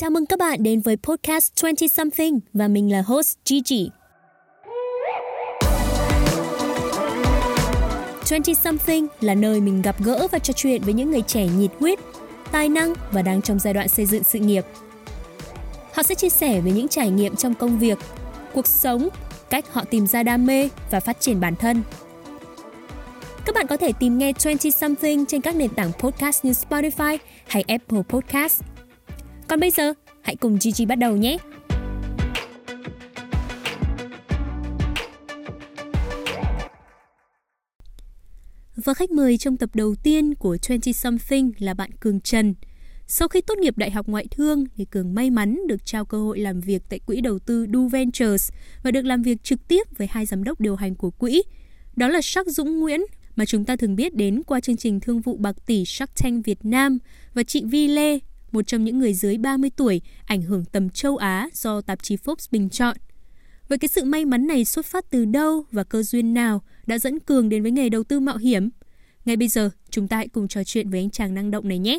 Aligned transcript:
Chào 0.00 0.10
mừng 0.10 0.26
các 0.26 0.38
bạn 0.38 0.62
đến 0.62 0.80
với 0.80 0.96
podcast 0.96 1.52
20 1.62 1.88
Something 1.88 2.40
và 2.52 2.68
mình 2.68 2.92
là 2.92 3.02
host 3.02 3.36
Gigi. 3.44 3.90
20 8.30 8.54
Something 8.54 9.06
là 9.20 9.34
nơi 9.34 9.60
mình 9.60 9.82
gặp 9.82 9.96
gỡ 10.04 10.28
và 10.32 10.38
trò 10.38 10.52
chuyện 10.52 10.82
với 10.82 10.94
những 10.94 11.10
người 11.10 11.22
trẻ 11.22 11.46
nhiệt 11.46 11.70
huyết, 11.80 11.98
tài 12.52 12.68
năng 12.68 12.94
và 13.12 13.22
đang 13.22 13.42
trong 13.42 13.58
giai 13.58 13.74
đoạn 13.74 13.88
xây 13.88 14.06
dựng 14.06 14.22
sự 14.24 14.38
nghiệp. 14.38 14.64
Họ 15.92 16.02
sẽ 16.02 16.14
chia 16.14 16.28
sẻ 16.28 16.60
về 16.60 16.70
những 16.70 16.88
trải 16.88 17.10
nghiệm 17.10 17.36
trong 17.36 17.54
công 17.54 17.78
việc, 17.78 17.98
cuộc 18.54 18.66
sống, 18.66 19.08
cách 19.50 19.72
họ 19.72 19.84
tìm 19.84 20.06
ra 20.06 20.22
đam 20.22 20.46
mê 20.46 20.68
và 20.90 21.00
phát 21.00 21.20
triển 21.20 21.40
bản 21.40 21.56
thân. 21.56 21.82
Các 23.44 23.54
bạn 23.54 23.66
có 23.66 23.76
thể 23.76 23.92
tìm 23.92 24.18
nghe 24.18 24.32
20 24.44 24.70
Something 24.70 25.26
trên 25.26 25.40
các 25.40 25.56
nền 25.56 25.70
tảng 25.70 25.92
podcast 25.98 26.44
như 26.44 26.52
Spotify 26.52 27.18
hay 27.46 27.64
Apple 27.68 28.02
Podcast. 28.08 28.75
Còn 29.48 29.60
bây 29.60 29.70
giờ, 29.70 29.92
hãy 30.22 30.36
cùng 30.36 30.58
Gigi 30.60 30.86
bắt 30.88 30.98
đầu 30.98 31.16
nhé! 31.16 31.38
Và 38.76 38.94
khách 38.94 39.10
mời 39.10 39.38
trong 39.38 39.56
tập 39.56 39.70
đầu 39.74 39.94
tiên 40.02 40.34
của 40.34 40.56
20 40.68 40.92
Something 40.92 41.52
là 41.58 41.74
bạn 41.74 41.90
Cường 42.00 42.20
Trần. 42.20 42.54
Sau 43.06 43.28
khi 43.28 43.40
tốt 43.40 43.58
nghiệp 43.58 43.78
Đại 43.78 43.90
học 43.90 44.08
Ngoại 44.08 44.26
thương 44.30 44.64
thì 44.76 44.84
Cường 44.84 45.14
may 45.14 45.30
mắn 45.30 45.60
được 45.68 45.86
trao 45.86 46.04
cơ 46.04 46.18
hội 46.18 46.38
làm 46.38 46.60
việc 46.60 46.82
tại 46.88 46.98
quỹ 46.98 47.20
đầu 47.20 47.38
tư 47.38 47.66
Du 47.72 47.88
Ventures 47.88 48.52
và 48.82 48.90
được 48.90 49.04
làm 49.04 49.22
việc 49.22 49.42
trực 49.42 49.68
tiếp 49.68 49.86
với 49.96 50.08
hai 50.10 50.26
giám 50.26 50.44
đốc 50.44 50.60
điều 50.60 50.76
hành 50.76 50.94
của 50.94 51.10
quỹ. 51.10 51.42
Đó 51.96 52.08
là 52.08 52.20
Sắc 52.22 52.46
Dũng 52.46 52.80
Nguyễn 52.80 53.00
mà 53.36 53.44
chúng 53.46 53.64
ta 53.64 53.76
thường 53.76 53.96
biết 53.96 54.14
đến 54.14 54.42
qua 54.42 54.60
chương 54.60 54.76
trình 54.76 55.00
thương 55.00 55.20
vụ 55.20 55.36
bạc 55.36 55.56
tỷ 55.66 55.84
Shark 55.84 56.10
Tank 56.22 56.44
Việt 56.44 56.64
Nam 56.64 56.98
và 57.34 57.42
chị 57.42 57.62
Vi 57.64 57.88
Lê, 57.88 58.18
một 58.56 58.66
trong 58.66 58.84
những 58.84 58.98
người 58.98 59.14
dưới 59.14 59.38
30 59.38 59.70
tuổi 59.76 60.00
ảnh 60.26 60.42
hưởng 60.42 60.64
tầm 60.64 60.90
châu 60.90 61.16
Á 61.16 61.48
do 61.52 61.80
tạp 61.80 62.02
chí 62.02 62.16
Forbes 62.16 62.48
bình 62.50 62.70
chọn. 62.70 62.96
Vậy 63.68 63.78
cái 63.78 63.88
sự 63.88 64.04
may 64.04 64.24
mắn 64.24 64.46
này 64.46 64.64
xuất 64.64 64.86
phát 64.86 65.04
từ 65.10 65.24
đâu 65.24 65.64
và 65.72 65.84
cơ 65.84 66.02
duyên 66.02 66.34
nào 66.34 66.62
đã 66.86 66.98
dẫn 66.98 67.20
Cường 67.20 67.48
đến 67.48 67.62
với 67.62 67.70
nghề 67.70 67.88
đầu 67.88 68.04
tư 68.04 68.20
mạo 68.20 68.36
hiểm? 68.36 68.70
Ngay 69.24 69.36
bây 69.36 69.48
giờ, 69.48 69.70
chúng 69.90 70.08
ta 70.08 70.16
hãy 70.16 70.28
cùng 70.28 70.48
trò 70.48 70.64
chuyện 70.64 70.90
với 70.90 71.00
anh 71.00 71.10
chàng 71.10 71.34
năng 71.34 71.50
động 71.50 71.68
này 71.68 71.78
nhé. 71.78 71.98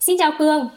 Xin 0.00 0.16
chào 0.18 0.32
Cường. 0.38 0.68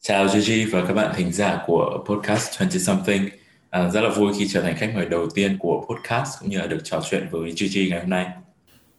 Chào 0.00 0.28
Gigi 0.28 0.70
và 0.70 0.84
các 0.86 0.94
bạn 0.94 1.14
thính 1.16 1.32
giả 1.32 1.62
của 1.66 2.04
podcast 2.06 2.58
20 2.58 2.78
Something. 2.78 3.28
À, 3.70 3.90
rất 3.90 4.00
là 4.00 4.08
vui 4.08 4.32
khi 4.38 4.48
trở 4.48 4.62
thành 4.62 4.76
khách 4.76 4.94
mời 4.94 5.06
đầu 5.06 5.28
tiên 5.34 5.56
của 5.58 5.86
podcast 5.88 6.40
cũng 6.40 6.50
như 6.50 6.58
là 6.58 6.66
được 6.66 6.80
trò 6.84 7.02
chuyện 7.10 7.26
với 7.30 7.52
Gigi 7.52 7.90
ngày 7.90 8.00
hôm 8.00 8.10
nay. 8.10 8.26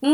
Ừ, 0.01 0.09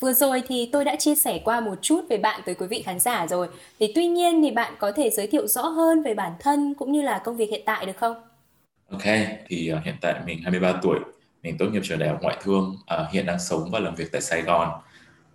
vừa 0.00 0.12
rồi 0.12 0.42
thì 0.48 0.68
tôi 0.72 0.84
đã 0.84 0.96
chia 0.96 1.14
sẻ 1.14 1.40
qua 1.44 1.60
một 1.60 1.78
chút 1.82 2.04
về 2.10 2.18
bạn 2.18 2.40
tới 2.46 2.54
quý 2.54 2.66
vị 2.66 2.82
khán 2.82 2.98
giả 2.98 3.26
rồi. 3.26 3.48
Thì 3.80 3.92
tuy 3.94 4.06
nhiên 4.06 4.42
thì 4.42 4.50
bạn 4.50 4.74
có 4.78 4.92
thể 4.92 5.10
giới 5.10 5.26
thiệu 5.26 5.46
rõ 5.46 5.62
hơn 5.62 6.02
về 6.02 6.14
bản 6.14 6.32
thân 6.40 6.74
cũng 6.74 6.92
như 6.92 7.02
là 7.02 7.22
công 7.24 7.36
việc 7.36 7.50
hiện 7.50 7.62
tại 7.66 7.86
được 7.86 7.96
không? 7.96 8.16
Ok, 8.90 9.02
thì 9.48 9.72
uh, 9.72 9.84
hiện 9.84 9.94
tại 10.00 10.14
mình 10.26 10.42
23 10.42 10.72
tuổi, 10.82 10.98
mình 11.42 11.58
tốt 11.58 11.66
nghiệp 11.72 11.82
trường 11.84 11.98
đại 11.98 12.08
học 12.08 12.18
ngoại 12.22 12.36
thương, 12.42 12.76
uh, 13.02 13.12
hiện 13.12 13.26
đang 13.26 13.38
sống 13.38 13.70
và 13.72 13.78
làm 13.78 13.94
việc 13.94 14.12
tại 14.12 14.20
Sài 14.20 14.42
Gòn. 14.42 14.68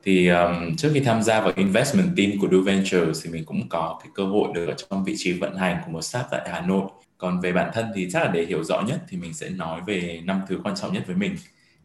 Thì 0.04 0.28
um, 0.28 0.76
trước 0.76 0.92
khi 0.94 1.00
tham 1.00 1.24
gia 1.24 1.42
vào 1.42 1.54
investment 1.56 2.18
team 2.18 2.32
của 2.42 2.48
Do 2.52 2.58
Ventures 2.66 3.26
thì 3.26 3.32
mình 3.32 3.46
cũng 3.46 3.70
có 3.70 4.00
cái 4.04 4.12
cơ 4.16 4.24
hội 4.26 4.48
được 4.54 4.66
ở 4.68 4.74
trong 4.74 5.04
vị 5.04 5.14
trí 5.18 5.34
vận 5.34 5.56
hành 5.58 5.78
của 5.86 5.92
một 5.92 6.02
startup 6.02 6.32
tại 6.32 6.50
Hà 6.52 6.62
Nội. 6.62 6.90
Còn 7.18 7.40
về 7.42 7.52
bản 7.52 7.72
thân 7.74 7.86
thì 7.96 8.08
chắc 8.12 8.24
là 8.24 8.28
để 8.28 8.46
hiểu 8.46 8.64
rõ 8.64 8.82
nhất 8.82 9.00
thì 9.10 9.18
mình 9.18 9.34
sẽ 9.34 9.50
nói 9.50 9.82
về 9.88 10.22
năm 10.24 10.42
thứ 10.48 10.60
quan 10.64 10.76
trọng 10.76 10.94
nhất 10.94 11.04
với 11.08 11.16
mình 11.16 11.36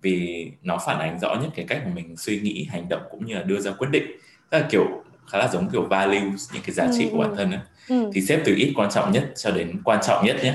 vì 0.03 0.51
nó 0.63 0.79
phản 0.87 0.99
ánh 0.99 1.21
rõ 1.21 1.35
nhất 1.35 1.51
cái 1.55 1.67
cách 1.69 1.83
mà 1.85 1.93
mình 1.95 2.17
suy 2.17 2.41
nghĩ 2.41 2.67
hành 2.71 2.89
động 2.89 3.03
cũng 3.11 3.27
như 3.27 3.35
là 3.35 3.43
đưa 3.43 3.61
ra 3.61 3.73
quyết 3.73 3.89
định 3.91 4.05
tức 4.51 4.59
là 4.59 4.67
kiểu 4.71 4.85
khá 5.27 5.39
là 5.39 5.49
giống 5.49 5.71
kiểu 5.71 5.83
values 5.83 6.53
những 6.55 6.63
cái 6.63 6.75
giá 6.75 6.89
trị 6.99 7.05
ừ. 7.05 7.11
của 7.13 7.19
bản 7.19 7.37
thân 7.37 7.51
ấy. 7.51 7.61
Ừ. 7.89 8.11
thì 8.15 8.21
xếp 8.21 8.43
từ 8.45 8.55
ít 8.57 8.73
quan 8.77 8.91
trọng 8.91 9.13
nhất 9.13 9.33
cho 9.37 9.51
đến 9.51 9.81
quan 9.85 9.99
trọng 10.07 10.27
nhất 10.27 10.37
nhé 10.43 10.55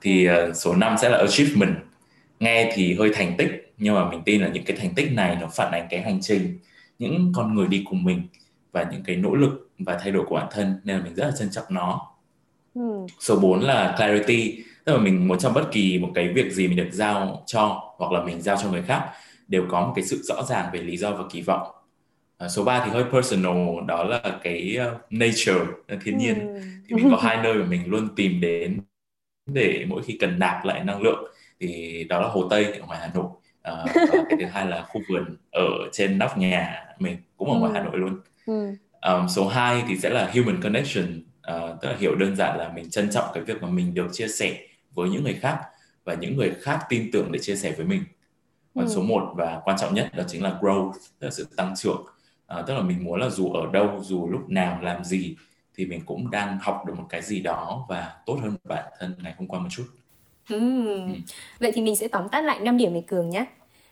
thì 0.00 0.28
uh, 0.30 0.56
số 0.56 0.74
5 0.74 0.96
sẽ 1.02 1.08
là 1.08 1.18
achievement 1.18 1.76
nghe 2.40 2.72
thì 2.74 2.94
hơi 2.94 3.10
thành 3.14 3.34
tích 3.38 3.72
nhưng 3.78 3.94
mà 3.94 4.10
mình 4.10 4.22
tin 4.24 4.42
là 4.42 4.48
những 4.48 4.64
cái 4.64 4.76
thành 4.76 4.94
tích 4.94 5.12
này 5.12 5.36
nó 5.40 5.46
phản 5.46 5.72
ánh 5.72 5.86
cái 5.90 6.02
hành 6.02 6.20
trình 6.20 6.58
những 6.98 7.32
con 7.36 7.54
người 7.54 7.66
đi 7.66 7.84
cùng 7.88 8.04
mình 8.04 8.22
và 8.72 8.88
những 8.92 9.02
cái 9.04 9.16
nỗ 9.16 9.34
lực 9.34 9.70
và 9.78 9.98
thay 10.02 10.10
đổi 10.10 10.24
của 10.28 10.34
bản 10.34 10.48
thân 10.50 10.80
nên 10.84 10.96
là 10.96 11.04
mình 11.04 11.14
rất 11.14 11.24
là 11.24 11.32
trân 11.38 11.50
trọng 11.50 11.64
nó 11.68 12.00
ừ. 12.74 13.06
số 13.20 13.36
4 13.36 13.60
là 13.60 13.94
clarity 13.96 14.64
tức 14.84 14.92
là 14.92 14.98
mình 14.98 15.28
muốn 15.28 15.38
trong 15.38 15.54
bất 15.54 15.68
kỳ 15.72 15.98
một 15.98 16.10
cái 16.14 16.28
việc 16.28 16.52
gì 16.52 16.68
mình 16.68 16.76
được 16.76 16.88
giao 16.92 17.42
cho 17.46 17.94
hoặc 17.96 18.12
là 18.12 18.24
mình 18.24 18.40
giao 18.42 18.56
cho 18.56 18.70
người 18.70 18.82
khác 18.82 19.10
đều 19.48 19.66
có 19.70 19.86
một 19.86 19.92
cái 19.96 20.04
sự 20.04 20.22
rõ 20.22 20.42
ràng 20.42 20.66
về 20.72 20.80
lý 20.80 20.96
do 20.96 21.10
và 21.10 21.24
kỳ 21.30 21.42
vọng 21.42 21.66
à, 22.38 22.48
số 22.48 22.64
3 22.64 22.84
thì 22.84 22.90
hơi 22.90 23.04
personal 23.12 23.56
đó 23.86 24.04
là 24.04 24.38
cái 24.42 24.78
uh, 24.92 25.12
nature 25.12 25.64
thiên 26.04 26.18
nhiên 26.18 26.38
ừ. 26.38 26.60
thì 26.88 26.96
mình 26.96 27.10
có 27.10 27.16
hai 27.22 27.42
nơi 27.42 27.54
mà 27.54 27.64
mình 27.64 27.82
luôn 27.86 28.08
tìm 28.16 28.40
đến 28.40 28.80
để 29.46 29.84
mỗi 29.88 30.02
khi 30.02 30.16
cần 30.20 30.38
nạp 30.38 30.64
lại 30.64 30.84
năng 30.84 31.02
lượng 31.02 31.32
thì 31.60 32.04
đó 32.08 32.20
là 32.20 32.28
hồ 32.28 32.48
tây 32.50 32.64
ở 32.64 32.86
ngoài 32.86 32.98
hà 33.00 33.10
nội 33.14 33.26
à, 33.62 33.84
và 33.94 34.24
cái 34.28 34.38
thứ 34.40 34.46
hai 34.46 34.66
là 34.66 34.82
khu 34.88 35.00
vườn 35.08 35.36
ở 35.52 35.68
trên 35.92 36.18
nóc 36.18 36.38
nhà 36.38 36.84
mình 36.98 37.16
cũng 37.36 37.50
ở 37.50 37.58
ngoài 37.58 37.72
ừ. 37.72 37.78
hà 37.78 37.84
nội 37.84 37.98
luôn 37.98 38.20
ừ. 38.46 38.76
um, 39.02 39.28
số 39.28 39.48
2 39.48 39.82
thì 39.88 39.96
sẽ 39.96 40.10
là 40.10 40.30
human 40.34 40.60
connection 40.62 41.22
uh, 41.54 41.80
tức 41.82 41.88
là 41.88 41.96
hiểu 41.98 42.14
đơn 42.14 42.36
giản 42.36 42.58
là 42.58 42.72
mình 42.74 42.90
trân 42.90 43.10
trọng 43.10 43.24
cái 43.34 43.42
việc 43.42 43.62
mà 43.62 43.68
mình 43.68 43.94
được 43.94 44.06
chia 44.12 44.28
sẻ 44.28 44.58
với 44.94 45.08
những 45.08 45.24
người 45.24 45.34
khác 45.34 45.60
và 46.04 46.14
những 46.14 46.36
người 46.36 46.52
khác 46.60 46.86
tin 46.88 47.10
tưởng 47.12 47.32
để 47.32 47.38
chia 47.38 47.56
sẻ 47.56 47.72
với 47.76 47.86
mình. 47.86 48.04
Còn 48.74 48.84
ừ. 48.84 48.92
số 48.94 49.02
1 49.02 49.32
và 49.36 49.60
quan 49.64 49.78
trọng 49.78 49.94
nhất 49.94 50.10
đó 50.16 50.24
chính 50.28 50.42
là 50.42 50.58
growth 50.60 50.92
là 51.20 51.30
sự 51.30 51.46
tăng 51.56 51.74
trưởng. 51.76 52.06
À, 52.46 52.62
tức 52.66 52.74
là 52.74 52.80
mình 52.80 53.04
muốn 53.04 53.20
là 53.20 53.30
dù 53.30 53.52
ở 53.52 53.72
đâu 53.72 54.00
dù 54.02 54.28
lúc 54.28 54.50
nào 54.50 54.78
làm 54.82 55.04
gì 55.04 55.36
thì 55.76 55.86
mình 55.86 56.00
cũng 56.06 56.30
đang 56.30 56.58
học 56.58 56.82
được 56.86 56.94
một 56.96 57.06
cái 57.08 57.22
gì 57.22 57.40
đó 57.40 57.86
và 57.88 58.16
tốt 58.26 58.38
hơn 58.42 58.56
bản 58.64 58.84
thân 58.98 59.14
ngày 59.22 59.34
hôm 59.38 59.48
qua 59.48 59.60
một 59.60 59.68
chút. 59.70 59.84
Ừ. 60.48 60.86
Ừ. 60.86 61.00
vậy 61.60 61.72
thì 61.74 61.82
mình 61.82 61.96
sẽ 61.96 62.08
tóm 62.08 62.28
tắt 62.28 62.44
lại 62.44 62.60
5 62.60 62.76
điểm 62.76 62.92
này 62.92 63.04
cường 63.06 63.30
nhé. 63.30 63.46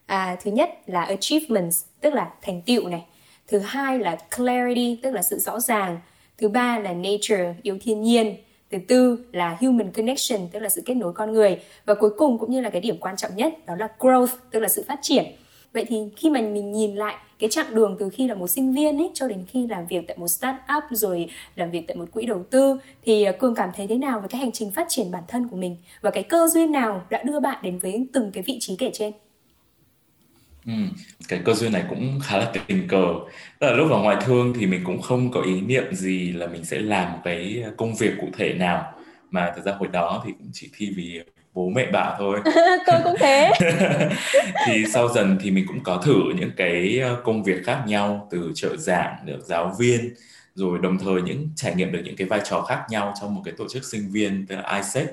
À, 0.07 0.37
thứ 0.43 0.51
nhất 0.51 0.71
là 0.87 1.03
achievements 1.03 1.85
tức 2.01 2.15
là 2.15 2.31
thành 2.43 2.63
tựu 2.63 2.89
này. 2.89 3.05
Thứ 3.49 3.59
hai 3.59 3.99
là 3.99 4.17
clarity 4.37 5.01
tức 5.03 5.11
là 5.11 5.23
sự 5.23 5.39
rõ 5.39 5.61
ràng. 5.61 6.01
Thứ 6.39 6.49
ba 6.49 6.79
là 6.79 6.93
nature 6.93 7.55
yêu 7.63 7.79
thiên 7.81 8.03
nhiên 8.03 8.37
thứ 8.71 8.79
tư 8.89 9.19
là 9.33 9.57
human 9.61 9.93
connection, 9.93 10.49
tức 10.53 10.61
là 10.61 10.69
sự 10.69 10.83
kết 10.85 10.95
nối 10.95 11.13
con 11.13 11.33
người. 11.33 11.59
Và 11.87 11.95
cuối 11.95 12.11
cùng 12.19 12.39
cũng 12.39 12.51
như 12.51 12.61
là 12.61 12.71
cái 12.71 12.81
điểm 12.81 12.97
quan 13.01 13.17
trọng 13.17 13.37
nhất, 13.37 13.67
đó 13.67 13.75
là 13.79 13.89
growth, 13.99 14.37
tức 14.51 14.61
là 14.61 14.69
sự 14.69 14.85
phát 14.89 14.99
triển. 15.03 15.25
Vậy 15.73 15.85
thì 15.89 15.97
khi 16.17 16.31
mà 16.31 16.41
mình 16.41 16.73
nhìn 16.73 16.97
lại 16.97 17.15
cái 17.39 17.51
chặng 17.51 17.75
đường 17.75 17.97
từ 18.01 18.09
khi 18.09 18.29
là 18.29 18.35
một 18.35 18.47
sinh 18.47 18.73
viên 18.73 18.99
ấy, 18.99 19.11
cho 19.15 19.29
đến 19.29 19.45
khi 19.49 19.67
làm 19.67 19.87
việc 19.87 20.05
tại 20.09 20.17
một 20.19 20.29
startup, 20.29 20.85
rồi 20.91 21.29
làm 21.57 21.71
việc 21.71 21.85
tại 21.89 21.97
một 21.97 22.13
quỹ 22.13 22.27
đầu 22.27 22.43
tư, 22.51 22.79
thì 23.03 23.25
à, 23.25 23.33
cường 23.33 23.55
cảm 23.55 23.71
thấy 23.77 23.87
thế 23.87 23.95
nào 23.99 24.21
về 24.21 24.27
cái 24.31 24.41
hành 24.41 24.53
trình 24.53 24.71
phát 24.71 24.87
triển 24.89 25.11
bản 25.11 25.23
thân 25.29 25.49
của 25.49 25.57
mình? 25.57 25.77
Và 26.01 26.11
cái 26.11 26.23
cơ 26.23 26.47
duyên 26.47 26.73
nào 26.73 27.03
đã 27.11 27.23
đưa 27.23 27.41
bạn 27.41 27.59
đến 27.63 27.79
với 27.79 28.07
từng 28.13 28.31
cái 28.33 28.43
vị 28.47 28.57
trí 28.61 28.77
kể 28.77 28.91
trên? 28.93 29.13
Ừ, 30.67 30.73
cái 31.29 31.41
cơ 31.45 31.55
duyên 31.55 31.73
này 31.73 31.85
cũng 31.89 32.21
khá 32.23 32.39
là 32.39 32.53
tình 32.67 32.89
cờ. 32.89 33.05
Tức 33.59 33.67
là 33.67 33.73
lúc 33.73 33.91
vào 33.91 34.03
ngoại 34.03 34.17
thương 34.21 34.55
thì 34.59 34.67
mình 34.67 34.81
cũng 34.85 35.03
không 35.03 35.31
có 35.31 35.41
ý 35.41 35.61
niệm 35.61 35.95
gì 35.95 36.33
là 36.33 36.47
mình 36.47 36.65
sẽ 36.65 36.79
làm 36.79 37.13
một 37.13 37.19
cái 37.25 37.65
công 37.77 37.95
việc 37.95 38.11
cụ 38.21 38.29
thể 38.39 38.55
nào 38.55 38.93
mà 39.31 39.53
thực 39.57 39.65
ra 39.65 39.73
hồi 39.79 39.89
đó 39.93 40.23
thì 40.27 40.33
cũng 40.39 40.51
chỉ 40.53 40.71
thi 40.77 40.93
vì 40.97 41.21
bố 41.55 41.69
mẹ 41.69 41.91
bảo 41.91 42.17
thôi. 42.19 42.41
Tôi 42.87 43.01
cũng 43.05 43.15
thế. 43.19 43.53
thì 44.67 44.85
sau 44.93 45.09
dần 45.09 45.39
thì 45.41 45.51
mình 45.51 45.65
cũng 45.69 45.83
có 45.85 45.97
thử 45.97 46.23
những 46.37 46.51
cái 46.57 46.99
ờ, 46.99 47.21
công 47.25 47.43
việc 47.43 47.65
khác 47.65 47.83
nhau 47.87 48.29
từ 48.31 48.53
trợ 48.55 48.77
giảng 48.77 49.17
được 49.25 49.41
giáo 49.45 49.75
viên 49.79 50.15
rồi 50.55 50.79
đồng 50.83 50.99
thời 50.99 51.23
những 51.23 51.49
trải 51.57 51.75
nghiệm 51.75 51.93
được 51.93 52.01
những 52.05 52.17
cái 52.17 52.27
vai 52.27 52.41
trò 52.45 52.63
khác 52.63 52.85
nhau 52.91 53.15
trong 53.21 53.35
một 53.35 53.43
cái 53.45 53.55
tổ 53.57 53.69
chức 53.69 53.85
sinh 53.85 54.11
viên 54.13 54.47
tức 54.47 54.57
là 54.57 54.77
ISEC 54.77 55.07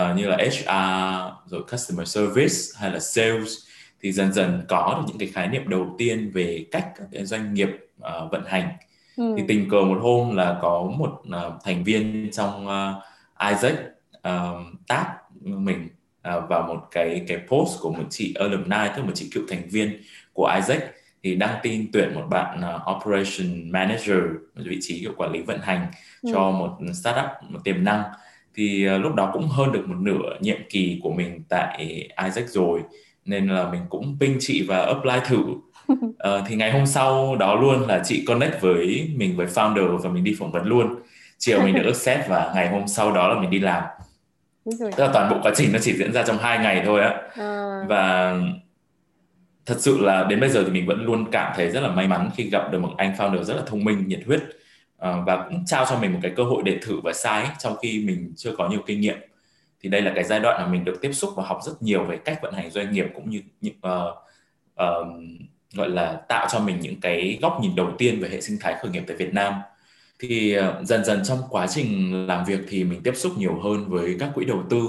uh, 0.00 0.16
như 0.16 0.26
là 0.28 0.36
HR 0.36 1.50
rồi 1.50 1.62
customer 1.72 2.08
service 2.08 2.54
hay 2.80 2.90
là 2.90 3.00
sales 3.00 3.67
thì 4.02 4.12
dần 4.12 4.32
dần 4.32 4.62
có 4.68 4.94
được 4.96 5.04
những 5.08 5.18
cái 5.18 5.28
khái 5.28 5.48
niệm 5.48 5.68
đầu 5.68 5.94
tiên 5.98 6.30
về 6.34 6.66
cách 6.70 6.92
các 6.98 7.04
cái 7.12 7.26
doanh 7.26 7.54
nghiệp 7.54 7.68
uh, 7.98 8.32
vận 8.32 8.44
hành 8.46 8.68
ừ. 9.16 9.34
thì 9.36 9.42
tình 9.48 9.68
cờ 9.70 9.80
một 9.80 9.98
hôm 10.00 10.36
là 10.36 10.58
có 10.62 10.92
một 10.98 11.22
uh, 11.28 11.52
thành 11.64 11.84
viên 11.84 12.30
trong 12.32 12.66
uh, 12.66 13.02
Isaac 13.50 13.74
uh, 14.16 14.66
tag 14.88 15.06
mình 15.40 15.88
uh, 16.36 16.48
vào 16.48 16.62
một 16.62 16.80
cái 16.90 17.24
cái 17.28 17.38
post 17.48 17.80
của 17.80 17.92
một 17.92 18.04
chị 18.10 18.34
alumni 18.34 18.88
tức 18.96 19.02
một 19.04 19.12
chị 19.14 19.30
cựu 19.34 19.44
thành 19.48 19.68
viên 19.68 20.02
của 20.32 20.52
Isaac 20.54 20.82
thì 21.22 21.34
đăng 21.34 21.58
tin 21.62 21.86
tuyển 21.92 22.14
một 22.14 22.26
bạn 22.30 22.60
uh, 22.60 22.96
operation 22.96 23.70
manager 23.70 24.18
một 24.54 24.62
vị 24.64 24.78
trí 24.80 25.04
của 25.04 25.12
quản 25.16 25.32
lý 25.32 25.40
vận 25.40 25.60
hành 25.60 25.86
ừ. 26.22 26.30
cho 26.32 26.50
một 26.50 26.78
startup 27.02 27.26
một 27.48 27.58
tiềm 27.64 27.84
năng 27.84 28.02
thì 28.54 28.88
uh, 28.96 29.02
lúc 29.02 29.14
đó 29.14 29.30
cũng 29.32 29.48
hơn 29.48 29.72
được 29.72 29.88
một 29.88 29.96
nửa 30.00 30.38
nhiệm 30.40 30.58
kỳ 30.70 31.00
của 31.02 31.10
mình 31.10 31.42
tại 31.48 32.08
Isaac 32.24 32.48
rồi 32.48 32.80
nên 33.28 33.48
là 33.48 33.70
mình 33.70 33.82
cũng 33.88 34.16
ping 34.20 34.36
chị 34.40 34.64
và 34.68 34.78
apply 34.78 35.20
thử. 35.24 35.42
Uh, 35.92 35.96
thì 36.48 36.56
ngày 36.56 36.72
hôm 36.72 36.86
sau 36.86 37.36
đó 37.36 37.54
luôn 37.54 37.88
là 37.88 38.02
chị 38.04 38.24
connect 38.26 38.60
với 38.60 39.10
mình 39.16 39.36
với 39.36 39.46
founder 39.46 39.96
và 39.96 40.10
mình 40.10 40.24
đi 40.24 40.36
phỏng 40.38 40.52
vấn 40.52 40.66
luôn. 40.66 40.94
Chiều 41.38 41.62
mình 41.62 41.74
được 41.74 41.82
accept 41.86 42.28
và 42.28 42.52
ngày 42.54 42.68
hôm 42.68 42.88
sau 42.88 43.12
đó 43.12 43.28
là 43.28 43.40
mình 43.40 43.50
đi 43.50 43.58
làm. 43.58 43.82
Tức 44.64 44.98
là 44.98 45.10
toàn 45.12 45.30
bộ 45.30 45.36
quá 45.42 45.52
trình 45.56 45.72
nó 45.72 45.78
chỉ 45.78 45.92
diễn 45.92 46.12
ra 46.12 46.22
trong 46.22 46.38
hai 46.38 46.58
ngày 46.58 46.82
thôi 46.86 47.00
á. 47.00 47.16
À. 47.34 47.84
và 47.88 48.34
thật 49.66 49.76
sự 49.78 49.98
là 50.00 50.24
đến 50.24 50.40
bây 50.40 50.50
giờ 50.50 50.64
thì 50.64 50.70
mình 50.70 50.86
vẫn 50.86 51.04
luôn 51.04 51.30
cảm 51.30 51.52
thấy 51.56 51.70
rất 51.70 51.80
là 51.80 51.88
may 51.88 52.08
mắn 52.08 52.30
khi 52.36 52.50
gặp 52.50 52.72
được 52.72 52.78
một 52.78 52.92
anh 52.96 53.14
founder 53.18 53.42
rất 53.42 53.54
là 53.54 53.62
thông 53.66 53.84
minh 53.84 54.08
nhiệt 54.08 54.20
huyết. 54.26 54.42
Uh, 55.08 55.26
và 55.26 55.44
cũng 55.48 55.64
trao 55.66 55.84
cho 55.88 55.98
mình 55.98 56.12
một 56.12 56.18
cái 56.22 56.32
cơ 56.36 56.44
hội 56.44 56.62
để 56.64 56.78
thử 56.82 57.00
và 57.04 57.12
sai 57.12 57.46
trong 57.58 57.76
khi 57.82 58.04
mình 58.06 58.32
chưa 58.36 58.52
có 58.56 58.68
nhiều 58.68 58.80
kinh 58.86 59.00
nghiệm 59.00 59.18
thì 59.80 59.88
đây 59.88 60.02
là 60.02 60.12
cái 60.14 60.24
giai 60.24 60.40
đoạn 60.40 60.62
mà 60.62 60.72
mình 60.72 60.84
được 60.84 60.98
tiếp 61.00 61.12
xúc 61.12 61.30
và 61.36 61.44
học 61.46 61.58
rất 61.64 61.82
nhiều 61.82 62.04
về 62.04 62.16
cách 62.16 62.38
vận 62.42 62.54
hành 62.54 62.70
doanh 62.70 62.92
nghiệp 62.92 63.06
cũng 63.14 63.30
như 63.30 63.42
những 63.60 63.74
uh, 63.74 64.14
uh, 64.82 65.06
gọi 65.74 65.88
là 65.88 66.12
tạo 66.28 66.46
cho 66.52 66.60
mình 66.60 66.80
những 66.80 67.00
cái 67.00 67.38
góc 67.42 67.58
nhìn 67.62 67.74
đầu 67.74 67.90
tiên 67.98 68.20
về 68.20 68.28
hệ 68.28 68.40
sinh 68.40 68.58
thái 68.60 68.74
khởi 68.80 68.90
nghiệp 68.90 69.04
tại 69.06 69.16
Việt 69.16 69.34
Nam. 69.34 69.54
Thì 70.18 70.58
uh, 70.58 70.86
dần 70.86 71.04
dần 71.04 71.20
trong 71.24 71.38
quá 71.50 71.66
trình 71.66 72.12
làm 72.26 72.44
việc 72.44 72.60
thì 72.68 72.84
mình 72.84 73.00
tiếp 73.04 73.12
xúc 73.16 73.32
nhiều 73.38 73.60
hơn 73.60 73.88
với 73.88 74.16
các 74.20 74.30
quỹ 74.34 74.44
đầu 74.44 74.62
tư 74.70 74.80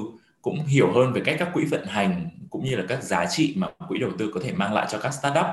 cũng 0.42 0.66
hiểu 0.66 0.92
hơn 0.94 1.14
về 1.14 1.22
cách 1.26 1.36
các 1.40 1.50
quỹ 1.54 1.66
vận 1.66 1.86
hành 1.86 2.30
cũng 2.50 2.66
như 2.66 2.76
là 2.76 2.84
các 2.88 3.04
giá 3.04 3.26
trị 3.26 3.54
mà 3.58 3.68
quỹ 3.88 4.00
đầu 4.00 4.12
tư 4.18 4.32
có 4.34 4.42
thể 4.44 4.52
mang 4.52 4.74
lại 4.74 4.88
cho 4.90 4.98
các 4.98 5.14
startup. 5.14 5.46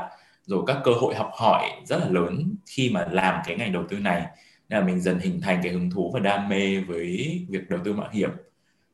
Rồi 0.47 0.63
các 0.67 0.79
cơ 0.85 0.93
hội 0.93 1.15
học 1.15 1.31
hỏi 1.39 1.71
rất 1.85 1.99
là 1.99 2.09
lớn 2.11 2.55
khi 2.67 2.91
mà 2.91 3.07
làm 3.11 3.43
cái 3.47 3.57
ngành 3.57 3.73
đầu 3.73 3.85
tư 3.89 3.99
này. 3.99 4.23
Nên 4.69 4.81
là 4.81 4.87
mình 4.87 5.01
dần 5.01 5.19
hình 5.19 5.41
thành 5.41 5.61
cái 5.63 5.73
hứng 5.73 5.91
thú 5.91 6.11
và 6.15 6.21
đam 6.21 6.49
mê 6.49 6.81
với 6.81 7.41
việc 7.49 7.71
đầu 7.71 7.81
tư 7.85 7.93
mạo 7.93 8.09
hiểm 8.13 8.31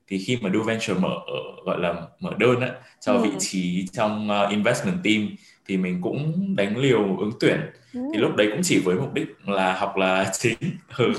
thì 0.09 0.19
khi 0.19 0.39
mà 0.41 0.51
Do 0.55 0.61
Venture 0.61 0.95
mở 0.95 1.17
gọi 1.65 1.81
là 1.81 1.95
mở 2.21 2.31
đơn 2.39 2.61
á, 2.61 2.71
cho 3.01 3.13
ừ. 3.13 3.23
vị 3.23 3.31
trí 3.39 3.87
trong 3.93 4.29
uh, 4.45 4.51
investment 4.51 4.97
team 5.05 5.29
thì 5.67 5.77
mình 5.77 6.01
cũng 6.03 6.33
đánh 6.57 6.77
liều 6.77 7.17
ứng 7.19 7.31
tuyển 7.41 7.61
ừ. 7.95 8.01
thì 8.15 8.21
lúc 8.21 8.37
đấy 8.37 8.49
cũng 8.51 8.61
chỉ 8.63 8.79
với 8.79 8.97
mục 8.97 9.15
đích 9.15 9.27
là 9.47 9.73
học 9.73 9.97
là 9.97 10.31
chính 10.39 10.59
ừ. 10.97 11.13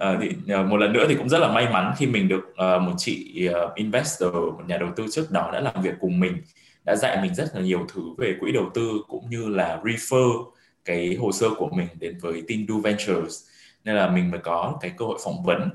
à, 0.00 0.18
thì 0.20 0.54
uh, 0.54 0.66
một 0.66 0.76
lần 0.76 0.92
nữa 0.92 1.06
thì 1.08 1.14
cũng 1.14 1.28
rất 1.28 1.38
là 1.38 1.52
may 1.52 1.68
mắn 1.72 1.92
khi 1.98 2.06
mình 2.06 2.28
được 2.28 2.42
uh, 2.50 2.82
một 2.82 2.92
chị 2.96 3.48
uh, 3.50 3.74
investor 3.74 4.32
một 4.32 4.62
nhà 4.66 4.76
đầu 4.76 4.88
tư 4.96 5.06
trước 5.10 5.30
đó 5.30 5.50
đã 5.52 5.60
làm 5.60 5.82
việc 5.82 5.94
cùng 6.00 6.20
mình 6.20 6.36
đã 6.84 6.96
dạy 6.96 7.18
mình 7.22 7.34
rất 7.34 7.54
là 7.54 7.60
nhiều 7.60 7.86
thứ 7.94 8.02
về 8.18 8.34
quỹ 8.40 8.52
đầu 8.52 8.70
tư 8.74 9.02
cũng 9.08 9.30
như 9.30 9.48
là 9.48 9.80
refer 9.84 10.44
cái 10.84 11.14
hồ 11.14 11.32
sơ 11.32 11.46
của 11.58 11.68
mình 11.68 11.88
đến 11.98 12.18
với 12.20 12.42
team 12.48 12.66
Do 12.68 12.74
Ventures 12.84 13.44
nên 13.84 13.96
là 13.96 14.10
mình 14.10 14.30
mới 14.30 14.40
có 14.40 14.78
cái 14.80 14.92
cơ 14.96 15.04
hội 15.04 15.18
phỏng 15.24 15.44
vấn 15.44 15.70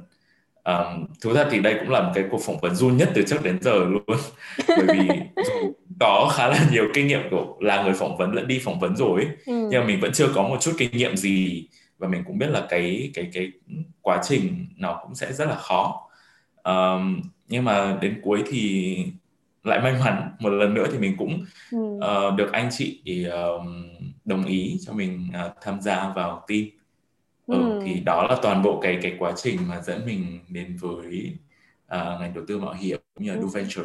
um, 0.66 1.06
thú 1.22 1.34
thật 1.34 1.48
thì 1.52 1.60
đây 1.60 1.76
cũng 1.80 1.90
là 1.90 2.02
một 2.02 2.12
cái 2.16 2.24
cuộc 2.32 2.42
phỏng 2.46 2.60
vấn 2.60 2.76
run 2.76 2.98
nhất 2.98 3.12
từ 3.16 3.24
trước 3.28 3.44
đến 3.44 3.62
giờ 3.62 3.74
luôn 3.74 4.04
bởi 4.68 4.86
vì 4.88 5.10
có 6.00 6.32
khá 6.36 6.48
là 6.48 6.60
nhiều 6.72 6.86
kinh 6.94 7.08
nghiệm 7.08 7.22
của 7.32 7.58
là 7.60 7.84
người 7.84 7.94
phỏng 7.94 8.18
vấn 8.18 8.32
lẫn 8.32 8.48
đi 8.48 8.60
phỏng 8.60 8.80
vấn 8.80 8.96
rồi 8.96 9.22
ấy. 9.22 9.30
Ừ. 9.46 9.68
nhưng 9.72 9.82
mà 9.82 9.88
mình 9.88 10.00
vẫn 10.00 10.12
chưa 10.14 10.28
có 10.36 10.44
một 10.44 10.58
chút 10.62 10.72
kinh 10.78 10.92
nghiệm 10.92 11.18
gì 11.18 11.68
và 11.98 12.08
mình 12.08 12.24
cũng 12.28 12.38
biết 12.38 12.50
là 12.50 12.66
cái 12.70 13.12
cái 13.14 13.30
cái 13.34 13.52
quá 14.02 14.22
trình 14.24 14.68
nó 14.78 15.00
cũng 15.04 15.16
sẽ 15.16 15.34
rất 15.34 15.46
là 15.46 15.56
khó 15.56 16.10
um, 16.64 17.22
nhưng 17.48 17.66
mà 17.66 17.98
đến 18.02 18.22
cuối 18.24 18.44
thì 18.48 18.98
lại 19.64 19.80
may 19.80 19.94
mắn 19.94 20.32
một 20.40 20.50
lần 20.50 20.74
nữa 20.74 20.86
thì 20.92 20.98
mình 20.98 21.16
cũng 21.18 21.46
ừ. 21.72 21.78
uh, 21.78 22.36
được 22.38 22.52
anh 22.52 22.70
chị 22.72 23.02
uh, 23.28 23.66
đồng 24.26 24.46
ý 24.46 24.78
cho 24.86 24.94
mình 24.94 25.28
uh, 25.46 25.52
tham 25.62 25.82
gia 25.82 26.14
vào 26.16 26.46
team 26.48 26.64
ừ, 27.48 27.56
ừ. 27.58 27.80
thì 27.86 28.00
đó 28.00 28.28
là 28.30 28.38
toàn 28.42 28.62
bộ 28.64 28.80
cái 28.82 29.00
cái 29.02 29.16
quá 29.20 29.34
trình 29.36 29.60
mà 29.68 29.82
dẫn 29.82 30.06
mình 30.06 30.40
đến 30.50 30.78
với 30.82 31.38
uh, 31.86 32.22
ngành 32.22 32.34
đầu 32.36 32.44
tư 32.48 32.60
mạo 32.60 32.74
hiểm 32.74 33.00
cũng 33.16 33.24
như 33.26 33.32
là 33.32 33.38
ừ. 33.38 33.42
do 33.42 33.48
venture 33.48 33.84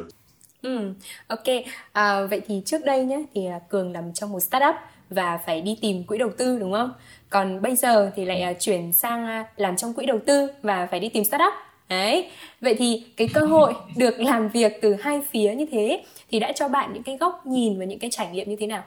Ừ, 0.62 0.94
ok. 1.26 1.44
À, 1.92 2.24
vậy 2.26 2.40
thì 2.46 2.62
trước 2.66 2.84
đây 2.84 3.04
nhé 3.04 3.22
thì 3.34 3.42
Cường 3.68 3.92
nằm 3.92 4.12
trong 4.12 4.32
một 4.32 4.40
startup 4.40 4.74
và 5.10 5.38
phải 5.46 5.60
đi 5.60 5.78
tìm 5.80 6.04
quỹ 6.04 6.18
đầu 6.18 6.30
tư 6.38 6.58
đúng 6.58 6.72
không? 6.72 6.92
Còn 7.30 7.62
bây 7.62 7.76
giờ 7.76 8.10
thì 8.16 8.24
lại 8.24 8.56
chuyển 8.60 8.92
sang 8.92 9.44
làm 9.56 9.76
trong 9.76 9.94
quỹ 9.94 10.06
đầu 10.06 10.18
tư 10.26 10.48
và 10.62 10.86
phải 10.90 11.00
đi 11.00 11.08
tìm 11.08 11.24
startup. 11.24 11.52
Đấy. 11.88 12.30
Vậy 12.60 12.74
thì 12.78 13.04
cái 13.16 13.28
cơ 13.34 13.40
hội 13.44 13.74
được 13.96 14.20
làm 14.20 14.48
việc 14.48 14.72
từ 14.82 14.94
hai 14.94 15.22
phía 15.30 15.54
như 15.54 15.66
thế 15.72 16.04
thì 16.30 16.38
đã 16.40 16.52
cho 16.52 16.68
bạn 16.68 16.92
những 16.92 17.02
cái 17.02 17.16
góc 17.16 17.46
nhìn 17.46 17.78
và 17.78 17.84
những 17.84 17.98
cái 17.98 18.10
trải 18.10 18.30
nghiệm 18.30 18.50
như 18.50 18.56
thế 18.60 18.66
nào? 18.66 18.82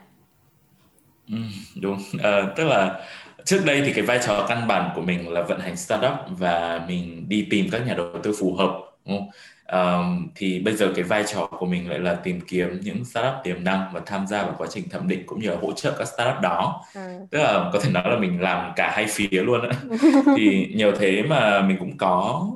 Ừ, 1.28 1.36
đúng. 1.80 1.98
À, 2.22 2.42
tức 2.56 2.64
là 2.64 3.00
trước 3.44 3.64
đây 3.64 3.82
thì 3.84 3.92
cái 3.92 4.04
vai 4.04 4.20
trò 4.26 4.46
căn 4.48 4.68
bản 4.68 4.90
của 4.94 5.02
mình 5.02 5.28
là 5.28 5.42
vận 5.42 5.60
hành 5.60 5.76
startup 5.76 6.12
và 6.28 6.84
mình 6.88 7.28
đi 7.28 7.46
tìm 7.50 7.68
các 7.72 7.86
nhà 7.86 7.94
đầu 7.94 8.06
tư 8.22 8.34
phù 8.40 8.54
hợp 8.54 8.80
đúng 9.06 9.18
không? 9.18 9.28
Um, 9.72 10.28
thì 10.34 10.58
bây 10.58 10.76
giờ 10.76 10.92
cái 10.94 11.04
vai 11.04 11.24
trò 11.26 11.46
của 11.46 11.66
mình 11.66 11.90
lại 11.90 11.98
là 11.98 12.14
tìm 12.14 12.40
kiếm 12.40 12.80
những 12.82 13.04
startup 13.04 13.34
tiềm 13.44 13.64
năng 13.64 13.90
và 13.92 14.00
tham 14.06 14.26
gia 14.26 14.42
vào 14.42 14.54
quá 14.58 14.66
trình 14.70 14.88
thẩm 14.88 15.08
định 15.08 15.22
cũng 15.26 15.40
như 15.40 15.50
là 15.50 15.56
hỗ 15.62 15.72
trợ 15.72 15.94
các 15.98 16.04
startup 16.04 16.40
đó. 16.42 16.84
À. 16.94 17.16
tức 17.30 17.38
là 17.38 17.70
có 17.72 17.80
thể 17.80 17.90
nói 17.90 18.04
là 18.10 18.18
mình 18.18 18.40
làm 18.40 18.72
cả 18.76 18.92
hai 18.94 19.06
phía 19.06 19.42
luôn 19.42 19.68
á. 19.68 19.76
Thì 20.36 20.72
nhờ 20.74 20.92
thế 20.98 21.22
mà 21.22 21.60
mình 21.60 21.76
cũng 21.78 21.98
có 21.98 22.46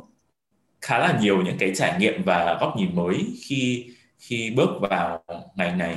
khá 0.80 0.98
là 0.98 1.18
nhiều 1.20 1.42
những 1.42 1.58
cái 1.58 1.72
trải 1.74 1.98
nghiệm 1.98 2.22
và 2.24 2.58
góc 2.60 2.76
nhìn 2.76 2.96
mới 2.96 3.26
khi 3.48 3.90
khi 4.18 4.50
bước 4.56 4.70
vào 4.80 5.24
ngành 5.56 5.78
này. 5.78 5.96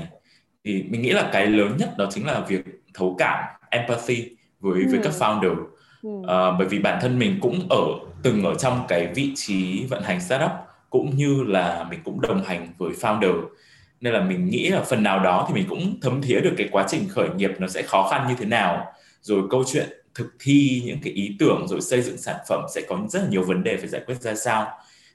Thì 0.66 0.84
mình 0.90 1.02
nghĩ 1.02 1.12
là 1.12 1.30
cái 1.34 1.48
lớn 1.48 1.78
nhất 1.78 1.90
đó 1.98 2.08
chính 2.12 2.26
là 2.26 2.40
việc 2.40 2.66
thấu 2.94 3.16
cảm 3.20 3.44
empathy 3.70 4.30
với 4.62 4.82
ừ. 4.82 4.88
với 4.92 5.00
các 5.04 5.14
founder 5.20 5.56
ừ. 6.02 6.10
uh, 6.10 6.60
bởi 6.60 6.68
vì 6.68 6.80
bản 6.80 7.00
thân 7.02 7.20
mình 7.20 7.40
cũng 7.42 7.68
ở 7.70 7.86
từng 8.24 8.44
ở 8.44 8.56
trong 8.56 8.80
cái 8.88 9.12
vị 9.16 9.32
trí 9.36 9.86
vận 9.90 10.04
hành 10.04 10.22
startup 10.22 10.52
cũng 10.90 11.16
như 11.16 11.44
là 11.48 11.86
mình 11.90 12.00
cũng 12.04 12.22
đồng 12.22 12.44
hành 12.44 12.68
với 12.78 12.92
founder 12.92 13.42
nên 14.02 14.14
là 14.14 14.22
mình 14.22 14.50
nghĩ 14.50 14.70
là 14.70 14.82
phần 14.82 15.04
nào 15.04 15.20
đó 15.20 15.46
thì 15.48 15.54
mình 15.54 15.66
cũng 15.70 15.96
thấm 16.02 16.22
thía 16.22 16.40
được 16.40 16.54
cái 16.58 16.70
quá 16.72 16.86
trình 16.90 17.08
khởi 17.10 17.30
nghiệp 17.30 17.52
nó 17.60 17.68
sẽ 17.68 17.82
khó 17.82 18.08
khăn 18.12 18.26
như 18.30 18.36
thế 18.40 18.46
nào 18.46 18.86
rồi 19.22 19.44
câu 19.50 19.64
chuyện 19.68 19.90
thực 20.16 20.36
thi 20.40 20.82
những 20.86 20.98
cái 21.04 21.14
ý 21.14 21.36
tưởng 21.40 21.66
rồi 21.68 21.82
xây 21.82 22.02
dựng 22.02 22.18
sản 22.18 22.36
phẩm 22.50 22.66
sẽ 22.76 22.82
có 22.90 23.00
rất 23.10 23.20
là 23.22 23.28
nhiều 23.30 23.44
vấn 23.44 23.64
đề 23.64 23.78
phải 23.78 23.88
giải 23.88 24.02
quyết 24.06 24.22
ra 24.22 24.36
sao 24.36 24.68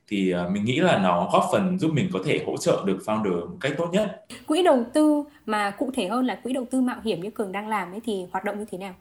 thì 0.09 0.35
uh, 0.35 0.51
mình 0.51 0.65
nghĩ 0.65 0.81
là 0.81 0.99
nó 0.99 1.29
góp 1.33 1.45
phần 1.53 1.79
giúp 1.79 1.93
mình 1.95 2.11
có 2.13 2.21
thể 2.25 2.43
hỗ 2.47 2.57
trợ 2.57 2.83
được 2.87 2.99
founder 3.07 3.41
một 3.51 3.57
cách 3.61 3.73
tốt 3.79 3.89
nhất. 3.93 4.25
Quỹ 4.47 4.63
đầu 4.63 4.85
tư 4.95 5.25
mà 5.47 5.71
cụ 5.71 5.91
thể 5.95 6.07
hơn 6.07 6.27
là 6.27 6.35
quỹ 6.35 6.53
đầu 6.53 6.67
tư 6.71 6.81
mạo 6.81 7.01
hiểm 7.05 7.21
như 7.21 7.31
Cường 7.31 7.53
đang 7.53 7.69
làm 7.69 7.93
ấy 7.93 8.01
thì 8.05 8.27
hoạt 8.33 8.45
động 8.45 8.59
như 8.59 8.65
thế 8.71 8.79
nào? 8.79 8.95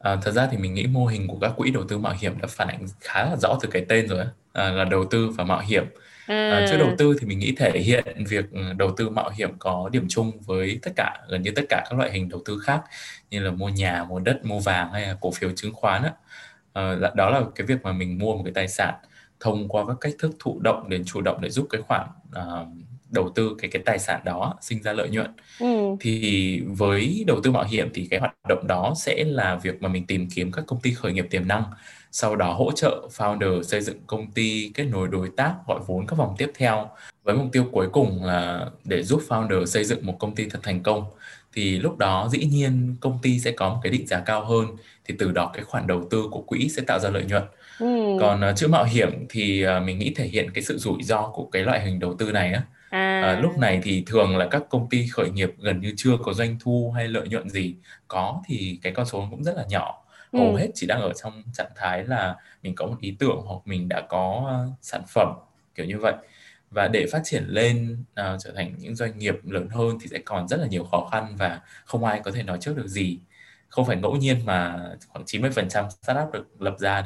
À, 0.00 0.16
thật 0.22 0.30
ra 0.30 0.48
thì 0.50 0.56
mình 0.56 0.74
nghĩ 0.74 0.86
mô 0.86 1.06
hình 1.06 1.28
của 1.28 1.38
các 1.40 1.52
quỹ 1.56 1.70
đầu 1.70 1.84
tư 1.88 1.98
mạo 1.98 2.14
hiểm 2.20 2.40
đã 2.40 2.48
phản 2.48 2.68
ánh 2.68 2.86
khá 3.00 3.24
là 3.24 3.36
rõ 3.36 3.58
từ 3.60 3.68
cái 3.72 3.86
tên 3.88 4.08
rồi 4.08 4.24
à, 4.52 4.70
là 4.70 4.84
đầu 4.84 5.04
tư 5.04 5.30
và 5.30 5.44
mạo 5.44 5.60
hiểm. 5.60 5.84
À, 6.26 6.58
ừ. 6.58 6.66
chứ 6.70 6.76
đầu 6.76 6.90
tư 6.98 7.16
thì 7.20 7.26
mình 7.26 7.38
nghĩ 7.38 7.54
thể 7.56 7.78
hiện 7.78 8.24
việc 8.28 8.52
ừ, 8.52 8.60
đầu 8.76 8.94
tư 8.96 9.08
mạo 9.08 9.30
hiểm 9.30 9.50
có 9.58 9.88
điểm 9.92 10.06
chung 10.08 10.32
với 10.40 10.78
tất 10.82 10.90
cả 10.96 11.18
gần 11.28 11.42
như 11.42 11.50
tất 11.50 11.62
cả 11.68 11.84
các 11.90 11.98
loại 11.98 12.10
hình 12.10 12.28
đầu 12.28 12.42
tư 12.44 12.58
khác 12.64 12.82
như 13.30 13.40
là 13.40 13.50
mua 13.50 13.68
nhà, 13.68 14.04
mua 14.04 14.18
đất, 14.18 14.44
mua 14.44 14.58
vàng 14.58 14.92
hay 14.92 15.06
là 15.06 15.16
cổ 15.20 15.30
phiếu 15.30 15.50
chứng 15.56 15.74
khoán 15.74 16.02
á. 16.02 16.12
À, 16.72 16.94
đó 17.14 17.30
là 17.30 17.40
cái 17.54 17.66
việc 17.66 17.82
mà 17.82 17.92
mình 17.92 18.18
mua 18.18 18.36
một 18.36 18.42
cái 18.44 18.52
tài 18.54 18.68
sản 18.68 18.94
thông 19.40 19.68
qua 19.68 19.84
các 19.88 19.96
cách 20.00 20.12
thức 20.18 20.32
thụ 20.38 20.60
động 20.60 20.88
đến 20.88 21.04
chủ 21.04 21.20
động 21.20 21.40
để 21.40 21.50
giúp 21.50 21.66
cái 21.70 21.80
khoản 21.80 22.06
uh, 22.30 22.68
đầu 23.10 23.32
tư 23.34 23.56
cái 23.58 23.70
cái 23.70 23.82
tài 23.86 23.98
sản 23.98 24.20
đó 24.24 24.54
sinh 24.60 24.82
ra 24.82 24.92
lợi 24.92 25.08
nhuận 25.08 25.30
ừ. 25.60 25.66
thì 26.00 26.60
với 26.66 27.24
đầu 27.26 27.40
tư 27.42 27.50
mạo 27.50 27.64
hiểm 27.64 27.90
thì 27.94 28.06
cái 28.10 28.20
hoạt 28.20 28.34
động 28.48 28.66
đó 28.66 28.94
sẽ 28.96 29.24
là 29.24 29.56
việc 29.56 29.82
mà 29.82 29.88
mình 29.88 30.06
tìm 30.06 30.28
kiếm 30.30 30.52
các 30.52 30.64
công 30.66 30.80
ty 30.80 30.92
khởi 30.94 31.12
nghiệp 31.12 31.26
tiềm 31.30 31.48
năng 31.48 31.64
sau 32.12 32.36
đó 32.36 32.52
hỗ 32.52 32.72
trợ 32.72 33.08
founder 33.16 33.62
xây 33.62 33.80
dựng 33.80 33.98
công 34.06 34.30
ty 34.30 34.70
kết 34.74 34.84
nối 34.84 35.08
đối 35.08 35.28
tác 35.36 35.54
gọi 35.66 35.80
vốn 35.86 36.06
các 36.06 36.16
vòng 36.16 36.34
tiếp 36.38 36.50
theo 36.54 36.90
với 37.24 37.34
mục 37.34 37.46
tiêu 37.52 37.68
cuối 37.72 37.88
cùng 37.92 38.24
là 38.24 38.66
để 38.84 39.02
giúp 39.02 39.22
founder 39.28 39.64
xây 39.64 39.84
dựng 39.84 40.06
một 40.06 40.16
công 40.18 40.34
ty 40.34 40.48
thật 40.48 40.60
thành 40.62 40.82
công 40.82 41.04
thì 41.52 41.78
lúc 41.78 41.98
đó 41.98 42.28
dĩ 42.32 42.44
nhiên 42.44 42.96
công 43.00 43.18
ty 43.22 43.40
sẽ 43.40 43.50
có 43.50 43.68
một 43.68 43.80
cái 43.82 43.92
định 43.92 44.06
giá 44.06 44.20
cao 44.20 44.44
hơn 44.44 44.66
thì 45.04 45.14
từ 45.18 45.32
đó 45.32 45.50
cái 45.54 45.64
khoản 45.64 45.86
đầu 45.86 46.08
tư 46.10 46.28
của 46.30 46.40
quỹ 46.40 46.68
sẽ 46.68 46.82
tạo 46.82 46.98
ra 46.98 47.10
lợi 47.10 47.24
nhuận 47.24 47.42
ừ. 47.78 47.86
còn 48.20 48.50
uh, 48.50 48.56
chữ 48.56 48.68
mạo 48.68 48.84
hiểm 48.84 49.26
thì 49.28 49.66
uh, 49.66 49.82
mình 49.82 49.98
nghĩ 49.98 50.14
thể 50.16 50.24
hiện 50.24 50.50
cái 50.54 50.64
sự 50.64 50.78
rủi 50.78 51.02
ro 51.02 51.22
của 51.22 51.48
cái 51.52 51.62
loại 51.62 51.80
hình 51.80 51.98
đầu 51.98 52.14
tư 52.14 52.32
này 52.32 52.52
á 52.52 52.62
À. 52.90 53.20
À, 53.20 53.40
lúc 53.40 53.58
này 53.58 53.80
thì 53.82 54.04
thường 54.06 54.36
là 54.36 54.48
các 54.50 54.62
công 54.70 54.88
ty 54.88 55.06
khởi 55.06 55.30
nghiệp 55.30 55.50
gần 55.58 55.80
như 55.80 55.94
chưa 55.96 56.16
có 56.22 56.32
doanh 56.32 56.56
thu 56.60 56.92
hay 56.96 57.08
lợi 57.08 57.28
nhuận 57.28 57.48
gì 57.48 57.74
có 58.08 58.42
thì 58.46 58.78
cái 58.82 58.92
con 58.92 59.06
số 59.06 59.26
cũng 59.30 59.44
rất 59.44 59.56
là 59.56 59.64
nhỏ 59.68 60.04
hầu 60.32 60.52
ừ. 60.52 60.58
hết 60.58 60.68
chỉ 60.74 60.86
đang 60.86 61.00
ở 61.00 61.12
trong 61.12 61.42
trạng 61.52 61.70
thái 61.76 62.04
là 62.04 62.36
mình 62.62 62.74
có 62.74 62.86
một 62.86 62.96
ý 63.00 63.16
tưởng 63.18 63.42
hoặc 63.46 63.60
mình 63.64 63.88
đã 63.88 64.00
có 64.08 64.50
uh, 64.68 64.74
sản 64.82 65.02
phẩm 65.08 65.32
kiểu 65.74 65.86
như 65.86 65.98
vậy 65.98 66.14
và 66.70 66.88
để 66.88 67.06
phát 67.12 67.20
triển 67.24 67.44
lên 67.48 68.04
uh, 68.20 68.40
trở 68.40 68.52
thành 68.56 68.74
những 68.78 68.94
doanh 68.94 69.18
nghiệp 69.18 69.34
lớn 69.44 69.68
hơn 69.68 69.98
thì 70.00 70.06
sẽ 70.06 70.18
còn 70.24 70.48
rất 70.48 70.56
là 70.56 70.66
nhiều 70.66 70.84
khó 70.84 71.08
khăn 71.12 71.36
và 71.38 71.60
không 71.84 72.04
ai 72.04 72.20
có 72.24 72.30
thể 72.30 72.42
nói 72.42 72.58
trước 72.60 72.76
được 72.76 72.88
gì 72.88 73.18
không 73.68 73.84
phải 73.86 73.96
ngẫu 73.96 74.16
nhiên 74.16 74.36
mà 74.44 74.78
khoảng 75.08 75.24
90% 75.24 75.88
startup 75.90 76.32
được 76.32 76.60
lập 76.60 76.74
ra 76.78 77.04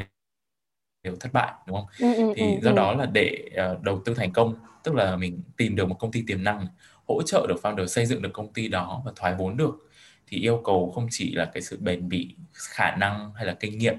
đều 1.02 1.16
thất 1.20 1.32
bại 1.32 1.52
đúng 1.66 1.76
không? 1.76 1.86
Ừ, 1.98 2.14
ừ, 2.14 2.32
thì 2.36 2.42
ừ, 2.42 2.60
do 2.62 2.70
ừ. 2.70 2.76
đó 2.76 2.92
là 2.92 3.06
để 3.06 3.50
uh, 3.72 3.82
đầu 3.82 4.02
tư 4.04 4.14
thành 4.14 4.32
công 4.32 4.54
tức 4.84 4.94
là 4.94 5.16
mình 5.16 5.42
tìm 5.56 5.76
được 5.76 5.88
một 5.88 5.96
công 5.98 6.12
ty 6.12 6.24
tiềm 6.26 6.44
năng 6.44 6.66
hỗ 7.08 7.22
trợ 7.22 7.46
được 7.48 7.60
founder 7.62 7.86
xây 7.86 8.06
dựng 8.06 8.22
được 8.22 8.32
công 8.32 8.52
ty 8.52 8.68
đó 8.68 9.02
và 9.04 9.12
thoái 9.16 9.34
vốn 9.34 9.56
được 9.56 9.88
thì 10.26 10.38
yêu 10.38 10.62
cầu 10.64 10.92
không 10.94 11.06
chỉ 11.10 11.34
là 11.34 11.44
cái 11.44 11.62
sự 11.62 11.78
bền 11.80 12.08
bỉ 12.08 12.34
khả 12.52 12.96
năng 12.96 13.34
hay 13.34 13.46
là 13.46 13.56
kinh 13.60 13.78
nghiệm 13.78 13.94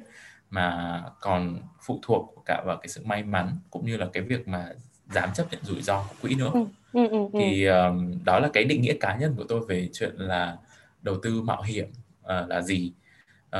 mà 0.49 1.01
còn 1.21 1.57
phụ 1.81 1.99
thuộc 2.01 2.35
cả 2.45 2.63
vào 2.65 2.77
cái 2.77 2.87
sự 2.87 3.01
may 3.05 3.23
mắn 3.23 3.57
cũng 3.69 3.85
như 3.85 3.97
là 3.97 4.07
cái 4.13 4.23
việc 4.23 4.47
mà 4.47 4.69
dám 5.09 5.29
chấp 5.35 5.51
nhận 5.51 5.63
rủi 5.63 5.81
ro 5.81 6.03
của 6.03 6.15
quỹ 6.21 6.35
nữa 6.35 6.51
ừ, 6.53 6.65
ừ, 6.93 7.07
ừ, 7.07 7.17
ừ. 7.33 7.39
thì 7.39 7.65
um, 7.65 8.23
đó 8.25 8.39
là 8.39 8.49
cái 8.53 8.63
định 8.63 8.81
nghĩa 8.81 8.93
cá 8.99 9.15
nhân 9.15 9.35
của 9.37 9.43
tôi 9.49 9.61
về 9.67 9.89
chuyện 9.93 10.15
là 10.15 10.57
đầu 11.01 11.15
tư 11.23 11.41
mạo 11.41 11.61
hiểm 11.61 11.87
uh, 12.19 12.49
là 12.49 12.61
gì 12.61 12.91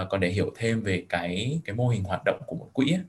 uh, 0.01 0.10
còn 0.10 0.20
để 0.20 0.30
hiểu 0.30 0.53
thêm 0.56 0.82
về 0.82 1.06
cái 1.10 1.62
cái 1.65 1.75
mô 1.75 1.88
hình 1.88 2.03
hoạt 2.03 2.22
động 2.25 2.42
của 2.48 2.56
một 2.56 2.70
quỹ 2.74 2.92
ấy, 2.92 3.01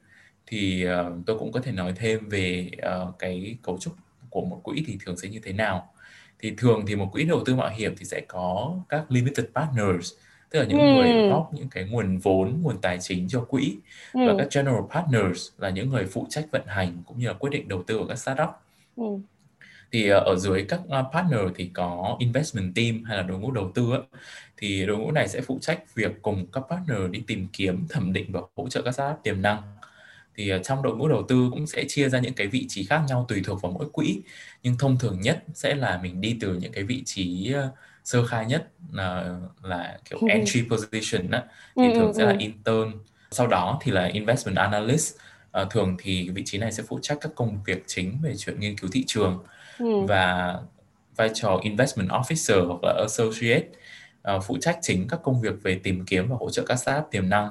thì 0.46 0.86
uh, 0.88 1.26
tôi 1.26 1.38
cũng 1.38 1.52
có 1.52 1.60
thể 1.60 1.72
nói 1.72 1.92
thêm 1.96 2.28
về 2.28 2.70
uh, 2.78 3.18
cái 3.18 3.56
cấu 3.62 3.78
trúc 3.78 3.94
của 4.34 4.44
một 4.44 4.60
quỹ 4.62 4.84
thì 4.86 4.98
thường 5.04 5.16
sẽ 5.16 5.28
như 5.28 5.40
thế 5.44 5.52
nào 5.52 5.92
thì 6.38 6.54
thường 6.58 6.84
thì 6.86 6.96
một 6.96 7.08
quỹ 7.12 7.24
đầu 7.24 7.42
tư 7.44 7.54
mạo 7.54 7.70
hiểm 7.70 7.94
thì 7.98 8.04
sẽ 8.04 8.20
có 8.28 8.76
các 8.88 9.10
limited 9.10 9.46
partners 9.54 10.12
tức 10.50 10.60
là 10.60 10.66
những 10.66 10.78
ừ. 10.78 10.84
người 10.84 11.28
góp 11.28 11.50
những 11.54 11.68
cái 11.68 11.84
nguồn 11.84 12.18
vốn 12.18 12.62
nguồn 12.62 12.80
tài 12.80 12.98
chính 13.00 13.28
cho 13.28 13.40
quỹ 13.40 13.76
ừ. 14.12 14.20
và 14.26 14.34
các 14.38 14.48
general 14.54 14.82
partners 14.90 15.48
là 15.58 15.70
những 15.70 15.90
người 15.90 16.06
phụ 16.06 16.26
trách 16.30 16.44
vận 16.50 16.62
hành 16.66 17.02
cũng 17.06 17.18
như 17.18 17.26
là 17.26 17.32
quyết 17.32 17.50
định 17.50 17.68
đầu 17.68 17.82
tư 17.82 17.98
của 17.98 18.06
các 18.06 18.18
startup 18.18 18.48
ừ. 18.96 19.04
thì 19.92 20.12
uh, 20.14 20.22
ở 20.22 20.36
dưới 20.36 20.64
các 20.68 20.80
uh, 20.80 21.12
partner 21.12 21.40
thì 21.54 21.70
có 21.74 22.16
investment 22.18 22.74
team 22.74 23.04
hay 23.04 23.16
là 23.16 23.22
đội 23.22 23.38
ngũ 23.38 23.50
đầu 23.50 23.70
tư 23.74 23.90
ấy, 23.90 24.02
thì 24.56 24.86
đội 24.86 24.96
ngũ 24.96 25.10
này 25.10 25.28
sẽ 25.28 25.40
phụ 25.40 25.58
trách 25.60 25.94
việc 25.94 26.12
cùng 26.22 26.46
các 26.52 26.62
partner 26.70 27.10
đi 27.10 27.22
tìm 27.26 27.46
kiếm 27.52 27.86
thẩm 27.88 28.12
định 28.12 28.26
và 28.32 28.40
hỗ 28.56 28.68
trợ 28.68 28.82
các 28.82 28.92
startup 28.92 29.22
tiềm 29.22 29.42
năng 29.42 29.62
thì 30.36 30.54
uh, 30.54 30.62
trong 30.64 30.82
đội 30.82 30.96
ngũ 30.96 31.08
đầu 31.08 31.22
tư 31.28 31.48
cũng 31.52 31.66
sẽ 31.66 31.84
chia 31.88 32.08
ra 32.08 32.18
những 32.18 32.34
cái 32.34 32.46
vị 32.46 32.66
trí 32.68 32.84
khác 32.84 33.00
nhau 33.08 33.24
tùy 33.28 33.42
thuộc 33.44 33.62
vào 33.62 33.72
mỗi 33.72 33.86
quỹ. 33.92 34.22
Nhưng 34.62 34.78
thông 34.78 34.98
thường 34.98 35.20
nhất 35.20 35.44
sẽ 35.54 35.74
là 35.74 36.00
mình 36.02 36.20
đi 36.20 36.36
từ 36.40 36.54
những 36.54 36.72
cái 36.72 36.84
vị 36.84 37.02
trí 37.06 37.54
uh, 37.54 37.74
sơ 38.04 38.26
khai 38.26 38.46
nhất 38.46 38.68
là 38.92 39.38
là 39.62 39.98
kiểu 40.10 40.18
ừ. 40.18 40.28
entry 40.28 40.62
position 40.70 41.30
á. 41.30 41.42
Thì 41.76 41.92
ừ, 41.92 41.94
thường 41.94 42.06
ừ, 42.06 42.12
sẽ 42.16 42.26
là 42.26 42.36
intern 42.38 42.92
sau 43.30 43.46
đó 43.46 43.78
thì 43.82 43.92
là 43.92 44.04
investment 44.06 44.56
analyst. 44.56 45.16
Uh, 45.62 45.70
thường 45.70 45.96
thì 45.98 46.28
vị 46.28 46.42
trí 46.46 46.58
này 46.58 46.72
sẽ 46.72 46.82
phụ 46.88 46.98
trách 47.02 47.18
các 47.20 47.32
công 47.34 47.62
việc 47.66 47.84
chính 47.86 48.18
về 48.22 48.36
chuyện 48.36 48.60
nghiên 48.60 48.78
cứu 48.78 48.90
thị 48.92 49.04
trường 49.06 49.44
và 50.08 50.54
vai 51.16 51.30
trò 51.34 51.58
investment 51.62 52.08
officer 52.08 52.66
hoặc 52.66 52.78
là 52.82 52.94
associate. 53.00 53.66
Uh, 54.36 54.42
phụ 54.46 54.58
trách 54.60 54.78
chính 54.82 55.08
các 55.08 55.20
công 55.22 55.40
việc 55.40 55.62
về 55.62 55.80
tìm 55.82 56.04
kiếm 56.06 56.28
và 56.28 56.36
hỗ 56.40 56.50
trợ 56.50 56.62
các 56.66 56.76
startup 56.76 57.04
tiềm 57.10 57.28
năng 57.28 57.50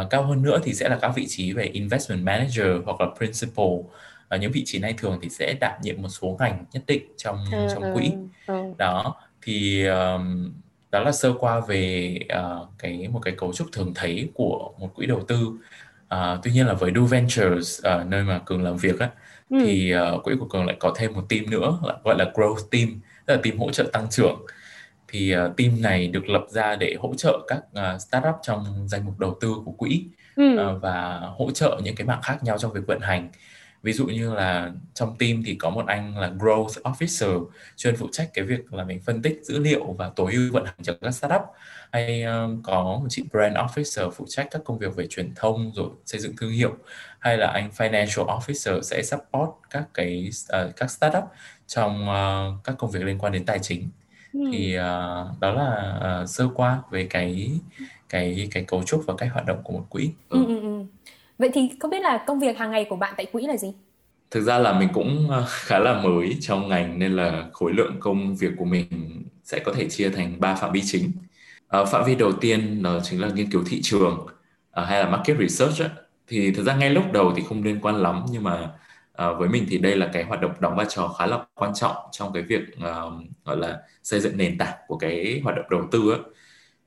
uh, 0.00 0.10
cao 0.10 0.22
hơn 0.22 0.42
nữa 0.42 0.60
thì 0.64 0.74
sẽ 0.74 0.88
là 0.88 0.98
các 1.02 1.12
vị 1.16 1.26
trí 1.28 1.52
về 1.52 1.64
investment 1.64 2.24
manager 2.24 2.66
hoặc 2.84 3.00
là 3.00 3.06
principal 3.16 3.66
uh, 3.66 4.40
những 4.40 4.52
vị 4.52 4.62
trí 4.66 4.78
này 4.78 4.94
thường 4.98 5.18
thì 5.22 5.28
sẽ 5.28 5.54
đảm 5.60 5.80
nhiệm 5.82 6.02
một 6.02 6.08
số 6.08 6.36
ngành 6.40 6.64
nhất 6.72 6.82
định 6.86 7.02
trong 7.16 7.38
ừ, 7.52 7.66
trong 7.74 7.94
quỹ 7.94 8.12
ừ. 8.46 8.54
đó 8.78 9.16
thì 9.42 9.86
um, 9.86 10.52
đó 10.90 11.00
là 11.00 11.12
sơ 11.12 11.32
qua 11.38 11.60
về 11.60 12.18
uh, 12.38 12.68
cái 12.78 13.08
một 13.08 13.20
cái 13.24 13.34
cấu 13.36 13.52
trúc 13.52 13.66
thường 13.72 13.92
thấy 13.94 14.28
của 14.34 14.72
một 14.78 14.94
quỹ 14.94 15.06
đầu 15.06 15.22
tư 15.28 15.52
uh, 16.14 16.38
tuy 16.42 16.50
nhiên 16.50 16.66
là 16.66 16.74
với 16.74 16.92
Do 16.94 17.02
Ventures 17.02 17.80
uh, 17.80 18.06
nơi 18.06 18.22
mà 18.22 18.38
cường 18.38 18.62
làm 18.62 18.76
việc 18.76 18.98
á 18.98 19.10
ừ. 19.50 19.56
thì 19.64 19.94
uh, 20.14 20.24
quỹ 20.24 20.34
của 20.40 20.46
cường 20.46 20.66
lại 20.66 20.76
có 20.80 20.94
thêm 20.96 21.12
một 21.12 21.22
team 21.28 21.50
nữa 21.50 21.78
gọi 22.04 22.16
là 22.18 22.30
growth 22.34 22.68
team 22.70 23.00
tức 23.26 23.34
là 23.34 23.40
team 23.44 23.58
hỗ 23.58 23.72
trợ 23.72 23.84
tăng 23.92 24.06
trưởng 24.10 24.46
thì 25.14 25.36
uh, 25.36 25.56
team 25.56 25.82
này 25.82 26.06
được 26.06 26.28
lập 26.28 26.46
ra 26.48 26.76
để 26.76 26.96
hỗ 27.00 27.14
trợ 27.14 27.38
các 27.48 27.58
uh, 27.58 28.00
startup 28.00 28.34
trong 28.42 28.88
danh 28.88 29.04
mục 29.04 29.18
đầu 29.18 29.38
tư 29.40 29.54
của 29.64 29.72
quỹ 29.72 30.04
ừ. 30.36 30.44
uh, 30.54 30.82
và 30.82 31.20
hỗ 31.38 31.50
trợ 31.50 31.80
những 31.84 31.94
cái 31.94 32.06
mảng 32.06 32.22
khác 32.22 32.44
nhau 32.44 32.58
trong 32.58 32.72
việc 32.72 32.86
vận 32.86 33.00
hành. 33.00 33.30
Ví 33.82 33.92
dụ 33.92 34.06
như 34.06 34.34
là 34.34 34.72
trong 34.94 35.16
team 35.18 35.42
thì 35.46 35.54
có 35.54 35.70
một 35.70 35.86
anh 35.86 36.18
là 36.18 36.30
growth 36.38 36.82
officer 36.82 37.46
chuyên 37.76 37.96
phụ 37.96 38.08
trách 38.12 38.30
cái 38.34 38.44
việc 38.44 38.72
là 38.72 38.84
mình 38.84 39.00
phân 39.00 39.22
tích 39.22 39.40
dữ 39.42 39.58
liệu 39.58 39.92
và 39.92 40.10
tối 40.16 40.32
ưu 40.32 40.52
vận 40.52 40.64
hành 40.64 40.82
cho 40.82 40.92
các 41.00 41.10
startup. 41.10 41.42
Hay 41.92 42.24
uh, 42.24 42.60
có 42.64 42.82
một 42.82 43.06
chị 43.08 43.24
brand 43.32 43.56
officer 43.56 44.10
phụ 44.10 44.24
trách 44.28 44.48
các 44.50 44.62
công 44.64 44.78
việc 44.78 44.96
về 44.96 45.06
truyền 45.10 45.34
thông 45.36 45.72
rồi 45.74 45.88
xây 46.06 46.20
dựng 46.20 46.36
thương 46.40 46.50
hiệu. 46.50 46.76
Hay 47.18 47.38
là 47.38 47.46
anh 47.46 47.70
financial 47.76 48.26
officer 48.38 48.80
sẽ 48.80 49.02
support 49.02 49.50
các 49.70 49.84
cái 49.94 50.30
uh, 50.64 50.76
các 50.76 50.90
startup 50.90 51.24
trong 51.66 52.08
uh, 52.08 52.64
các 52.64 52.74
công 52.78 52.90
việc 52.90 53.02
liên 53.02 53.18
quan 53.18 53.32
đến 53.32 53.44
tài 53.44 53.58
chính 53.58 53.88
ừ. 54.34 54.40
thì 54.52 54.76
uh, 54.76 55.40
đó 55.40 55.52
là 55.52 56.00
uh, 56.22 56.28
sơ 56.28 56.48
qua 56.54 56.78
về 56.90 57.06
cái 57.10 57.50
cái 58.08 58.48
cái 58.50 58.64
cấu 58.64 58.82
trúc 58.82 59.02
và 59.06 59.14
cách 59.18 59.28
hoạt 59.32 59.46
động 59.46 59.58
của 59.64 59.72
một 59.72 59.86
quỹ. 59.88 60.10
Ừ. 60.28 60.44
Ừ, 60.46 60.60
ừ. 60.60 60.84
Vậy 61.38 61.50
thì 61.54 61.70
không 61.80 61.90
biết 61.90 62.00
là 62.00 62.24
công 62.26 62.40
việc 62.40 62.58
hàng 62.58 62.70
ngày 62.70 62.86
của 62.90 62.96
bạn 62.96 63.14
tại 63.16 63.26
quỹ 63.32 63.46
là 63.46 63.56
gì? 63.56 63.72
Thực 64.30 64.40
ra 64.40 64.58
là 64.58 64.78
mình 64.78 64.88
cũng 64.92 65.30
ờ, 65.30 65.44
khá 65.48 65.78
là 65.78 66.02
mới 66.02 66.36
trong 66.40 66.68
ngành 66.68 66.98
nên 66.98 67.16
là 67.16 67.48
khối 67.52 67.72
lượng 67.72 67.96
công 68.00 68.36
việc 68.36 68.50
của 68.58 68.64
mình 68.64 68.86
sẽ 69.44 69.58
có 69.58 69.72
thể 69.72 69.88
chia 69.88 70.10
thành 70.10 70.40
3 70.40 70.54
phạm 70.54 70.72
vi 70.72 70.82
chính. 70.84 71.10
À, 71.68 71.84
phạm 71.84 72.04
vi 72.04 72.14
đầu 72.14 72.32
tiên 72.32 72.82
đó 72.82 73.00
chính 73.02 73.20
là 73.20 73.28
nghiên 73.28 73.50
cứu 73.50 73.62
thị 73.66 73.80
trường 73.82 74.26
à, 74.70 74.84
hay 74.84 75.04
là 75.04 75.10
market 75.10 75.36
research 75.38 75.80
ấy. 75.80 75.88
thì 76.28 76.50
thực 76.50 76.62
ra 76.66 76.76
ngay 76.76 76.90
lúc 76.90 77.12
đầu 77.12 77.32
thì 77.36 77.42
không 77.48 77.62
liên 77.62 77.80
quan 77.80 77.96
lắm 77.96 78.24
nhưng 78.30 78.42
mà 78.42 78.70
à, 79.14 79.32
với 79.32 79.48
mình 79.48 79.66
thì 79.68 79.78
đây 79.78 79.96
là 79.96 80.10
cái 80.12 80.24
hoạt 80.24 80.40
động 80.40 80.52
đóng 80.60 80.76
vai 80.76 80.86
trò 80.88 81.08
khá 81.08 81.26
là 81.26 81.44
quan 81.54 81.74
trọng 81.74 81.96
trong 82.12 82.32
cái 82.32 82.42
việc 82.42 82.62
uh, 82.76 83.12
gọi 83.44 83.56
là 83.56 83.78
xây 84.02 84.20
dựng 84.20 84.36
nền 84.36 84.58
tảng 84.58 84.74
của 84.88 84.96
cái 84.96 85.40
hoạt 85.44 85.56
động 85.56 85.66
đầu 85.70 85.82
tư 85.90 86.10
ấy 86.10 86.20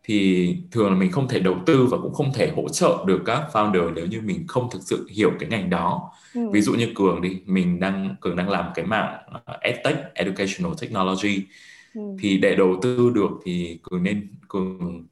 thì 0.04 0.56
thường 0.72 0.90
là 0.90 0.96
mình 0.96 1.12
không 1.12 1.28
thể 1.28 1.40
đầu 1.40 1.56
tư 1.66 1.86
và 1.86 1.98
cũng 1.98 2.14
không 2.14 2.34
thể 2.34 2.52
hỗ 2.56 2.70
trợ 2.70 3.04
được 3.08 3.22
các 3.26 3.44
founder 3.54 3.94
nếu 3.94 4.06
như 4.06 4.22
mình 4.22 4.48
không 4.48 4.70
thực 4.72 4.82
sự 4.82 5.08
hiểu 5.12 5.32
cái 5.40 5.50
ngành 5.50 5.70
đó 5.70 6.12
ừ. 6.34 6.50
ví 6.52 6.62
dụ 6.62 6.74
như 6.74 6.88
cường 6.96 7.22
đi 7.22 7.42
mình 7.46 7.80
đang 7.80 8.16
cường 8.22 8.36
đang 8.36 8.50
làm 8.50 8.72
cái 8.76 8.86
mạng 8.86 9.18
uh, 9.36 9.60
edtech 9.62 9.98
educational 10.14 10.72
technology 10.82 11.46
ừ. 11.94 12.02
thì 12.20 12.38
để 12.38 12.56
đầu 12.56 12.80
tư 12.82 13.12
được 13.16 13.32
thì 13.46 13.80
cường 13.84 14.04
nên 14.04 14.28
cường 14.48 15.06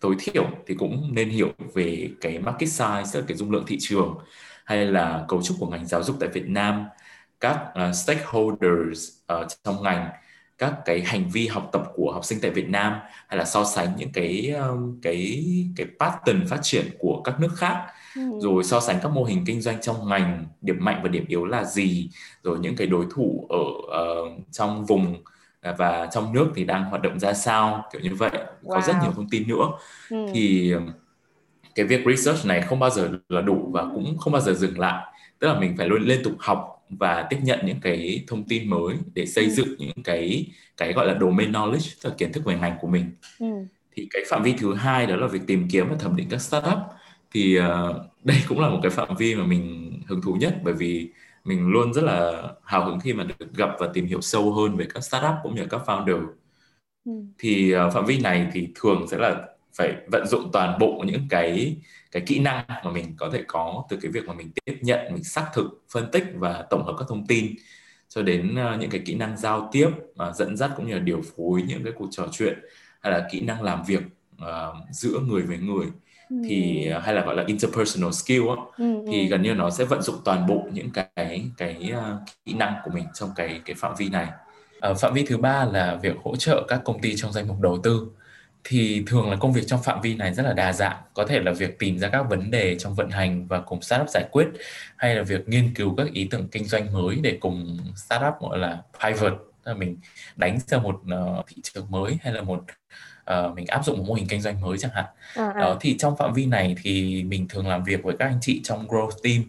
tối 0.00 0.16
thiểu 0.18 0.46
thì 0.66 0.74
cũng 0.74 1.10
nên 1.14 1.28
hiểu 1.28 1.52
về 1.74 2.10
cái 2.20 2.38
market 2.38 2.68
size 2.68 3.22
cái 3.26 3.36
dung 3.36 3.50
lượng 3.50 3.64
thị 3.66 3.76
trường 3.80 4.14
hay 4.64 4.86
là 4.86 5.24
cấu 5.28 5.42
trúc 5.42 5.56
của 5.60 5.66
ngành 5.66 5.86
giáo 5.86 6.02
dục 6.02 6.16
tại 6.20 6.28
Việt 6.28 6.48
Nam 6.48 6.84
các 7.40 7.58
uh, 7.88 7.94
stakeholders 7.94 9.08
uh, 9.32 9.46
trong 9.64 9.82
ngành 9.82 10.08
các 10.58 10.74
cái 10.84 11.00
hành 11.00 11.28
vi 11.28 11.46
học 11.46 11.68
tập 11.72 11.82
của 11.94 12.12
học 12.12 12.24
sinh 12.24 12.38
tại 12.42 12.50
Việt 12.50 12.68
Nam 12.68 12.98
hay 13.28 13.38
là 13.38 13.44
so 13.44 13.64
sánh 13.64 13.96
những 13.96 14.12
cái 14.12 14.50
um, 14.50 15.00
cái 15.02 15.44
cái 15.76 15.86
pattern 16.00 16.46
phát 16.46 16.58
triển 16.62 16.86
của 16.98 17.22
các 17.24 17.40
nước 17.40 17.50
khác 17.56 17.86
ừ. 18.16 18.22
rồi 18.40 18.64
so 18.64 18.80
sánh 18.80 18.98
các 19.02 19.08
mô 19.08 19.24
hình 19.24 19.44
kinh 19.46 19.60
doanh 19.60 19.80
trong 19.80 20.08
ngành 20.08 20.46
điểm 20.60 20.76
mạnh 20.80 21.00
và 21.02 21.08
điểm 21.08 21.24
yếu 21.28 21.44
là 21.44 21.64
gì 21.64 22.10
rồi 22.42 22.58
những 22.58 22.76
cái 22.76 22.86
đối 22.86 23.06
thủ 23.14 23.46
ở 23.48 23.58
uh, 23.58 24.32
trong 24.50 24.86
vùng 24.86 25.22
và 25.78 26.08
trong 26.12 26.32
nước 26.32 26.46
thì 26.54 26.64
đang 26.64 26.84
hoạt 26.84 27.02
động 27.02 27.18
ra 27.18 27.32
sao 27.32 27.84
kiểu 27.92 28.02
như 28.02 28.14
vậy 28.14 28.30
wow. 28.62 28.68
có 28.68 28.80
rất 28.86 28.94
nhiều 29.02 29.12
thông 29.16 29.28
tin 29.28 29.48
nữa 29.48 29.70
ừ. 30.10 30.26
thì 30.34 30.74
cái 31.74 31.86
việc 31.86 32.00
research 32.06 32.46
này 32.46 32.62
không 32.62 32.78
bao 32.78 32.90
giờ 32.90 33.18
là 33.28 33.40
đủ 33.40 33.70
và 33.72 33.84
cũng 33.94 34.18
không 34.18 34.32
bao 34.32 34.42
giờ 34.42 34.54
dừng 34.54 34.78
lại 34.78 35.14
tức 35.38 35.48
là 35.48 35.60
mình 35.60 35.74
phải 35.78 35.88
luôn 35.88 36.02
liên 36.02 36.22
tục 36.24 36.32
học 36.38 36.84
và 36.88 37.26
tiếp 37.30 37.38
nhận 37.42 37.58
những 37.66 37.80
cái 37.80 38.24
thông 38.28 38.44
tin 38.44 38.70
mới 38.70 38.96
để 39.14 39.26
xây 39.26 39.44
ừ. 39.44 39.50
dựng 39.50 39.74
những 39.78 40.02
cái 40.04 40.46
cái 40.76 40.92
gọi 40.92 41.06
là 41.06 41.16
domain 41.20 41.52
knowledge 41.52 41.94
tức 42.02 42.10
là 42.10 42.14
kiến 42.18 42.32
thức 42.32 42.44
về 42.44 42.58
ngành 42.58 42.76
của 42.80 42.88
mình 42.88 43.10
ừ. 43.38 43.46
thì 43.96 44.08
cái 44.10 44.22
phạm 44.28 44.42
vi 44.42 44.54
thứ 44.58 44.74
hai 44.74 45.06
đó 45.06 45.16
là 45.16 45.26
việc 45.26 45.40
tìm 45.46 45.68
kiếm 45.70 45.88
và 45.90 45.96
thẩm 45.98 46.16
định 46.16 46.28
các 46.30 46.40
startup 46.40 46.78
thì 47.34 47.58
uh, 47.58 47.64
đây 48.24 48.36
cũng 48.48 48.60
là 48.60 48.68
một 48.68 48.78
cái 48.82 48.90
phạm 48.90 49.16
vi 49.16 49.34
mà 49.34 49.44
mình 49.44 49.92
hứng 50.06 50.22
thú 50.22 50.34
nhất 50.34 50.56
bởi 50.62 50.74
vì 50.74 51.10
mình 51.44 51.68
luôn 51.68 51.92
rất 51.92 52.04
là 52.04 52.42
hào 52.64 52.84
hứng 52.84 53.00
khi 53.00 53.12
mà 53.12 53.24
được 53.24 53.54
gặp 53.56 53.70
và 53.78 53.88
tìm 53.94 54.06
hiểu 54.06 54.20
sâu 54.20 54.52
hơn 54.52 54.76
về 54.76 54.86
các 54.94 55.04
startup 55.04 55.34
cũng 55.42 55.54
như 55.54 55.66
các 55.70 55.80
founder 55.86 56.26
ừ. 57.04 57.12
thì 57.38 57.74
uh, 57.74 57.92
phạm 57.92 58.06
vi 58.06 58.18
này 58.18 58.46
thì 58.52 58.68
thường 58.74 59.06
sẽ 59.08 59.18
là 59.18 59.51
phải 59.74 59.96
vận 60.06 60.26
dụng 60.26 60.50
toàn 60.52 60.78
bộ 60.78 61.04
những 61.06 61.26
cái 61.30 61.76
cái 62.12 62.22
kỹ 62.26 62.38
năng 62.38 62.64
mà 62.84 62.90
mình 62.90 63.14
có 63.16 63.30
thể 63.32 63.42
có 63.46 63.84
từ 63.88 63.98
cái 64.02 64.12
việc 64.12 64.24
mà 64.26 64.34
mình 64.34 64.50
tiếp 64.64 64.78
nhận 64.80 65.14
mình 65.14 65.24
xác 65.24 65.46
thực 65.54 65.82
phân 65.90 66.10
tích 66.12 66.24
và 66.34 66.66
tổng 66.70 66.84
hợp 66.84 66.94
các 66.98 67.04
thông 67.08 67.26
tin 67.26 67.54
cho 68.08 68.22
đến 68.22 68.54
uh, 68.74 68.80
những 68.80 68.90
cái 68.90 69.02
kỹ 69.04 69.14
năng 69.14 69.36
giao 69.36 69.68
tiếp 69.72 69.88
uh, 70.28 70.36
dẫn 70.36 70.56
dắt 70.56 70.70
cũng 70.76 70.86
như 70.86 70.94
là 70.94 71.00
điều 71.00 71.22
phối 71.36 71.62
những 71.62 71.84
cái 71.84 71.92
cuộc 71.96 72.08
trò 72.10 72.28
chuyện 72.32 72.58
hay 73.00 73.12
là 73.12 73.28
kỹ 73.30 73.40
năng 73.40 73.62
làm 73.62 73.82
việc 73.84 74.02
uh, 74.42 74.76
giữa 74.90 75.18
người 75.20 75.42
với 75.42 75.58
người 75.58 75.86
ừ. 76.30 76.36
thì 76.48 76.88
uh, 76.96 77.02
hay 77.02 77.14
là 77.14 77.24
gọi 77.24 77.36
là 77.36 77.44
interpersonal 77.46 78.10
skill 78.10 78.48
á, 78.48 78.54
ừ, 78.78 78.84
thì 79.06 79.20
ừ. 79.20 79.28
gần 79.30 79.42
như 79.42 79.54
nó 79.54 79.70
sẽ 79.70 79.84
vận 79.84 80.02
dụng 80.02 80.16
toàn 80.24 80.46
bộ 80.46 80.68
những 80.72 80.90
cái 80.90 81.44
cái 81.56 81.92
uh, 81.92 82.28
kỹ 82.44 82.52
năng 82.52 82.74
của 82.84 82.90
mình 82.94 83.04
trong 83.14 83.30
cái 83.36 83.60
cái 83.64 83.76
phạm 83.76 83.94
vi 83.98 84.08
này 84.08 84.28
uh, 84.90 84.98
phạm 85.00 85.14
vi 85.14 85.22
thứ 85.22 85.36
ba 85.36 85.64
là 85.64 85.98
việc 86.02 86.16
hỗ 86.24 86.36
trợ 86.36 86.64
các 86.68 86.80
công 86.84 87.00
ty 87.00 87.16
trong 87.16 87.32
danh 87.32 87.48
mục 87.48 87.60
đầu 87.60 87.78
tư 87.82 88.06
thì 88.64 89.04
thường 89.06 89.30
là 89.30 89.36
công 89.36 89.52
việc 89.52 89.62
trong 89.66 89.82
phạm 89.82 90.00
vi 90.00 90.14
này 90.14 90.34
rất 90.34 90.42
là 90.42 90.52
đa 90.52 90.72
dạng. 90.72 90.96
Có 91.14 91.26
thể 91.26 91.40
là 91.40 91.52
việc 91.52 91.78
tìm 91.78 91.98
ra 91.98 92.08
các 92.08 92.22
vấn 92.22 92.50
đề 92.50 92.78
trong 92.78 92.94
vận 92.94 93.10
hành 93.10 93.46
và 93.46 93.60
cùng 93.60 93.82
startup 93.82 94.08
giải 94.08 94.24
quyết 94.30 94.48
hay 94.96 95.14
là 95.14 95.22
việc 95.22 95.48
nghiên 95.48 95.74
cứu 95.74 95.94
các 95.96 96.12
ý 96.12 96.28
tưởng 96.30 96.48
kinh 96.48 96.64
doanh 96.64 96.92
mới 96.92 97.16
để 97.22 97.38
cùng 97.40 97.78
startup 97.96 98.34
gọi 98.40 98.58
là 98.58 98.82
pivot. 99.04 99.32
Là 99.64 99.74
mình 99.74 99.96
đánh 100.36 100.58
ra 100.66 100.78
một 100.78 101.00
uh, 101.04 101.46
thị 101.46 101.56
trường 101.62 101.90
mới 101.90 102.18
hay 102.22 102.32
là 102.32 102.42
một 102.42 102.64
uh, 103.30 103.54
mình 103.54 103.66
áp 103.66 103.84
dụng 103.84 103.98
một 103.98 104.04
mô 104.06 104.14
hình 104.14 104.26
kinh 104.28 104.40
doanh 104.40 104.60
mới 104.60 104.78
chẳng 104.78 104.90
hạn. 104.94 105.04
À, 105.34 105.52
à. 105.54 105.60
đó 105.60 105.76
thì 105.80 105.96
trong 105.98 106.16
phạm 106.16 106.32
vi 106.32 106.46
này 106.46 106.76
thì 106.82 107.24
mình 107.24 107.48
thường 107.48 107.68
làm 107.68 107.84
việc 107.84 108.02
với 108.02 108.16
các 108.18 108.26
anh 108.26 108.38
chị 108.40 108.60
trong 108.64 108.86
growth 108.88 109.10
team 109.22 109.42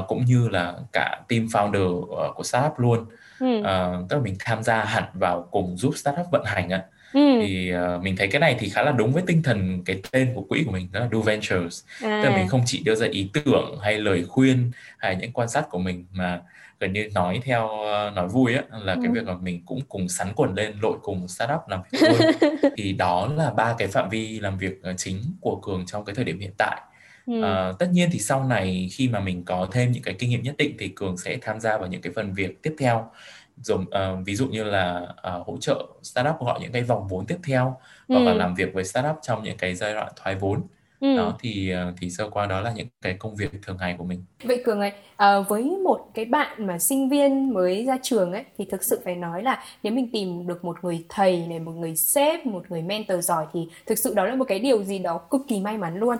uh, 0.00 0.08
cũng 0.08 0.24
như 0.24 0.48
là 0.48 0.74
cả 0.92 1.20
team 1.28 1.46
founder 1.46 1.98
uh, 1.98 2.36
của 2.36 2.42
startup 2.42 2.78
luôn. 2.78 3.06
Ừ. 3.40 3.58
uh, 3.58 3.64
tức 4.08 4.16
là 4.16 4.22
mình 4.22 4.36
tham 4.38 4.62
gia 4.62 4.84
hẳn 4.84 5.04
vào 5.14 5.48
cùng 5.50 5.76
giúp 5.76 5.92
startup 5.96 6.26
vận 6.30 6.44
hành 6.44 6.68
ạ 6.68 6.84
Ừ. 7.12 7.38
thì 7.40 7.72
uh, 7.74 8.02
mình 8.02 8.16
thấy 8.16 8.28
cái 8.28 8.40
này 8.40 8.56
thì 8.58 8.68
khá 8.68 8.82
là 8.82 8.92
đúng 8.92 9.12
với 9.12 9.22
tinh 9.26 9.42
thần 9.42 9.82
cái 9.84 10.02
tên 10.10 10.32
của 10.34 10.42
quỹ 10.42 10.62
của 10.66 10.72
mình 10.72 10.88
đó 10.92 11.00
là 11.00 11.08
Do 11.12 11.18
Ventures 11.18 11.84
à. 12.02 12.20
tức 12.22 12.28
là 12.28 12.36
mình 12.36 12.48
không 12.48 12.62
chỉ 12.66 12.82
đưa 12.84 12.94
ra 12.94 13.06
ý 13.10 13.30
tưởng 13.32 13.78
hay 13.82 13.98
lời 13.98 14.24
khuyên 14.28 14.70
hay 14.98 15.16
những 15.16 15.32
quan 15.32 15.48
sát 15.48 15.66
của 15.70 15.78
mình 15.78 16.06
mà 16.12 16.40
gần 16.80 16.92
như 16.92 17.08
nói 17.14 17.40
theo 17.44 17.64
uh, 17.64 18.14
nói 18.14 18.28
vui 18.28 18.54
á 18.54 18.62
là 18.70 18.92
ừ. 18.92 19.00
cái 19.02 19.12
việc 19.12 19.24
mà 19.26 19.34
mình 19.42 19.62
cũng 19.66 19.80
cùng 19.88 20.08
sắn 20.08 20.28
quần 20.36 20.54
lên 20.54 20.72
lội 20.82 20.98
cùng 21.02 21.28
startup 21.28 21.60
làm 21.68 21.80
việc 21.90 21.98
luôn 22.02 22.50
thì 22.76 22.92
đó 22.92 23.28
là 23.36 23.50
ba 23.50 23.74
cái 23.78 23.88
phạm 23.88 24.08
vi 24.08 24.40
làm 24.40 24.58
việc 24.58 24.80
uh, 24.90 24.96
chính 24.96 25.22
của 25.40 25.56
cường 25.56 25.86
trong 25.86 26.04
cái 26.04 26.14
thời 26.14 26.24
điểm 26.24 26.38
hiện 26.38 26.52
tại 26.58 26.80
Ừ. 27.26 27.42
À, 27.42 27.72
tất 27.78 27.86
nhiên 27.92 28.08
thì 28.12 28.18
sau 28.18 28.44
này 28.44 28.88
khi 28.92 29.08
mà 29.08 29.20
mình 29.20 29.44
có 29.44 29.68
thêm 29.72 29.92
những 29.92 30.02
cái 30.02 30.14
kinh 30.18 30.30
nghiệm 30.30 30.42
nhất 30.42 30.54
định 30.58 30.76
thì 30.78 30.88
cường 30.88 31.16
sẽ 31.16 31.38
tham 31.40 31.60
gia 31.60 31.78
vào 31.78 31.88
những 31.88 32.00
cái 32.00 32.12
phần 32.16 32.32
việc 32.32 32.62
tiếp 32.62 32.74
theo 32.78 33.10
dùng 33.62 33.80
uh, 33.80 34.26
ví 34.26 34.34
dụ 34.34 34.46
như 34.46 34.64
là 34.64 35.08
uh, 35.10 35.46
hỗ 35.46 35.56
trợ 35.60 35.86
startup 36.02 36.34
của 36.38 36.46
họ 36.46 36.58
những 36.62 36.72
cái 36.72 36.82
vòng 36.82 37.08
vốn 37.08 37.26
tiếp 37.26 37.38
theo 37.44 37.76
ừ. 38.08 38.14
hoặc 38.14 38.24
là 38.24 38.34
làm 38.34 38.54
việc 38.54 38.74
với 38.74 38.84
startup 38.84 39.16
trong 39.22 39.42
những 39.42 39.56
cái 39.56 39.74
giai 39.74 39.94
đoạn 39.94 40.12
thoái 40.16 40.34
vốn 40.34 40.62
Ừ. 41.00 41.16
đó 41.16 41.36
thì 41.40 41.70
ờ, 41.70 41.92
thì 42.00 42.10
sơ 42.10 42.30
qua 42.30 42.46
đó 42.46 42.60
là 42.60 42.72
những 42.72 42.86
cái 43.02 43.14
công 43.18 43.36
việc 43.36 43.50
thường 43.62 43.76
ngày 43.80 43.94
của 43.98 44.04
mình 44.04 44.24
vậy 44.44 44.62
cường 44.64 44.80
ơi 44.80 44.92
à, 45.16 45.40
với 45.40 45.62
một 45.84 46.10
cái 46.14 46.24
bạn 46.24 46.66
mà 46.66 46.78
sinh 46.78 47.08
viên 47.08 47.54
mới 47.54 47.84
ra 47.84 47.98
trường 48.02 48.32
ấy 48.32 48.44
thì 48.58 48.64
thực 48.70 48.84
sự 48.84 49.00
phải 49.04 49.16
nói 49.16 49.42
là 49.42 49.64
nếu 49.82 49.92
mình 49.92 50.10
tìm 50.12 50.46
được 50.46 50.64
một 50.64 50.84
người 50.84 51.04
thầy 51.08 51.46
này 51.46 51.58
một 51.58 51.72
người 51.72 51.96
sếp 51.96 52.46
một 52.46 52.70
người 52.70 52.82
mentor 52.82 53.24
giỏi 53.24 53.46
thì 53.52 53.68
thực 53.86 53.98
sự 53.98 54.14
đó 54.14 54.24
là 54.24 54.34
một 54.34 54.44
cái 54.48 54.58
điều 54.58 54.82
gì 54.84 54.98
đó 54.98 55.18
cực 55.18 55.40
kỳ 55.48 55.60
may 55.60 55.78
mắn 55.78 55.96
luôn 55.96 56.16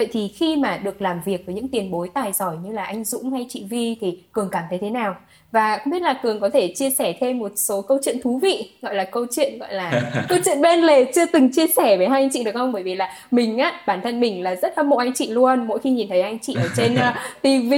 vậy 0.00 0.08
thì 0.12 0.28
khi 0.28 0.56
mà 0.56 0.76
được 0.76 1.02
làm 1.02 1.20
việc 1.24 1.46
với 1.46 1.54
những 1.54 1.68
tiền 1.68 1.90
bối 1.90 2.10
tài 2.14 2.32
giỏi 2.32 2.56
như 2.64 2.72
là 2.72 2.84
anh 2.84 3.04
Dũng 3.04 3.32
hay 3.32 3.46
chị 3.48 3.64
Vi 3.70 3.96
thì 4.00 4.18
cường 4.32 4.48
cảm 4.52 4.64
thấy 4.70 4.78
thế 4.78 4.90
nào? 4.90 5.16
Và 5.52 5.78
không 5.78 5.92
biết 5.92 6.02
là 6.02 6.20
cường 6.22 6.40
có 6.40 6.50
thể 6.50 6.72
chia 6.76 6.90
sẻ 6.90 7.14
thêm 7.20 7.38
một 7.38 7.52
số 7.56 7.82
câu 7.82 7.98
chuyện 8.04 8.16
thú 8.22 8.38
vị 8.38 8.70
gọi 8.82 8.94
là 8.94 9.04
câu 9.04 9.26
chuyện 9.36 9.58
gọi 9.58 9.74
là 9.74 10.12
câu 10.28 10.38
chuyện 10.44 10.62
bên 10.62 10.80
lề 10.80 11.12
chưa 11.14 11.26
từng 11.26 11.52
chia 11.52 11.66
sẻ 11.66 11.96
với 11.96 12.08
hai 12.08 12.22
anh 12.22 12.30
chị 12.32 12.44
được 12.44 12.52
không? 12.54 12.72
Bởi 12.72 12.82
vì 12.82 12.94
là 12.94 13.12
mình 13.30 13.58
á 13.58 13.80
bản 13.86 14.00
thân 14.02 14.20
mình 14.20 14.42
là 14.42 14.54
rất 14.54 14.72
hâm 14.76 14.90
mộ 14.90 14.96
anh 14.96 15.14
chị 15.14 15.30
luôn. 15.30 15.66
Mỗi 15.66 15.78
khi 15.78 15.90
nhìn 15.90 16.08
thấy 16.08 16.20
anh 16.22 16.38
chị 16.38 16.54
ở 16.54 16.68
trên 16.76 16.94
uh, 16.94 17.14
TV 17.42 17.74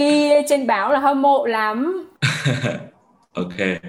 trên 0.49 0.67
báo 0.67 0.93
là 0.93 0.99
hâm 0.99 1.23
mộ 1.23 1.47
lắm. 1.47 2.09
Ok. 3.35 3.81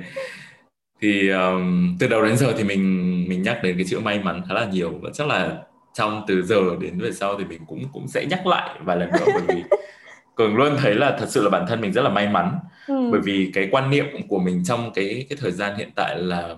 Thì 1.01 1.29
um, 1.29 1.97
từ 1.99 2.07
đầu 2.07 2.21
đến 2.21 2.37
giờ 2.37 2.53
thì 2.57 2.63
mình 2.63 3.25
mình 3.29 3.41
nhắc 3.43 3.59
đến 3.63 3.75
cái 3.77 3.85
chữ 3.89 3.99
may 3.99 4.19
mắn 4.19 4.41
khá 4.47 4.53
là 4.53 4.65
nhiều. 4.65 4.93
Và 5.01 5.09
chắc 5.13 5.27
là 5.27 5.57
trong 5.93 6.23
từ 6.27 6.41
giờ 6.41 6.61
đến 6.79 6.99
về 6.99 7.11
sau 7.11 7.37
thì 7.37 7.45
mình 7.45 7.61
cũng 7.67 7.83
cũng 7.93 8.07
sẽ 8.07 8.25
nhắc 8.25 8.47
lại 8.47 8.79
vài 8.83 8.97
lần 8.97 9.09
nữa 9.11 9.25
bởi 9.25 9.43
vì 9.47 9.63
cường 10.35 10.55
luôn 10.55 10.77
thấy 10.77 10.95
là 10.95 11.17
thật 11.19 11.25
sự 11.29 11.43
là 11.43 11.49
bản 11.49 11.65
thân 11.67 11.81
mình 11.81 11.93
rất 11.93 12.01
là 12.01 12.09
may 12.09 12.27
mắn 12.27 12.59
ừ. 12.87 13.09
bởi 13.11 13.21
vì 13.21 13.51
cái 13.53 13.67
quan 13.71 13.89
niệm 13.89 14.05
của 14.27 14.39
mình 14.39 14.63
trong 14.65 14.91
cái 14.93 15.25
cái 15.29 15.37
thời 15.41 15.51
gian 15.51 15.77
hiện 15.77 15.89
tại 15.95 16.17
là 16.19 16.55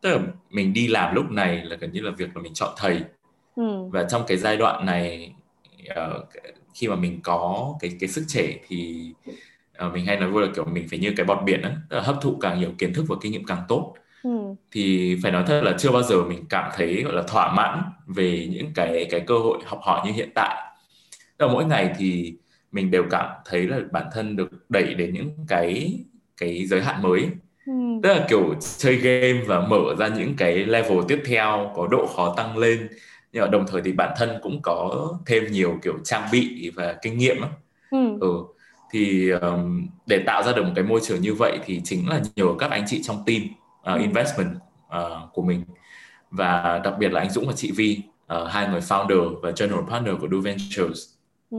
tức 0.00 0.10
là 0.10 0.18
mình 0.50 0.72
đi 0.72 0.88
làm 0.88 1.14
lúc 1.14 1.30
này 1.30 1.64
là 1.64 1.76
gần 1.76 1.92
như 1.92 2.00
là 2.00 2.10
việc 2.10 2.36
là 2.36 2.42
mình 2.42 2.54
chọn 2.54 2.74
thầy 2.76 3.00
ừ. 3.56 3.88
và 3.92 4.04
trong 4.04 4.22
cái 4.26 4.36
giai 4.36 4.56
đoạn 4.56 4.86
này 4.86 5.34
uh, 5.90 6.28
khi 6.74 6.88
mà 6.88 6.96
mình 6.96 7.20
có 7.22 7.74
cái 7.80 7.96
cái 8.00 8.08
sức 8.08 8.24
trẻ 8.28 8.54
thì 8.68 9.10
uh, 9.86 9.92
mình 9.92 10.06
hay 10.06 10.20
nói 10.20 10.30
vui 10.30 10.42
là 10.42 10.48
kiểu 10.54 10.64
mình 10.64 10.86
phải 10.90 10.98
như 10.98 11.12
cái 11.16 11.26
bọt 11.26 11.38
biển 11.44 11.62
là 11.90 12.00
hấp 12.00 12.16
thụ 12.22 12.38
càng 12.40 12.60
nhiều 12.60 12.70
kiến 12.78 12.94
thức 12.94 13.04
và 13.08 13.16
kinh 13.20 13.32
nghiệm 13.32 13.44
càng 13.44 13.62
tốt 13.68 13.94
ừ. 14.26 14.54
thì 14.72 15.16
phải 15.22 15.32
nói 15.32 15.44
thật 15.46 15.60
là 15.60 15.74
chưa 15.78 15.90
bao 15.90 16.02
giờ 16.02 16.22
mình 16.22 16.44
cảm 16.48 16.70
thấy 16.76 17.02
gọi 17.02 17.14
là 17.14 17.22
thỏa 17.22 17.54
mãn 17.54 17.82
về 18.06 18.48
những 18.50 18.70
cái 18.74 19.06
cái 19.10 19.20
cơ 19.20 19.38
hội 19.38 19.58
học 19.64 19.80
hỏi 19.82 20.00
như 20.06 20.12
hiện 20.12 20.30
tại 20.34 20.56
tức 21.38 21.46
là 21.46 21.52
mỗi 21.52 21.64
ngày 21.64 21.94
thì 21.98 22.34
mình 22.72 22.90
đều 22.90 23.04
cảm 23.10 23.30
thấy 23.44 23.66
là 23.66 23.78
bản 23.90 24.06
thân 24.12 24.36
được 24.36 24.50
đẩy 24.68 24.94
đến 24.94 25.14
những 25.14 25.30
cái 25.48 25.98
cái 26.36 26.66
giới 26.66 26.82
hạn 26.82 27.02
mới 27.02 27.28
ừ. 27.66 27.72
tức 28.02 28.14
là 28.14 28.26
kiểu 28.28 28.54
chơi 28.78 28.96
game 28.96 29.44
và 29.46 29.60
mở 29.60 29.94
ra 29.98 30.08
những 30.08 30.34
cái 30.36 30.56
level 30.56 30.98
tiếp 31.08 31.22
theo 31.26 31.72
có 31.76 31.86
độ 31.90 32.06
khó 32.06 32.34
tăng 32.36 32.58
lên 32.58 32.88
nhưng 33.32 33.42
mà 33.42 33.48
đồng 33.48 33.66
thời 33.66 33.82
thì 33.84 33.92
bản 33.92 34.14
thân 34.16 34.38
cũng 34.42 34.62
có 34.62 35.08
thêm 35.26 35.52
nhiều 35.52 35.78
kiểu 35.82 35.94
trang 36.04 36.28
bị 36.32 36.70
và 36.74 36.96
kinh 37.02 37.18
nghiệm 37.18 37.36
ừ. 37.90 38.18
ừ. 38.20 38.44
thì 38.92 39.30
um, 39.30 39.86
để 40.06 40.18
tạo 40.26 40.42
ra 40.42 40.52
được 40.52 40.62
một 40.62 40.72
cái 40.74 40.84
môi 40.84 41.00
trường 41.02 41.20
như 41.20 41.34
vậy 41.34 41.58
thì 41.64 41.80
chính 41.84 42.08
là 42.08 42.22
nhiều 42.36 42.56
các 42.58 42.70
anh 42.70 42.84
chị 42.86 43.02
trong 43.02 43.22
team 43.26 43.40
uh, 43.92 44.00
investment 44.00 44.50
uh, 44.86 45.32
của 45.32 45.42
mình. 45.42 45.64
Và 46.30 46.80
đặc 46.84 46.94
biệt 46.98 47.12
là 47.12 47.20
anh 47.20 47.30
Dũng 47.30 47.46
và 47.46 47.52
chị 47.56 47.72
Vi 47.72 48.02
uh, 48.34 48.48
hai 48.48 48.68
người 48.68 48.80
founder 48.80 49.40
và 49.40 49.52
general 49.58 49.84
partner 49.90 50.14
của 50.20 50.28
Do 50.32 50.40
Ventures. 50.40 51.00
Ừ. 51.50 51.58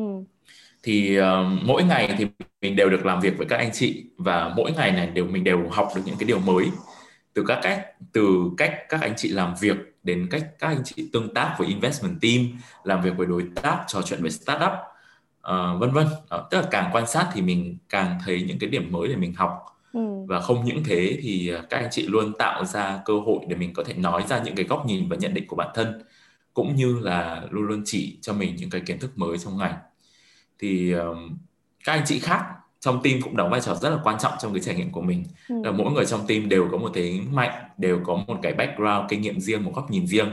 Thì 0.83 1.19
uh, 1.19 1.25
mỗi 1.63 1.83
ngày 1.83 2.15
thì 2.17 2.27
mình 2.61 2.75
đều 2.75 2.89
được 2.89 3.05
làm 3.05 3.19
việc 3.19 3.37
với 3.37 3.47
các 3.47 3.57
anh 3.57 3.69
chị 3.73 4.05
và 4.17 4.53
mỗi 4.55 4.71
ngày 4.71 4.91
này 4.91 5.07
đều 5.07 5.25
mình 5.25 5.43
đều 5.43 5.69
học 5.69 5.89
được 5.95 6.01
những 6.05 6.15
cái 6.19 6.27
điều 6.27 6.39
mới 6.39 6.69
từ 7.33 7.43
các 7.47 7.59
cách 7.63 7.85
từ 8.11 8.51
cách 8.57 8.73
các 8.89 9.01
anh 9.01 9.13
chị 9.17 9.29
làm 9.29 9.53
việc 9.61 9.77
đến 10.03 10.27
cách 10.31 10.43
các 10.59 10.67
anh 10.67 10.81
chị 10.83 11.09
tương 11.13 11.33
tác 11.33 11.55
với 11.59 11.67
investment 11.67 12.21
team 12.21 12.45
làm 12.83 13.01
việc 13.01 13.17
với 13.17 13.27
đối 13.27 13.43
tác 13.55 13.83
trò 13.87 14.01
chuyện 14.01 14.21
với 14.21 14.31
startup 14.31 14.71
uh, 15.39 15.79
vân 15.79 15.91
vân. 15.91 16.07
Uh, 16.07 16.49
tức 16.51 16.61
là 16.61 16.67
càng 16.71 16.89
quan 16.93 17.07
sát 17.07 17.29
thì 17.33 17.41
mình 17.41 17.77
càng 17.89 18.19
thấy 18.25 18.43
những 18.47 18.59
cái 18.59 18.69
điểm 18.69 18.91
mới 18.91 19.07
để 19.07 19.15
mình 19.15 19.33
học 19.33 19.76
ừ. 19.93 19.99
và 20.27 20.39
không 20.39 20.65
những 20.65 20.83
thế 20.83 21.17
thì 21.21 21.51
các 21.69 21.77
anh 21.77 21.89
chị 21.91 22.07
luôn 22.07 22.33
tạo 22.39 22.65
ra 22.65 23.01
cơ 23.05 23.13
hội 23.19 23.39
để 23.47 23.55
mình 23.55 23.73
có 23.73 23.83
thể 23.83 23.93
nói 23.93 24.23
ra 24.29 24.43
những 24.43 24.55
cái 24.55 24.65
góc 24.65 24.85
nhìn 24.85 25.09
và 25.09 25.15
nhận 25.15 25.33
định 25.33 25.47
của 25.47 25.55
bản 25.55 25.69
thân 25.75 26.01
cũng 26.53 26.75
như 26.75 26.99
là 26.99 27.43
luôn 27.49 27.63
luôn 27.63 27.81
chỉ 27.85 28.17
cho 28.21 28.33
mình 28.33 28.55
những 28.55 28.69
cái 28.69 28.81
kiến 28.81 28.99
thức 28.99 29.11
mới 29.15 29.37
trong 29.37 29.57
ngành 29.57 29.75
thì 30.59 30.91
um, 30.91 31.37
các 31.83 31.93
anh 31.93 32.03
chị 32.05 32.19
khác 32.19 32.41
trong 32.79 33.03
team 33.03 33.21
cũng 33.21 33.37
đóng 33.37 33.49
vai 33.49 33.61
trò 33.61 33.75
rất 33.75 33.89
là 33.89 33.99
quan 34.03 34.19
trọng 34.19 34.33
trong 34.39 34.53
cái 34.53 34.61
trải 34.61 34.75
nghiệm 34.75 34.91
của 34.91 35.01
mình 35.01 35.23
ừ. 35.49 35.55
là 35.63 35.71
mỗi 35.71 35.91
người 35.91 36.05
trong 36.05 36.27
team 36.27 36.49
đều 36.49 36.67
có 36.71 36.77
một 36.77 36.91
thế 36.93 37.19
mạnh 37.31 37.69
đều 37.77 37.99
có 38.03 38.15
một 38.15 38.39
cái 38.41 38.53
background 38.53 39.09
kinh 39.09 39.21
nghiệm 39.21 39.39
riêng 39.39 39.63
một 39.63 39.71
góc 39.75 39.91
nhìn 39.91 40.07
riêng 40.07 40.29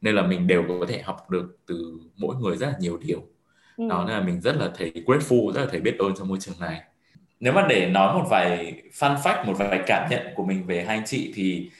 nên 0.00 0.14
là 0.14 0.22
mình 0.22 0.46
đều 0.46 0.64
có 0.68 0.86
thể 0.88 1.02
học 1.02 1.30
được 1.30 1.58
từ 1.66 2.00
mỗi 2.16 2.36
người 2.36 2.56
rất 2.56 2.66
là 2.66 2.74
nhiều 2.80 2.96
điều 2.96 3.22
ừ. 3.76 3.88
đó 3.88 4.04
nên 4.08 4.16
là 4.16 4.22
mình 4.22 4.40
rất 4.40 4.56
là 4.56 4.70
thấy 4.76 4.92
grateful 5.06 5.52
rất 5.52 5.60
là 5.60 5.66
thấy 5.70 5.80
biết 5.80 5.98
ơn 5.98 6.14
trong 6.16 6.28
môi 6.28 6.38
trường 6.40 6.54
này 6.60 6.82
nếu 7.40 7.52
mà 7.52 7.66
để 7.68 7.86
nói 7.86 8.18
một 8.18 8.24
vài 8.30 8.82
fun 8.98 9.16
fact 9.16 9.44
một 9.44 9.52
vài 9.58 9.80
cảm 9.86 10.10
nhận 10.10 10.26
của 10.34 10.44
mình 10.44 10.66
về 10.66 10.84
hai 10.84 10.96
anh 10.96 11.06
chị 11.06 11.32
thì 11.34 11.70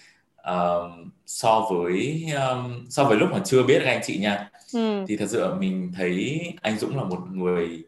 uh, 0.51 0.91
so 1.27 1.61
với 1.71 2.27
um, 2.35 2.87
so 2.89 3.05
với 3.05 3.19
lúc 3.19 3.29
mà 3.33 3.39
chưa 3.45 3.63
biết 3.63 3.81
các 3.85 3.91
anh 3.91 4.01
chị 4.05 4.19
nha 4.19 4.51
ừ. 4.73 5.05
thì 5.09 5.17
thật 5.17 5.27
sự 5.29 5.55
mình 5.55 5.93
thấy 5.97 6.43
anh 6.63 6.79
Dũng 6.79 6.97
là 6.97 7.05
một 7.05 7.19
người 7.33 7.85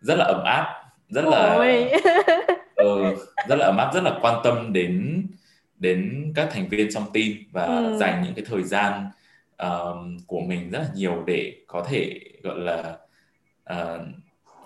rất 0.00 0.14
là 0.18 0.24
ấm 0.24 0.44
áp 0.44 0.84
rất 1.08 1.24
là 1.24 1.54
uh, 2.82 3.18
rất 3.48 3.56
là 3.56 3.66
ấm 3.66 3.76
áp 3.76 3.94
rất 3.94 4.02
là 4.02 4.18
quan 4.22 4.40
tâm 4.44 4.72
đến 4.72 5.26
đến 5.78 6.32
các 6.34 6.48
thành 6.52 6.68
viên 6.68 6.92
trong 6.92 7.04
team 7.12 7.28
và 7.52 7.66
ừ. 7.66 7.96
dành 8.00 8.22
những 8.22 8.34
cái 8.34 8.44
thời 8.48 8.62
gian 8.62 9.08
uh, 9.62 9.96
của 10.26 10.40
mình 10.40 10.70
rất 10.70 10.78
là 10.78 10.88
nhiều 10.94 11.22
để 11.26 11.52
có 11.66 11.86
thể 11.88 12.20
gọi 12.42 12.58
là 12.58 12.96
uh, 13.72 14.00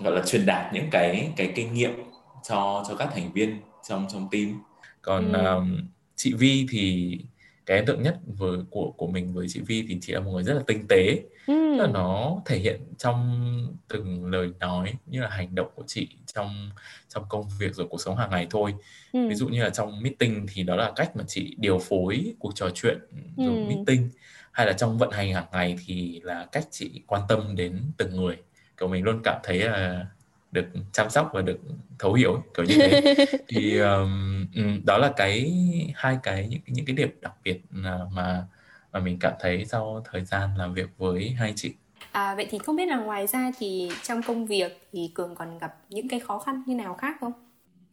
gọi 0.01 0.15
là 0.15 0.23
truyền 0.27 0.47
đạt 0.47 0.73
những 0.75 0.89
cái 0.91 1.31
cái 1.37 1.53
kinh 1.55 1.75
nghiệm 1.75 2.08
cho 2.43 2.85
cho 2.89 2.95
các 2.95 3.09
thành 3.15 3.33
viên 3.33 3.61
trong 3.89 4.07
trong 4.13 4.29
team 4.31 4.63
còn 5.03 5.33
ừ. 5.33 5.45
um, 5.47 5.79
chị 6.17 6.35
Vi 6.35 6.67
thì 6.71 7.19
cái 7.67 7.77
ấn 7.77 7.87
tượng 7.87 8.03
nhất 8.03 8.19
với 8.27 8.59
của 8.71 8.91
của 8.97 9.07
mình 9.07 9.35
với 9.35 9.47
chị 9.49 9.61
Vi 9.67 9.85
thì 9.89 9.99
chị 10.01 10.13
là 10.13 10.21
một 10.21 10.31
người 10.31 10.43
rất 10.43 10.55
là 10.55 10.63
tinh 10.67 10.89
tế 10.89 11.23
ừ. 11.47 11.77
là 11.77 11.87
nó 11.87 12.37
thể 12.47 12.59
hiện 12.59 12.81
trong 12.99 13.49
từng 13.89 14.31
lời 14.31 14.51
nói 14.61 14.95
như 15.07 15.21
là 15.23 15.29
hành 15.29 15.55
động 15.55 15.71
của 15.75 15.85
chị 15.87 16.09
trong 16.27 16.71
trong 17.09 17.25
công 17.29 17.45
việc 17.59 17.75
rồi 17.75 17.87
cuộc 17.91 18.01
sống 18.01 18.17
hàng 18.17 18.31
ngày 18.31 18.47
thôi 18.51 18.75
ừ. 19.13 19.29
ví 19.29 19.35
dụ 19.35 19.49
như 19.49 19.63
là 19.63 19.71
trong 19.71 20.03
meeting 20.03 20.47
thì 20.55 20.63
đó 20.63 20.77
là 20.77 20.93
cách 20.97 21.17
mà 21.17 21.25
chị 21.27 21.57
điều 21.59 21.79
phối 21.79 22.35
cuộc 22.39 22.55
trò 22.55 22.71
chuyện 22.75 22.99
rồi 23.37 23.57
ừ. 23.57 23.65
meeting 23.69 24.09
hay 24.53 24.67
là 24.67 24.73
trong 24.73 24.99
vận 24.99 25.11
hành 25.11 25.33
hàng 25.33 25.47
ngày 25.53 25.77
thì 25.87 26.21
là 26.25 26.47
cách 26.53 26.67
chị 26.71 27.03
quan 27.07 27.23
tâm 27.29 27.57
đến 27.57 27.83
từng 27.97 28.17
người 28.17 28.37
kiểu 28.77 28.89
mình 28.89 29.05
luôn 29.05 29.21
cảm 29.25 29.41
thấy 29.43 29.59
là 29.59 30.07
được 30.53 30.67
chăm 30.93 31.11
sóc 31.11 31.31
và 31.35 31.43
được 31.43 31.59
thấu 31.99 32.15
hiểu 32.15 32.43
kiểu 32.57 32.65
như 32.67 32.79
thế 32.79 33.01
thì 33.49 33.79
um, 33.79 34.47
đó 34.87 34.99
là 34.99 35.13
cái 35.17 35.53
hai 35.95 36.19
cái 36.23 36.49
những 36.49 36.61
những 36.67 36.87
cái 36.87 36.97
điểm 36.97 37.11
đặc 37.21 37.33
biệt 37.45 37.61
mà 37.71 38.47
mà 38.93 39.01
mình 39.01 39.19
cảm 39.21 39.33
thấy 39.41 39.65
sau 39.67 40.03
thời 40.13 40.25
gian 40.25 40.57
làm 40.57 40.75
việc 40.75 40.89
với 40.99 41.31
hai 41.31 41.53
chị 41.57 41.75
À, 42.13 42.35
vậy 42.35 42.47
thì 42.51 42.59
không 42.59 42.77
biết 42.77 42.89
là 42.89 42.97
ngoài 42.97 43.27
ra 43.27 43.51
thì 43.59 43.89
trong 44.03 44.23
công 44.23 44.47
việc 44.47 44.89
thì 44.93 45.11
Cường 45.15 45.35
còn 45.35 45.59
gặp 45.59 45.75
những 45.91 46.09
cái 46.09 46.21
khó 46.21 46.39
khăn 46.39 46.63
như 46.67 46.75
nào 46.75 46.95
khác 46.95 47.17
không? 47.21 47.33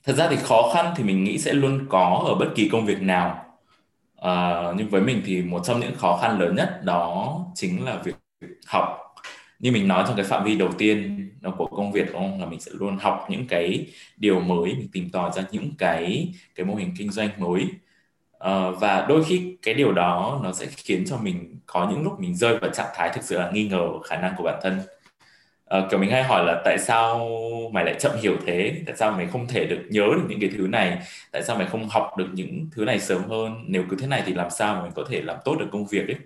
Thật 0.04 0.14
ra 0.14 0.28
thì 0.30 0.36
khó 0.36 0.72
khăn 0.74 0.94
thì 0.98 1.04
mình 1.04 1.24
nghĩ 1.24 1.38
sẽ 1.38 1.54
luôn 1.54 1.86
có 1.90 2.24
ở 2.28 2.36
bất 2.36 2.48
kỳ 2.56 2.70
công 2.72 2.86
việc 2.86 3.02
nào. 3.02 3.46
À, 4.22 4.64
nhưng 4.78 4.90
với 4.90 5.02
mình 5.02 5.22
thì 5.26 5.42
một 5.44 5.62
trong 5.66 5.80
những 5.80 5.96
khó 5.98 6.20
khăn 6.22 6.40
lớn 6.40 6.56
nhất 6.56 6.82
đó 6.84 7.38
chính 7.56 7.86
là 7.86 8.02
việc 8.04 8.16
học 8.68 9.05
như 9.60 9.72
mình 9.72 9.88
nói 9.88 10.04
trong 10.08 10.16
cái 10.16 10.26
phạm 10.26 10.44
vi 10.44 10.56
đầu 10.56 10.70
tiên 10.78 11.30
của 11.58 11.66
công 11.66 11.92
việc 11.92 12.06
đúng 12.14 12.22
không? 12.22 12.42
Là 12.42 12.46
mình 12.46 12.60
sẽ 12.60 12.72
luôn 12.76 12.98
học 12.98 13.26
những 13.30 13.48
cái 13.48 13.88
điều 14.18 14.40
mới 14.40 14.74
mình 14.74 14.88
tìm 14.92 15.10
tòi 15.10 15.32
ra 15.36 15.44
những 15.52 15.72
cái 15.78 16.34
cái 16.56 16.66
mô 16.66 16.76
hình 16.76 16.94
kinh 16.98 17.12
doanh 17.12 17.30
mới. 17.38 17.68
À, 18.40 18.70
và 18.70 19.06
đôi 19.10 19.24
khi 19.24 19.58
cái 19.62 19.74
điều 19.74 19.92
đó 19.92 20.40
nó 20.44 20.54
sẽ 20.54 20.66
khiến 20.78 21.04
cho 21.08 21.18
mình 21.18 21.60
có 21.66 21.90
những 21.92 22.04
lúc 22.04 22.20
mình 22.20 22.36
rơi 22.36 22.58
vào 22.58 22.70
trạng 22.72 22.94
thái 22.96 23.10
thực 23.16 23.24
sự 23.24 23.40
là 23.40 23.52
nghi 23.52 23.68
ngờ 23.68 24.00
khả 24.04 24.18
năng 24.18 24.34
của 24.38 24.44
bản 24.44 24.60
thân. 24.64 24.80
À, 25.66 25.82
kiểu 25.90 26.00
mình 26.00 26.12
hay 26.12 26.24
hỏi 26.24 26.46
là 26.46 26.62
tại 26.66 26.78
sao 26.80 27.30
mày 27.74 27.86
lại 27.86 27.96
chậm 28.00 28.12
hiểu 28.22 28.36
thế? 28.46 28.82
Tại 28.86 28.96
sao 28.98 29.12
mày 29.12 29.28
không 29.28 29.48
thể 29.48 29.66
được 29.66 29.82
nhớ 29.90 30.08
được 30.16 30.26
những 30.30 30.40
cái 30.40 30.50
thứ 30.58 30.68
này? 30.68 30.98
Tại 31.32 31.44
sao 31.44 31.58
mày 31.58 31.68
không 31.68 31.90
học 31.90 32.18
được 32.18 32.28
những 32.34 32.68
thứ 32.72 32.86
này 32.86 33.00
sớm 33.00 33.24
hơn? 33.30 33.66
Nếu 33.68 33.84
cứ 33.90 33.98
thế 34.00 34.08
này 34.08 34.24
thì 34.26 34.34
làm 34.34 34.50
sao 34.50 34.76
mà 34.76 34.82
mình 34.84 34.92
có 34.96 35.06
thể 35.10 35.22
làm 35.22 35.38
tốt 35.46 35.56
được 35.60 35.68
công 35.72 35.86
việc 35.88 36.08
ấy? 36.08 36.18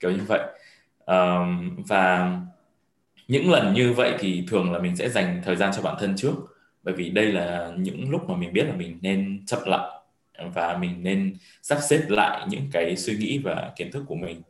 Kiểu 0.00 0.10
như 0.10 0.22
vậy. 0.28 0.40
Uh, 1.10 1.88
và 1.88 2.38
những 3.30 3.50
lần 3.50 3.74
như 3.74 3.92
vậy 3.92 4.14
thì 4.18 4.44
thường 4.48 4.72
là 4.72 4.78
mình 4.78 4.96
sẽ 4.96 5.08
dành 5.08 5.42
thời 5.44 5.56
gian 5.56 5.70
cho 5.76 5.82
bản 5.82 5.96
thân 6.00 6.14
trước. 6.16 6.34
Bởi 6.82 6.94
vì 6.94 7.10
đây 7.10 7.26
là 7.26 7.72
những 7.78 8.10
lúc 8.10 8.28
mà 8.28 8.36
mình 8.36 8.52
biết 8.52 8.64
là 8.64 8.72
mình 8.72 8.98
nên 9.02 9.42
chậm 9.46 9.58
lại 9.66 9.90
và 10.54 10.76
mình 10.76 11.02
nên 11.02 11.36
sắp 11.62 11.78
xếp 11.88 12.00
lại 12.08 12.46
những 12.48 12.68
cái 12.72 12.96
suy 12.96 13.16
nghĩ 13.16 13.38
và 13.38 13.72
kiến 13.76 13.90
thức 13.92 14.04
của 14.08 14.14
mình. 14.14 14.42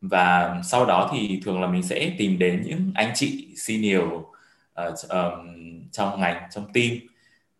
Và 0.00 0.60
sau 0.64 0.86
đó 0.86 1.10
thì 1.12 1.40
thường 1.44 1.60
là 1.60 1.66
mình 1.66 1.82
sẽ 1.82 2.14
tìm 2.18 2.38
đến 2.38 2.62
những 2.66 2.92
anh 2.94 3.12
chị 3.14 3.48
senior 3.56 4.04
uh, 4.04 4.28
um, 5.08 5.48
trong 5.92 6.20
ngành 6.20 6.42
trong 6.50 6.72
team. 6.72 6.90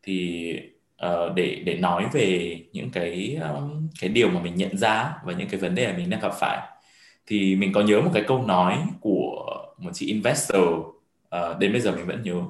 Thì 0.03 0.53
uh, 1.07 1.35
để 1.35 1.63
để 1.67 1.75
nói 1.75 2.07
về 2.13 2.61
những 2.73 2.91
cái 2.91 3.39
um, 3.55 3.89
cái 4.01 4.11
điều 4.11 4.31
mà 4.31 4.41
mình 4.41 4.55
nhận 4.55 4.79
ra 4.79 5.13
và 5.25 5.33
những 5.33 5.49
cái 5.49 5.61
vấn 5.61 5.75
đề 5.75 5.87
mà 5.87 5.97
mình 5.97 6.11
đang 6.11 6.21
gặp 6.21 6.33
phải. 6.41 6.59
Thì 7.27 7.57
mình 7.57 7.73
có 7.73 7.81
nhớ 7.81 8.01
một 8.01 8.11
cái 8.15 8.25
câu 8.27 8.47
nói 8.47 8.79
của 9.01 9.22
một 9.83 9.91
chị 9.95 10.07
investor 10.07 10.63
uh, 10.63 11.59
đến 11.59 11.73
bây 11.73 11.81
giờ 11.81 11.93
mình 11.93 12.07
vẫn 12.07 12.23
nhớ. 12.23 12.43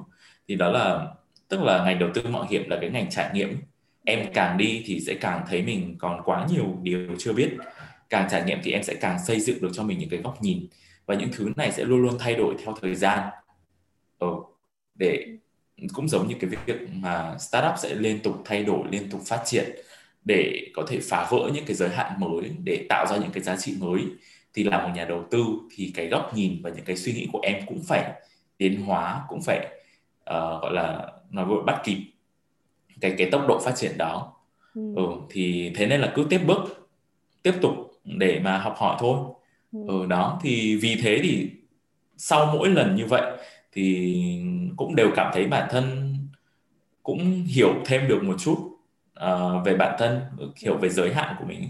Thì 0.47 0.55
đó 0.55 0.71
là 0.71 1.07
tức 1.47 1.61
là 1.61 1.85
ngành 1.85 1.99
đầu 1.99 2.09
tư 2.13 2.21
mạo 2.29 2.47
hiểm 2.49 2.69
là 2.69 2.77
cái 2.81 2.89
ngành 2.89 3.09
trải 3.09 3.29
nghiệm. 3.33 3.57
Em 4.05 4.33
càng 4.33 4.57
đi 4.57 4.83
thì 4.85 4.99
sẽ 4.99 5.13
càng 5.13 5.45
thấy 5.49 5.61
mình 5.61 5.95
còn 5.99 6.21
quá 6.25 6.47
nhiều 6.49 6.77
điều 6.81 7.15
chưa 7.17 7.33
biết. 7.33 7.49
Càng 8.09 8.27
trải 8.31 8.43
nghiệm 8.43 8.59
thì 8.63 8.71
em 8.71 8.83
sẽ 8.83 8.93
càng 8.93 9.17
xây 9.27 9.39
dựng 9.39 9.61
được 9.61 9.69
cho 9.73 9.83
mình 9.83 9.99
những 9.99 10.09
cái 10.09 10.19
góc 10.21 10.41
nhìn. 10.41 10.67
Và 11.05 11.15
những 11.15 11.29
thứ 11.31 11.51
này 11.55 11.71
sẽ 11.71 11.83
luôn 11.83 12.01
luôn 12.01 12.17
thay 12.19 12.35
đổi 12.35 12.55
theo 12.63 12.75
thời 12.81 12.95
gian. 12.95 13.29
Ừ, 14.19 14.27
để 14.95 15.25
cũng 15.93 16.07
giống 16.07 16.27
như 16.27 16.35
cái 16.39 16.49
việc 16.49 16.89
mà 16.93 17.37
startup 17.39 17.73
sẽ 17.77 17.95
liên 17.95 18.19
tục 18.19 18.41
thay 18.45 18.63
đổi 18.63 18.87
liên 18.91 19.09
tục 19.09 19.21
phát 19.25 19.41
triển 19.45 19.69
để 20.25 20.71
có 20.73 20.85
thể 20.87 20.99
phá 21.01 21.27
vỡ 21.31 21.49
những 21.53 21.65
cái 21.65 21.75
giới 21.75 21.89
hạn 21.89 22.11
mới 22.19 22.51
để 22.63 22.85
tạo 22.89 23.05
ra 23.09 23.17
những 23.17 23.31
cái 23.31 23.43
giá 23.43 23.55
trị 23.55 23.75
mới 23.79 24.01
thì 24.53 24.63
là 24.63 24.87
một 24.87 24.93
nhà 24.95 25.05
đầu 25.05 25.23
tư 25.31 25.45
thì 25.75 25.91
cái 25.95 26.07
góc 26.07 26.31
nhìn 26.35 26.61
và 26.63 26.69
những 26.69 26.85
cái 26.85 26.97
suy 26.97 27.13
nghĩ 27.13 27.27
của 27.31 27.39
em 27.43 27.65
cũng 27.67 27.83
phải 27.83 28.11
tiến 28.57 28.81
hóa 28.81 29.25
cũng 29.29 29.41
phải 29.41 29.67
uh, 30.29 30.61
gọi 30.61 30.73
là 30.73 31.11
nói 31.31 31.45
vội 31.45 31.63
bắt 31.63 31.81
kịp 31.83 31.97
cái 33.01 33.15
cái 33.17 33.29
tốc 33.31 33.45
độ 33.47 33.59
phát 33.59 33.75
triển 33.75 33.97
đó 33.97 34.33
ừ. 34.75 34.95
ừ 34.95 35.07
thì 35.29 35.71
thế 35.75 35.87
nên 35.87 36.01
là 36.01 36.11
cứ 36.15 36.27
tiếp 36.29 36.41
bước 36.45 36.89
tiếp 37.43 37.53
tục 37.61 37.73
để 38.03 38.39
mà 38.39 38.57
học 38.57 38.75
hỏi 38.77 38.97
thôi 38.99 39.17
ừ. 39.71 39.79
ừ 39.87 40.05
đó 40.05 40.39
thì 40.43 40.75
vì 40.75 40.95
thế 40.95 41.19
thì 41.23 41.49
sau 42.17 42.45
mỗi 42.45 42.69
lần 42.69 42.95
như 42.95 43.05
vậy 43.05 43.37
thì 43.71 44.15
cũng 44.75 44.95
đều 44.95 45.11
cảm 45.15 45.31
thấy 45.33 45.47
bản 45.47 45.67
thân 45.71 46.15
cũng 47.03 47.43
hiểu 47.47 47.73
thêm 47.85 48.07
được 48.07 48.23
một 48.23 48.35
chút 48.39 48.57
uh, 49.19 49.65
về 49.65 49.75
bản 49.75 49.95
thân 49.99 50.21
hiểu 50.57 50.77
về 50.77 50.89
giới 50.89 51.13
hạn 51.13 51.35
của 51.39 51.45
mình 51.45 51.69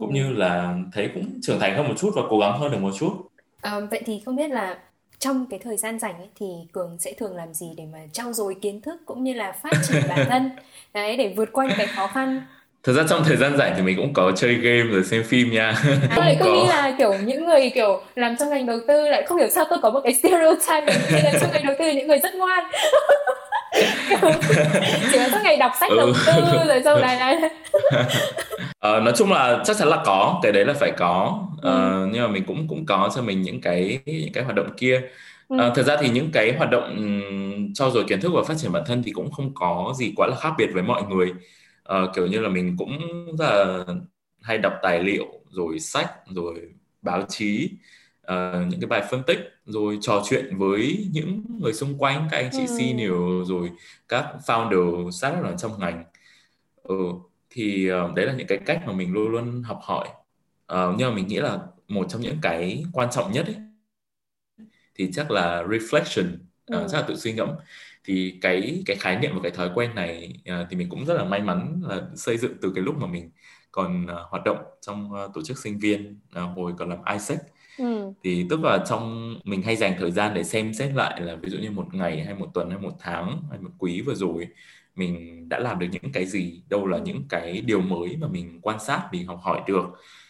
cũng 0.00 0.14
như 0.14 0.32
là 0.32 0.76
thấy 0.92 1.10
cũng 1.14 1.40
trưởng 1.42 1.60
thành 1.60 1.76
hơn 1.76 1.88
một 1.88 1.94
chút 1.98 2.12
và 2.16 2.22
cố 2.30 2.38
gắng 2.38 2.60
hơn 2.60 2.72
được 2.72 2.78
một 2.78 2.92
chút 2.98 3.12
à, 3.60 3.80
vậy 3.90 4.02
thì 4.06 4.22
không 4.24 4.36
biết 4.36 4.50
là 4.50 4.78
trong 5.18 5.46
cái 5.50 5.58
thời 5.58 5.76
gian 5.76 5.98
rảnh 5.98 6.14
ấy, 6.18 6.28
thì 6.36 6.46
cường 6.72 6.98
sẽ 6.98 7.12
thường 7.18 7.36
làm 7.36 7.54
gì 7.54 7.66
để 7.76 7.86
mà 7.86 7.98
trau 8.12 8.32
dồi 8.32 8.54
kiến 8.62 8.80
thức 8.80 9.00
cũng 9.06 9.24
như 9.24 9.32
là 9.34 9.52
phát 9.52 9.78
triển 9.82 10.02
bản 10.08 10.24
thân 10.28 10.50
đấy 10.94 11.16
để 11.16 11.34
vượt 11.36 11.48
qua 11.52 11.66
những 11.66 11.76
cái 11.78 11.86
khó 11.86 12.06
khăn 12.06 12.46
Thật 12.82 12.92
ra 12.92 13.04
trong 13.08 13.22
thời 13.24 13.36
gian 13.36 13.56
rảnh 13.58 13.74
thì 13.76 13.82
mình 13.82 13.96
cũng 13.96 14.12
có 14.14 14.32
chơi 14.36 14.54
game 14.54 14.82
rồi 14.82 15.04
xem 15.04 15.24
phim 15.24 15.50
nha. 15.50 15.74
Tôi 16.14 16.24
lại 16.24 16.36
cứ 16.40 16.44
nghĩ 16.52 16.66
là 16.66 16.94
kiểu 16.98 17.14
những 17.24 17.46
người 17.46 17.70
kiểu 17.74 18.02
làm 18.14 18.36
trong 18.36 18.50
ngành 18.50 18.66
đầu 18.66 18.78
tư 18.88 19.08
lại 19.08 19.22
không 19.26 19.38
hiểu 19.38 19.48
sao 19.48 19.64
tôi 19.70 19.78
có 19.82 19.90
một 19.90 20.00
cái 20.04 20.14
stereotype 20.22 20.86
là 21.22 21.34
trong 21.40 21.50
ngành 21.52 21.66
đầu 21.66 21.74
tư 21.78 21.90
những 21.92 22.08
người 22.08 22.18
rất 22.18 22.34
ngoan. 22.34 22.64
Chỉ 25.12 25.18
là 25.18 25.28
suốt 25.30 25.38
ngày 25.42 25.56
đọc 25.56 25.72
sách 25.80 25.90
đầu 25.96 26.06
ừ. 26.06 26.12
tư 26.26 26.32
rồi 26.68 26.80
sau 26.84 27.00
này 27.00 27.16
này. 27.16 27.50
ờ, 28.78 29.00
nói 29.00 29.12
chung 29.16 29.32
là 29.32 29.62
chắc 29.64 29.76
chắn 29.76 29.88
là 29.88 30.02
có 30.04 30.40
cái 30.42 30.52
đấy 30.52 30.64
là 30.64 30.72
phải 30.72 30.92
có 30.98 31.42
ờ, 31.62 32.02
ừ. 32.02 32.08
nhưng 32.12 32.22
mà 32.22 32.28
mình 32.28 32.44
cũng 32.46 32.68
cũng 32.68 32.86
có 32.86 33.10
cho 33.14 33.22
mình 33.22 33.42
những 33.42 33.60
cái 33.60 33.98
những 34.06 34.32
cái 34.32 34.44
hoạt 34.44 34.56
động 34.56 34.70
kia 34.76 35.02
ừ. 35.48 35.56
ờ, 35.58 35.72
thật 35.74 35.82
ra 35.82 35.96
thì 36.00 36.08
những 36.08 36.30
cái 36.32 36.54
hoạt 36.56 36.70
động 36.70 36.96
cho 37.74 37.90
rồi 37.90 38.04
kiến 38.08 38.20
thức 38.20 38.32
và 38.34 38.42
phát 38.42 38.54
triển 38.58 38.72
bản 38.72 38.82
thân 38.86 39.02
thì 39.02 39.12
cũng 39.12 39.30
không 39.30 39.54
có 39.54 39.94
gì 39.98 40.12
quá 40.16 40.26
là 40.26 40.36
khác 40.36 40.52
biệt 40.58 40.68
với 40.74 40.82
mọi 40.82 41.02
người 41.02 41.32
uh, 41.92 42.14
kiểu 42.14 42.26
như 42.26 42.40
là 42.40 42.48
mình 42.48 42.76
cũng 42.78 42.98
rất 43.38 43.46
là 43.50 43.84
hay 44.42 44.58
đọc 44.58 44.72
tài 44.82 45.02
liệu 45.02 45.26
rồi 45.50 45.78
sách 45.78 46.10
rồi 46.26 46.54
báo 47.02 47.22
chí 47.28 47.70
uh, 48.30 48.68
những 48.68 48.80
cái 48.80 48.88
bài 48.88 49.02
phân 49.10 49.22
tích 49.22 49.38
rồi 49.64 49.98
trò 50.00 50.22
chuyện 50.24 50.58
với 50.58 51.08
những 51.12 51.42
người 51.60 51.72
xung 51.72 51.98
quanh 51.98 52.28
các 52.30 52.36
anh 52.36 52.50
chị 52.52 52.60
ừ. 52.60 52.78
senior 52.78 53.48
rồi 53.48 53.70
các 54.08 54.26
founder 54.46 55.10
startup 55.10 55.44
ở 55.44 55.56
trong 55.56 55.80
ngành 55.80 56.04
ừ, 56.82 56.96
thì 57.50 57.92
uh, 57.92 58.14
đấy 58.14 58.26
là 58.26 58.32
những 58.32 58.46
cái 58.46 58.58
cách 58.66 58.82
mà 58.86 58.92
mình 58.92 59.12
luôn 59.12 59.28
luôn 59.28 59.62
học 59.62 59.80
hỏi 59.82 60.08
uh, 60.72 60.94
nhưng 60.98 61.08
mà 61.08 61.14
mình 61.14 61.26
nghĩ 61.26 61.36
là 61.36 61.58
một 61.88 62.06
trong 62.08 62.20
những 62.20 62.38
cái 62.42 62.84
quan 62.92 63.10
trọng 63.10 63.32
nhất 63.32 63.46
ấy, 63.46 63.56
thì 64.94 65.10
chắc 65.12 65.30
là 65.30 65.62
reflection 65.62 66.36
ừ. 66.66 66.84
uh, 66.84 66.90
chắc 66.90 67.00
là 67.00 67.06
tự 67.06 67.16
suy 67.16 67.32
ngẫm 67.32 67.50
thì 68.04 68.38
cái 68.40 68.82
cái 68.86 68.96
khái 68.96 69.18
niệm 69.18 69.34
và 69.34 69.40
cái 69.42 69.52
thói 69.52 69.70
quen 69.74 69.94
này 69.94 70.42
uh, 70.50 70.66
thì 70.70 70.76
mình 70.76 70.88
cũng 70.88 71.06
rất 71.06 71.14
là 71.14 71.24
may 71.24 71.40
mắn 71.40 71.82
là 71.84 72.02
xây 72.16 72.38
dựng 72.38 72.52
từ 72.62 72.72
cái 72.74 72.84
lúc 72.84 72.96
mà 72.98 73.06
mình 73.06 73.30
còn 73.72 74.04
uh, 74.04 74.30
hoạt 74.30 74.44
động 74.44 74.58
trong 74.80 75.12
uh, 75.12 75.34
tổ 75.34 75.42
chức 75.42 75.58
sinh 75.58 75.78
viên 75.78 76.20
uh, 76.36 76.56
hồi 76.56 76.74
còn 76.78 76.88
làm 76.88 76.98
ISEC 77.14 77.38
ừ. 77.80 78.12
thì 78.24 78.46
tức 78.50 78.60
là 78.64 78.84
trong 78.88 79.34
mình 79.44 79.62
hay 79.62 79.76
dành 79.76 79.94
thời 79.98 80.10
gian 80.10 80.34
để 80.34 80.44
xem 80.44 80.74
xét 80.74 80.94
lại 80.94 81.20
là 81.20 81.36
ví 81.36 81.50
dụ 81.50 81.58
như 81.58 81.70
một 81.70 81.94
ngày 81.94 82.24
hay 82.24 82.34
một 82.34 82.46
tuần 82.54 82.70
hay 82.70 82.78
một 82.78 82.94
tháng 82.98 83.42
hay 83.50 83.58
một 83.60 83.70
quý 83.78 84.00
vừa 84.00 84.14
rồi 84.14 84.48
mình 84.96 85.48
đã 85.48 85.58
làm 85.58 85.78
được 85.78 85.86
những 85.92 86.12
cái 86.12 86.26
gì 86.26 86.62
đâu 86.68 86.86
là 86.86 86.96
ừ. 86.96 87.02
những 87.06 87.22
cái 87.28 87.60
điều 87.60 87.80
mới 87.80 88.16
mà 88.16 88.28
mình 88.28 88.58
quan 88.62 88.80
sát 88.80 89.08
mình 89.12 89.26
học 89.26 89.40
hỏi 89.42 89.60
được 89.66 89.84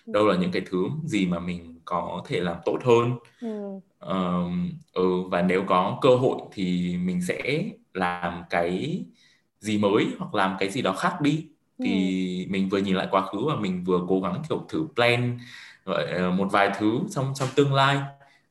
ừ. 0.07 0.13
đâu 0.13 0.27
là 0.27 0.37
những 0.37 0.53
cái 0.53 0.63
thứ 0.71 0.85
gì 1.05 1.27
mà 1.27 1.39
mình 1.39 1.81
có 1.85 2.25
thể 2.29 2.41
làm 2.41 2.57
tốt 2.65 2.79
hơn 2.85 3.13
ừ. 3.41 3.49
Uh, 4.05 4.53
ừ, 4.93 5.23
và 5.31 5.43
nếu 5.43 5.65
có 5.67 5.99
cơ 6.03 6.17
hội 6.17 6.41
thì 6.53 6.97
mình 6.97 7.23
sẽ 7.23 7.65
làm 7.95 8.43
cái 8.51 9.05
gì 9.61 9.79
mới 9.79 10.07
hoặc 10.19 10.35
làm 10.35 10.57
cái 10.59 10.71
gì 10.71 10.83
đó 10.83 10.93
khác 10.93 11.21
đi 11.21 11.47
ừ. 11.79 11.85
thì 11.85 12.47
mình 12.51 12.69
vừa 12.69 12.79
nhìn 12.79 12.95
lại 12.97 13.09
quá 13.11 13.27
khứ 13.27 13.39
và 13.47 13.57
mình 13.57 13.85
vừa 13.85 14.01
cố 14.09 14.21
gắng 14.21 14.43
kiểu 14.49 14.67
thử 14.69 14.87
plan 14.95 15.39
gọi 15.90 16.33
một 16.33 16.48
vài 16.53 16.70
thứ 16.79 17.00
trong 17.11 17.33
trong 17.35 17.48
tương 17.55 17.74
lai. 17.74 17.98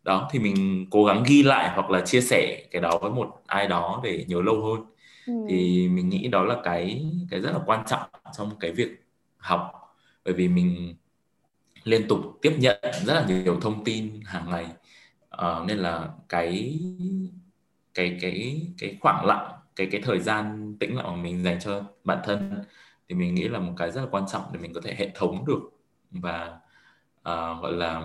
Đó 0.04 0.30
thì 0.32 0.40
mình 0.40 0.88
cố 0.92 1.06
gắng 1.06 1.24
ghi 1.28 1.44
lại 1.44 1.70
hoặc 1.76 1.90
là 1.90 2.02
chia 2.02 2.22
sẻ 2.22 2.68
cái 2.72 2.82
đó 2.82 2.98
với 3.02 3.12
một 3.12 3.42
ai 3.48 3.68
đó 3.68 4.02
để 4.04 4.26
nhớ 4.28 4.42
lâu 4.42 4.62
hơn. 4.66 4.86
Ừ. 5.26 5.34
thì 5.50 5.88
mình 5.88 6.10
nghĩ 6.10 6.28
đó 6.28 6.44
là 6.44 6.56
cái 6.64 7.06
cái 7.30 7.40
rất 7.40 7.52
là 7.52 7.60
quan 7.66 7.86
trọng 7.88 8.10
trong 8.38 8.60
cái 8.60 8.72
việc 8.72 9.06
học. 9.38 9.72
Bởi 10.26 10.34
vì 10.34 10.48
mình 10.48 10.96
liên 11.84 12.08
tục 12.08 12.20
tiếp 12.42 12.56
nhận 12.60 12.78
rất 13.06 13.14
là 13.14 13.26
nhiều 13.28 13.60
thông 13.62 13.84
tin 13.84 14.22
hàng 14.26 14.50
ngày. 14.50 14.66
Uh, 15.36 15.68
nên 15.68 15.78
là 15.78 16.10
cái 16.30 16.80
cái 17.94 18.18
cái 18.22 18.62
cái 18.78 18.98
khoảng 19.02 19.26
lặng 19.26 19.52
cái 19.76 19.88
cái 19.92 20.02
thời 20.02 20.20
gian 20.20 20.76
tĩnh 20.80 20.96
lặng 20.96 21.06
mà 21.06 21.16
mình 21.16 21.44
dành 21.44 21.60
cho 21.60 21.84
bản 22.04 22.20
thân 22.24 22.64
thì 23.10 23.16
mình 23.16 23.36
nghĩ 23.36 23.48
là 23.48 23.60
một 23.60 23.74
cái 23.78 23.92
rất 23.92 24.02
là 24.02 24.08
quan 24.12 24.24
trọng 24.32 24.44
để 24.54 24.60
mình 24.60 24.74
có 24.74 24.82
thể 24.84 24.96
hệ 24.98 25.12
thống 25.16 25.46
được 25.46 25.60
và 26.12 26.58
uh, 27.20 27.62
gọi 27.62 27.72
là 27.74 28.02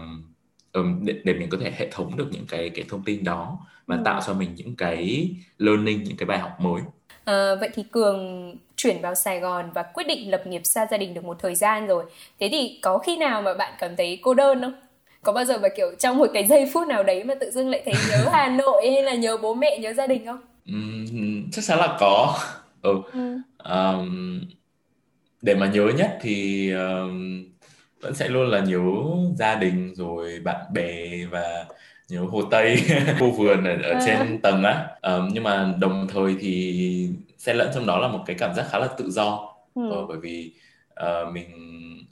um, 0.73 1.05
để, 1.05 1.15
để 1.25 1.35
mình 1.35 1.49
có 1.51 1.59
thể 1.61 1.73
hệ 1.77 1.89
thống 1.91 2.17
được 2.17 2.29
những 2.31 2.47
cái 2.49 2.71
cái 2.71 2.85
thông 2.89 3.05
tin 3.05 3.25
đó 3.25 3.59
và 3.87 3.97
ừ. 3.97 4.03
tạo 4.05 4.21
cho 4.27 4.35
mình 4.35 4.55
những 4.55 4.77
cái 4.77 5.31
learning 5.59 6.03
những 6.03 6.17
cái 6.17 6.27
bài 6.27 6.39
học 6.39 6.61
mới 6.61 6.81
À, 7.25 7.55
vậy 7.61 7.71
thì 7.75 7.83
Cường 7.91 8.55
chuyển 8.77 9.01
vào 9.01 9.15
Sài 9.15 9.41
Gòn 9.41 9.71
và 9.75 9.83
quyết 9.83 10.07
định 10.07 10.31
lập 10.31 10.47
nghiệp 10.47 10.61
xa 10.65 10.87
gia 10.91 10.97
đình 10.97 11.15
được 11.15 11.25
một 11.25 11.37
thời 11.41 11.55
gian 11.55 11.87
rồi. 11.87 12.05
Thế 12.41 12.49
thì 12.53 12.79
có 12.83 12.99
khi 12.99 13.17
nào 13.17 13.43
mà 13.43 13.55
bạn 13.55 13.73
cảm 13.79 13.97
thấy 13.97 14.19
cô 14.23 14.35
đơn 14.35 14.61
không? 14.61 14.75
Có 15.23 15.33
bao 15.33 15.45
giờ 15.45 15.59
mà 15.59 15.69
kiểu 15.77 15.87
trong 15.99 16.19
một 16.19 16.31
cái 16.35 16.47
giây 16.47 16.71
phút 16.73 16.89
nào 16.89 17.03
đấy 17.03 17.25
mà 17.25 17.35
tự 17.35 17.51
dưng 17.51 17.71
lại 17.71 17.83
thấy 17.85 17.95
nhớ 18.11 18.29
Hà 18.33 18.49
Nội 18.49 18.91
hay 18.91 19.03
là 19.03 19.15
nhớ 19.15 19.37
bố 19.37 19.55
mẹ, 19.55 19.79
nhớ 19.79 19.93
gia 19.93 20.07
đình 20.07 20.27
không? 20.27 20.41
Uhm, 20.73 21.51
chắc 21.53 21.65
chắn 21.65 21.79
là 21.79 21.97
có. 22.01 22.39
Ừ. 22.83 23.03
ừ. 23.13 23.39
Um, 23.59 24.41
để 25.43 25.55
mà 25.55 25.67
nhớ 25.67 25.89
nhất 25.97 26.19
thì 26.23 26.71
um, 26.73 27.45
vẫn 28.05 28.15
sẽ 28.15 28.29
luôn 28.29 28.49
là 28.49 28.61
nhớ 28.61 28.81
gia 29.37 29.55
đình 29.55 29.95
rồi 29.95 30.41
bạn 30.45 30.73
bè 30.73 31.25
và 31.31 31.67
nhớ 32.09 32.21
hồ 32.21 32.43
tây 32.51 32.83
khu 33.19 33.31
vườn 33.31 33.65
ở, 33.65 33.77
ở 33.83 33.91
à. 33.93 34.01
trên 34.07 34.41
tầng 34.43 34.63
á 34.63 34.89
um, 35.03 35.29
nhưng 35.33 35.43
mà 35.43 35.75
đồng 35.79 36.07
thời 36.09 36.37
thì 36.41 37.09
xen 37.39 37.57
lẫn 37.57 37.71
trong 37.75 37.87
đó 37.87 37.99
là 37.99 38.09
một 38.09 38.25
cái 38.27 38.37
cảm 38.39 38.55
giác 38.55 38.67
khá 38.71 38.79
là 38.79 38.89
tự 38.99 39.11
do 39.11 39.55
ừ. 39.75 39.91
ờ, 39.91 40.07
bởi 40.07 40.19
vì 40.19 40.53
uh, 41.01 41.33
mình 41.33 41.51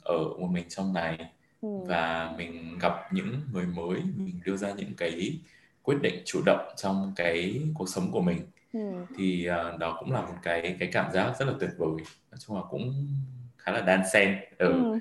ở 0.03 0.17
một 0.17 0.47
mình 0.51 0.69
trong 0.69 0.93
này 0.93 1.17
ừ. 1.61 1.69
và 1.87 2.33
mình 2.37 2.77
gặp 2.81 2.93
những 3.11 3.41
người 3.53 3.65
mới 3.65 3.99
mình 4.17 4.39
đưa 4.45 4.57
ra 4.57 4.71
những 4.77 4.93
cái 4.97 5.39
quyết 5.83 6.01
định 6.01 6.21
chủ 6.25 6.41
động 6.45 6.73
trong 6.77 7.13
cái 7.15 7.61
cuộc 7.73 7.89
sống 7.89 8.11
của 8.11 8.21
mình 8.21 8.41
ừ. 8.73 8.79
thì 9.17 9.47
uh, 9.49 9.79
đó 9.79 9.97
cũng 9.99 10.11
là 10.11 10.21
một 10.21 10.35
cái 10.43 10.75
cái 10.79 10.89
cảm 10.91 11.11
giác 11.11 11.33
rất 11.39 11.45
là 11.45 11.53
tuyệt 11.59 11.71
vời 11.77 12.03
nói 12.31 12.39
chung 12.47 12.55
là 12.55 12.63
cũng 12.69 13.07
khá 13.57 13.71
là 13.71 13.81
đan 13.81 14.01
xen 14.13 14.37
ừ. 14.57 14.83
ừ 14.83 14.99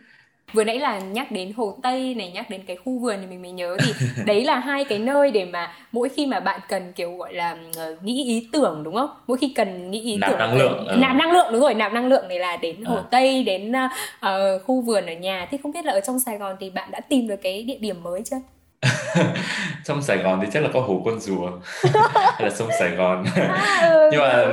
vừa 0.52 0.64
nãy 0.64 0.78
là 0.78 0.98
nhắc 0.98 1.32
đến 1.32 1.52
hồ 1.56 1.78
tây 1.82 2.14
này 2.14 2.30
nhắc 2.34 2.50
đến 2.50 2.60
cái 2.66 2.76
khu 2.76 2.98
vườn 2.98 3.16
thì 3.20 3.26
mình 3.26 3.42
mới 3.42 3.50
nhớ 3.50 3.76
thì 3.84 3.92
đấy 4.26 4.44
là 4.44 4.58
hai 4.58 4.84
cái 4.84 4.98
nơi 4.98 5.30
để 5.30 5.44
mà 5.44 5.72
mỗi 5.92 6.08
khi 6.08 6.26
mà 6.26 6.40
bạn 6.40 6.60
cần 6.68 6.92
kiểu 6.92 7.16
gọi 7.16 7.34
là 7.34 7.56
uh, 7.92 8.02
nghĩ 8.02 8.24
ý 8.24 8.48
tưởng 8.52 8.82
đúng 8.84 8.94
không 8.94 9.10
mỗi 9.26 9.38
khi 9.38 9.52
cần 9.56 9.90
nghĩ 9.90 10.00
ý 10.00 10.16
nạp 10.16 10.30
tưởng 10.30 10.38
năng 10.38 10.58
lượng 10.58 10.86
ừ. 10.86 10.96
nạp 10.98 11.16
năng 11.16 11.32
lượng 11.32 11.46
đúng 11.52 11.60
rồi 11.60 11.74
nạp 11.74 11.92
năng 11.92 12.06
lượng 12.06 12.28
này 12.28 12.38
là 12.38 12.56
đến 12.56 12.84
hồ 12.84 12.96
à. 12.96 13.04
tây 13.10 13.44
đến 13.44 13.72
uh, 13.72 14.62
khu 14.66 14.80
vườn 14.80 15.06
ở 15.06 15.12
nhà 15.12 15.48
thì 15.50 15.58
không 15.62 15.72
biết 15.72 15.84
là 15.84 15.92
ở 15.92 16.00
trong 16.00 16.20
sài 16.20 16.38
gòn 16.38 16.56
thì 16.60 16.70
bạn 16.70 16.90
đã 16.90 17.00
tìm 17.00 17.28
được 17.28 17.42
cái 17.42 17.62
địa 17.62 17.78
điểm 17.80 18.02
mới 18.02 18.22
chưa 18.30 18.36
trong 19.84 20.02
Sài 20.02 20.18
Gòn 20.18 20.40
thì 20.42 20.48
chắc 20.52 20.62
là 20.62 20.68
có 20.72 20.80
hồ 20.80 21.02
con 21.04 21.20
rùa 21.20 21.50
hay 22.14 22.42
là 22.42 22.50
sông 22.50 22.68
Sài 22.78 22.90
Gòn 22.90 23.24
à, 23.34 23.88
ừ. 23.92 24.08
nhưng 24.12 24.20
mà 24.20 24.46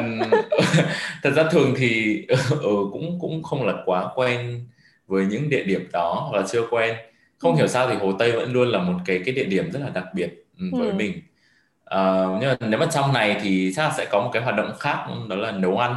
thật 1.23 1.29
ra 1.35 1.43
thường 1.51 1.73
thì 1.77 2.21
ừ, 2.61 2.75
cũng 2.91 3.17
cũng 3.21 3.43
không 3.43 3.67
là 3.67 3.73
quá 3.85 4.05
quen 4.15 4.65
với 5.09 5.25
những 5.25 5.49
địa 5.49 5.63
điểm 5.63 5.87
đó 5.93 6.29
và 6.33 6.43
chưa 6.47 6.67
quen 6.69 6.95
không 7.37 7.51
ừ. 7.51 7.57
hiểu 7.57 7.67
sao 7.67 7.89
thì 7.89 7.95
hồ 7.95 8.11
tây 8.19 8.31
vẫn 8.31 8.53
luôn 8.53 8.67
là 8.67 8.79
một 8.79 8.99
cái 9.05 9.21
cái 9.25 9.35
địa 9.35 9.45
điểm 9.45 9.71
rất 9.71 9.79
là 9.79 9.89
đặc 9.89 10.05
biệt 10.13 10.45
ừ, 10.59 10.65
với 10.71 10.87
ừ. 10.87 10.93
mình 10.93 11.21
uh, 11.95 12.41
nhưng 12.41 12.49
mà 12.49 12.67
nếu 12.67 12.79
mà 12.79 12.85
trong 12.91 13.13
này 13.13 13.39
thì 13.43 13.73
chắc 13.75 13.83
là 13.83 13.93
sẽ 13.97 14.05
có 14.11 14.21
một 14.21 14.29
cái 14.33 14.43
hoạt 14.43 14.55
động 14.55 14.71
khác 14.79 15.05
đó 15.29 15.35
là 15.35 15.51
nấu 15.51 15.77
ăn 15.77 15.95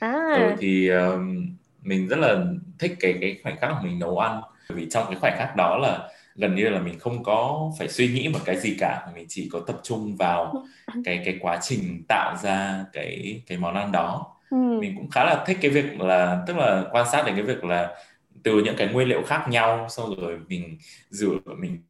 À. 0.00 0.34
Ừ, 0.36 0.56
thì 0.58 0.88
um, 0.88 1.46
mình 1.82 2.08
rất 2.08 2.18
là 2.18 2.44
thích 2.78 2.96
cái 3.00 3.18
cái 3.20 3.38
khoảnh 3.42 3.56
khắc 3.56 3.70
mình 3.82 3.98
nấu 3.98 4.18
ăn 4.18 4.40
vì 4.68 4.86
trong 4.90 5.04
cái 5.06 5.16
khoảnh 5.20 5.34
khắc 5.38 5.56
đó 5.56 5.78
là 5.82 6.08
gần 6.34 6.54
như 6.54 6.68
là 6.68 6.80
mình 6.80 6.98
không 6.98 7.24
có 7.24 7.70
phải 7.78 7.88
suy 7.88 8.08
nghĩ 8.08 8.28
một 8.28 8.38
cái 8.44 8.56
gì 8.56 8.76
cả 8.78 9.06
mình 9.14 9.26
chỉ 9.28 9.48
có 9.52 9.60
tập 9.66 9.76
trung 9.82 10.16
vào 10.16 10.64
cái 11.04 11.22
cái 11.24 11.38
quá 11.40 11.58
trình 11.62 12.02
tạo 12.08 12.36
ra 12.42 12.84
cái 12.92 13.42
cái 13.46 13.58
món 13.58 13.74
ăn 13.74 13.92
đó 13.92 14.26
ừ. 14.50 14.56
mình 14.56 14.94
cũng 14.96 15.10
khá 15.10 15.24
là 15.24 15.44
thích 15.46 15.58
cái 15.60 15.70
việc 15.70 16.00
là 16.00 16.42
tức 16.46 16.56
là 16.56 16.84
quan 16.92 17.06
sát 17.12 17.22
đến 17.26 17.34
cái 17.34 17.44
việc 17.44 17.64
là 17.64 17.96
từ 18.44 18.62
những 18.64 18.74
cái 18.78 18.88
nguyên 18.88 19.08
liệu 19.08 19.22
khác 19.26 19.46
nhau 19.48 19.86
xong 19.88 20.14
rồi 20.20 20.38
mình 20.48 20.78
rửa 21.10 21.38
mình 21.58 21.82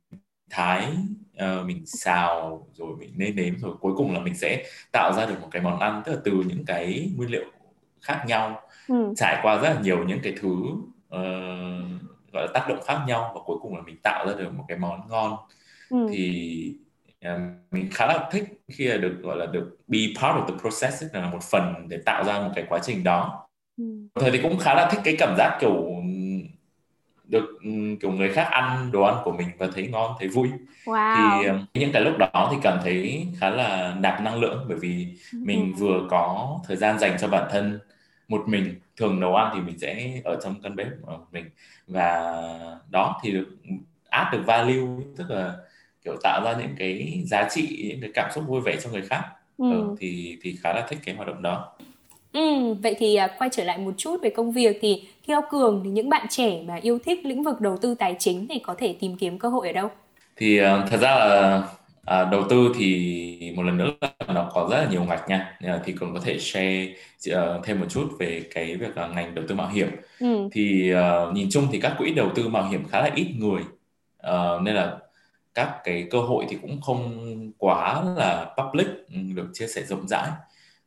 thái 0.51 0.89
uh, 1.45 1.67
mình 1.67 1.87
xào 1.87 2.67
rồi 2.73 2.97
mình 2.99 3.11
nêm 3.17 3.37
nếm 3.37 3.59
rồi 3.59 3.75
cuối 3.81 3.93
cùng 3.97 4.15
là 4.15 4.21
mình 4.21 4.35
sẽ 4.35 4.65
tạo 4.93 5.13
ra 5.13 5.27
được 5.27 5.41
một 5.41 5.49
cái 5.51 5.63
món 5.63 5.79
ăn 5.79 6.03
tức 6.05 6.13
là 6.13 6.19
từ 6.25 6.33
những 6.33 6.65
cái 6.67 7.11
nguyên 7.17 7.31
liệu 7.31 7.45
khác 8.03 8.25
nhau 8.27 8.61
ừ. 8.89 9.13
trải 9.17 9.41
qua 9.43 9.57
rất 9.57 9.75
là 9.75 9.81
nhiều 9.81 10.05
những 10.05 10.21
cái 10.23 10.35
thứ 10.41 10.49
uh, 11.15 12.03
gọi 12.33 12.47
là 12.47 12.49
tác 12.55 12.67
động 12.69 12.81
khác 12.87 12.99
nhau 13.07 13.33
và 13.35 13.41
cuối 13.45 13.57
cùng 13.63 13.77
là 13.77 13.83
mình 13.83 13.97
tạo 14.03 14.27
ra 14.29 14.35
được 14.39 14.55
một 14.55 14.65
cái 14.69 14.79
món 14.79 15.09
ngon 15.09 15.37
ừ. 15.91 16.07
thì 16.13 16.75
uh, 17.27 17.41
mình 17.71 17.89
khá 17.93 18.07
là 18.07 18.29
thích 18.33 18.45
khi 18.69 18.85
là 18.85 18.97
được 18.97 19.17
gọi 19.23 19.37
là 19.37 19.47
được 19.47 19.77
be 19.89 19.99
part 20.21 20.37
of 20.37 20.47
the 20.47 20.55
process 20.61 21.03
là 21.13 21.31
một 21.31 21.43
phần 21.43 21.89
để 21.89 21.99
tạo 22.07 22.25
ra 22.25 22.41
một 22.41 22.51
cái 22.55 22.65
quá 22.69 22.79
trình 22.83 23.05
đó 23.05 23.49
ừ. 23.77 23.85
thời 24.15 24.31
thì 24.31 24.39
cũng 24.43 24.59
khá 24.59 24.75
là 24.75 24.89
thích 24.91 25.01
cái 25.05 25.17
cảm 25.19 25.35
giác 25.39 25.59
kiểu 25.61 25.87
được 27.29 27.59
kiểu 28.01 28.13
người 28.13 28.33
khác 28.33 28.49
ăn 28.51 28.93
đồ 28.93 29.03
ăn 29.03 29.17
của 29.25 29.33
mình 29.33 29.49
và 29.59 29.69
thấy 29.75 29.89
ngon 29.89 30.17
thấy 30.19 30.29
vui. 30.29 30.49
Wow. 30.85 31.43
thì 31.75 31.81
những 31.81 31.93
cái 31.93 32.03
lúc 32.03 32.15
đó 32.19 32.49
thì 32.53 32.57
cảm 32.63 32.79
thấy 32.83 33.27
khá 33.41 33.51
là 33.51 33.97
nạp 33.99 34.21
năng 34.21 34.41
lượng 34.41 34.65
bởi 34.69 34.79
vì 34.79 35.07
mình 35.33 35.75
vừa 35.75 36.07
có 36.11 36.59
thời 36.67 36.77
gian 36.77 36.99
dành 36.99 37.17
cho 37.21 37.29
bản 37.29 37.49
thân 37.51 37.79
một 38.29 38.43
mình. 38.47 38.75
Thường 38.97 39.21
nấu 39.21 39.35
ăn 39.35 39.53
thì 39.55 39.61
mình 39.61 39.79
sẽ 39.79 40.21
ở 40.25 40.41
trong 40.45 40.55
căn 40.63 40.77
bếp 40.77 40.87
của 41.03 41.19
mình. 41.33 41.45
Và 41.87 42.33
đó 42.91 43.21
thì 43.23 43.33
được 43.33 43.57
áp 44.09 44.31
được 44.33 44.43
value 44.47 45.05
tức 45.17 45.31
là 45.31 45.55
kiểu 46.05 46.17
tạo 46.23 46.45
ra 46.45 46.55
những 46.61 46.75
cái 46.79 47.23
giá 47.27 47.49
trị 47.51 47.87
những 47.89 48.01
cái 48.01 48.11
cảm 48.15 48.31
xúc 48.35 48.45
vui 48.47 48.61
vẻ 48.61 48.77
cho 48.83 48.91
người 48.91 49.03
khác. 49.03 49.23
Ừ. 49.59 49.71
Ừ, 49.71 49.97
thì 49.99 50.39
thì 50.43 50.57
khá 50.63 50.73
là 50.73 50.87
thích 50.89 50.99
cái 51.05 51.15
hoạt 51.15 51.29
động 51.29 51.43
đó 51.43 51.74
Ừ, 52.35 52.75
vậy 52.83 52.97
thì 52.99 53.15
à, 53.15 53.29
quay 53.39 53.51
trở 53.53 53.65
lại 53.65 53.79
một 53.79 53.93
chút 53.97 54.23
về 54.23 54.31
công 54.31 54.53
việc 54.53 54.79
thì 54.81 55.09
theo 55.27 55.41
Cường 55.51 55.81
thì 55.85 55.91
những 55.91 56.09
bạn 56.09 56.27
trẻ 56.31 56.63
mà 56.67 56.79
yêu 56.83 56.99
thích 57.05 57.27
lĩnh 57.27 57.43
vực 57.43 57.61
đầu 57.61 57.77
tư 57.77 57.95
tài 57.95 58.17
chính 58.19 58.47
thì 58.49 58.59
có 58.59 58.75
thể 58.79 58.97
tìm 59.01 59.17
kiếm 59.17 59.39
cơ 59.39 59.49
hội 59.49 59.67
ở 59.67 59.73
đâu? 59.73 59.89
Thì 60.37 60.61
uh, 60.61 60.67
thật 60.91 61.01
ra 61.01 61.11
là 61.11 61.63
À, 62.05 62.25
đầu 62.25 62.45
tư 62.51 62.73
thì 62.79 63.53
một 63.57 63.63
lần 63.63 63.77
nữa 63.77 63.91
là 64.01 64.35
nó 64.35 64.51
có 64.55 64.69
rất 64.71 64.79
là 64.79 64.91
nhiều 64.91 65.05
ngạch 65.05 65.29
nha 65.29 65.59
thì 65.85 65.93
cường 65.93 66.15
có 66.15 66.21
thể 66.25 66.39
share 66.39 66.95
uh, 67.31 67.65
thêm 67.65 67.81
một 67.81 67.87
chút 67.89 68.09
về 68.19 68.43
cái 68.55 68.77
việc 68.77 68.91
uh, 68.91 69.15
ngành 69.15 69.35
đầu 69.35 69.45
tư 69.49 69.55
mạo 69.55 69.69
hiểm 69.69 69.89
ừ. 70.21 70.49
thì 70.53 70.93
uh, 70.95 71.35
nhìn 71.35 71.49
chung 71.51 71.67
thì 71.73 71.81
các 71.81 71.95
quỹ 71.99 72.15
đầu 72.15 72.31
tư 72.35 72.49
mạo 72.49 72.69
hiểm 72.69 72.89
khá 72.89 73.01
là 73.01 73.11
ít 73.15 73.27
người 73.39 73.63
uh, 74.27 74.63
nên 74.63 74.75
là 74.75 74.97
các 75.55 75.81
cái 75.85 76.09
cơ 76.11 76.21
hội 76.21 76.47
thì 76.49 76.59
cũng 76.63 76.81
không 76.81 77.29
quá 77.59 78.03
là 78.17 78.55
public 78.57 78.87
ừ, 78.87 79.17
được 79.35 79.51
chia 79.53 79.67
sẻ 79.67 79.83
rộng 79.83 80.09
rãi 80.09 80.29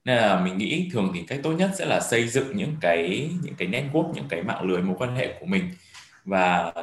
nên 0.08 0.18
là 0.18 0.40
mình 0.40 0.58
nghĩ 0.58 0.90
thường 0.94 1.12
thì 1.14 1.22
cách 1.28 1.40
tốt 1.44 1.52
nhất 1.52 1.72
sẽ 1.76 1.86
là 1.86 2.00
xây 2.00 2.28
dựng 2.28 2.58
những 2.58 2.76
cái 2.82 3.30
những 3.44 3.56
cái 3.58 3.68
network 3.68 4.14
những 4.14 4.26
cái 4.30 4.44
mạng 4.44 4.64
lưới 4.64 4.82
mối 4.82 4.96
quan 5.00 5.16
hệ 5.16 5.34
của 5.40 5.46
mình 5.46 5.64
và 6.26 6.74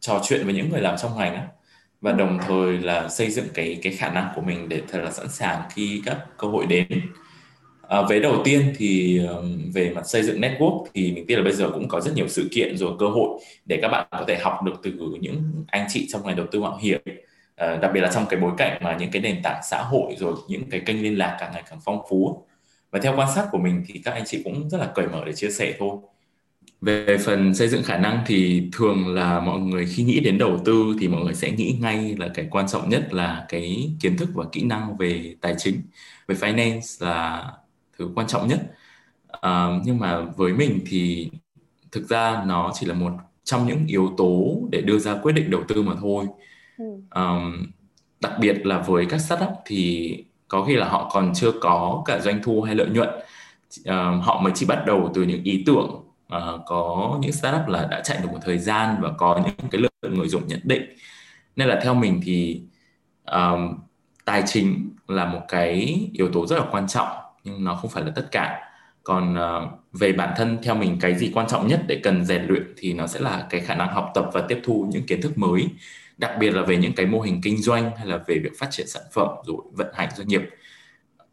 trò 0.00 0.20
chuyện 0.24 0.44
với 0.44 0.54
những 0.54 0.70
người 0.70 0.80
làm 0.80 0.96
trong 0.96 1.18
ngành 1.18 1.34
á. 1.34 1.46
Và 2.00 2.12
đồng 2.12 2.38
thời 2.46 2.78
là 2.78 3.08
xây 3.08 3.30
dựng 3.30 3.46
cái 3.54 3.78
cái 3.82 3.92
khả 3.92 4.08
năng 4.08 4.28
của 4.34 4.40
mình 4.40 4.68
để 4.68 4.82
thật 4.88 5.00
là 5.04 5.10
sẵn 5.10 5.28
sàng 5.28 5.62
khi 5.74 6.02
các 6.04 6.18
cơ 6.38 6.48
hội 6.48 6.66
đến. 6.66 6.86
À, 7.88 8.02
về 8.02 8.20
đầu 8.20 8.42
tiên 8.44 8.74
thì 8.76 9.20
về 9.74 9.90
mặt 9.90 10.06
xây 10.06 10.22
dựng 10.22 10.40
network 10.40 10.84
thì 10.94 11.12
mình 11.12 11.26
tin 11.26 11.38
là 11.38 11.44
bây 11.44 11.52
giờ 11.52 11.70
cũng 11.70 11.88
có 11.88 12.00
rất 12.00 12.12
nhiều 12.14 12.28
sự 12.28 12.48
kiện 12.52 12.76
rồi 12.76 12.92
cơ 12.98 13.08
hội 13.08 13.28
để 13.66 13.78
các 13.82 13.88
bạn 13.88 14.06
có 14.10 14.24
thể 14.28 14.38
học 14.38 14.62
được 14.64 14.74
từ 14.82 14.92
những 15.20 15.64
anh 15.66 15.86
chị 15.88 16.06
trong 16.12 16.26
ngành 16.26 16.36
đầu 16.36 16.46
tư 16.50 16.60
mạo 16.60 16.78
hiểm. 16.82 17.00
À, 17.56 17.76
đặc 17.76 17.90
biệt 17.94 18.00
là 18.00 18.10
trong 18.12 18.26
cái 18.26 18.40
bối 18.40 18.52
cảnh 18.58 18.78
mà 18.82 18.96
những 19.00 19.10
cái 19.10 19.22
nền 19.22 19.42
tảng 19.42 19.60
xã 19.70 19.82
hội 19.82 20.14
rồi 20.18 20.34
những 20.48 20.70
cái 20.70 20.80
kênh 20.80 21.02
liên 21.02 21.18
lạc 21.18 21.36
càng 21.40 21.50
ngày 21.52 21.62
càng 21.70 21.78
phong 21.84 22.02
phú 22.10 22.46
và 22.92 22.98
theo 23.02 23.16
quan 23.16 23.28
sát 23.34 23.48
của 23.50 23.58
mình 23.58 23.84
thì 23.86 24.00
các 24.04 24.12
anh 24.12 24.22
chị 24.26 24.42
cũng 24.44 24.70
rất 24.70 24.78
là 24.78 24.92
cởi 24.94 25.08
mở 25.08 25.22
để 25.26 25.32
chia 25.32 25.50
sẻ 25.50 25.74
thôi. 25.78 25.96
Về 26.80 27.18
phần 27.24 27.54
xây 27.54 27.68
dựng 27.68 27.82
khả 27.82 27.98
năng 27.98 28.24
thì 28.26 28.68
thường 28.72 29.14
là 29.14 29.40
mọi 29.40 29.60
người 29.60 29.86
khi 29.86 30.02
nghĩ 30.02 30.20
đến 30.20 30.38
đầu 30.38 30.60
tư 30.64 30.96
thì 31.00 31.08
mọi 31.08 31.24
người 31.24 31.34
sẽ 31.34 31.50
nghĩ 31.50 31.78
ngay 31.80 32.16
là 32.18 32.28
cái 32.34 32.48
quan 32.50 32.68
trọng 32.68 32.88
nhất 32.88 33.14
là 33.14 33.46
cái 33.48 33.90
kiến 34.00 34.16
thức 34.16 34.28
và 34.34 34.44
kỹ 34.52 34.62
năng 34.64 34.96
về 34.96 35.34
tài 35.40 35.54
chính 35.58 35.82
về 36.28 36.34
finance 36.34 37.06
là 37.06 37.46
thứ 37.98 38.10
quan 38.14 38.26
trọng 38.26 38.48
nhất. 38.48 38.60
À, 39.40 39.68
nhưng 39.84 39.98
mà 39.98 40.20
với 40.20 40.52
mình 40.52 40.80
thì 40.86 41.30
thực 41.92 42.08
ra 42.08 42.44
nó 42.46 42.72
chỉ 42.74 42.86
là 42.86 42.94
một 42.94 43.12
trong 43.44 43.66
những 43.66 43.86
yếu 43.86 44.14
tố 44.16 44.60
để 44.70 44.80
đưa 44.80 44.98
ra 44.98 45.14
quyết 45.22 45.32
định 45.32 45.50
đầu 45.50 45.62
tư 45.68 45.82
mà 45.82 45.92
thôi. 46.00 46.26
Um, 47.14 47.66
đặc 48.20 48.32
biệt 48.40 48.66
là 48.66 48.78
với 48.78 49.06
các 49.06 49.18
startup 49.18 49.50
thì 49.66 50.16
có 50.52 50.64
khi 50.64 50.76
là 50.76 50.88
họ 50.88 51.10
còn 51.12 51.32
chưa 51.34 51.52
có 51.60 52.02
cả 52.06 52.20
doanh 52.20 52.42
thu 52.42 52.62
hay 52.62 52.74
lợi 52.74 52.86
nhuận. 52.86 53.08
Uh, 53.80 54.24
họ 54.24 54.40
mới 54.40 54.52
chỉ 54.56 54.66
bắt 54.66 54.82
đầu 54.86 55.10
từ 55.14 55.22
những 55.22 55.42
ý 55.42 55.62
tưởng 55.66 56.04
uh, 56.36 56.60
có 56.66 57.18
những 57.20 57.32
startup 57.32 57.68
là 57.68 57.88
đã 57.90 58.00
chạy 58.04 58.18
được 58.22 58.28
một 58.32 58.38
thời 58.42 58.58
gian 58.58 58.96
và 59.00 59.10
có 59.18 59.40
những 59.44 59.70
cái 59.70 59.80
lượng 59.80 60.14
người 60.14 60.28
dùng 60.28 60.46
nhất 60.46 60.60
định. 60.64 60.82
Nên 61.56 61.68
là 61.68 61.80
theo 61.82 61.94
mình 61.94 62.20
thì 62.24 62.62
um, 63.26 63.74
tài 64.24 64.42
chính 64.46 64.90
là 65.08 65.24
một 65.24 65.40
cái 65.48 66.00
yếu 66.12 66.28
tố 66.32 66.46
rất 66.46 66.58
là 66.58 66.64
quan 66.70 66.88
trọng 66.88 67.08
nhưng 67.44 67.64
nó 67.64 67.74
không 67.74 67.90
phải 67.90 68.04
là 68.04 68.12
tất 68.14 68.28
cả. 68.30 68.60
Còn 69.02 69.34
uh, 69.34 69.70
về 69.92 70.12
bản 70.12 70.34
thân 70.36 70.58
theo 70.62 70.74
mình 70.74 70.98
cái 71.00 71.14
gì 71.14 71.30
quan 71.34 71.46
trọng 71.48 71.66
nhất 71.66 71.80
để 71.86 72.00
cần 72.02 72.24
rèn 72.24 72.46
luyện 72.46 72.74
thì 72.76 72.92
nó 72.92 73.06
sẽ 73.06 73.20
là 73.20 73.46
cái 73.50 73.60
khả 73.60 73.74
năng 73.74 73.94
học 73.94 74.10
tập 74.14 74.30
và 74.32 74.42
tiếp 74.48 74.60
thu 74.64 74.88
những 74.92 75.06
kiến 75.06 75.22
thức 75.22 75.38
mới 75.38 75.68
đặc 76.22 76.32
biệt 76.38 76.50
là 76.50 76.62
về 76.62 76.76
những 76.76 76.92
cái 76.92 77.06
mô 77.06 77.20
hình 77.20 77.40
kinh 77.42 77.62
doanh 77.62 77.96
hay 77.96 78.06
là 78.06 78.18
về 78.26 78.38
việc 78.44 78.58
phát 78.58 78.66
triển 78.70 78.86
sản 78.88 79.02
phẩm 79.12 79.28
rồi 79.44 79.56
vận 79.72 79.86
hành 79.94 80.08
doanh 80.16 80.28
nghiệp. 80.28 80.42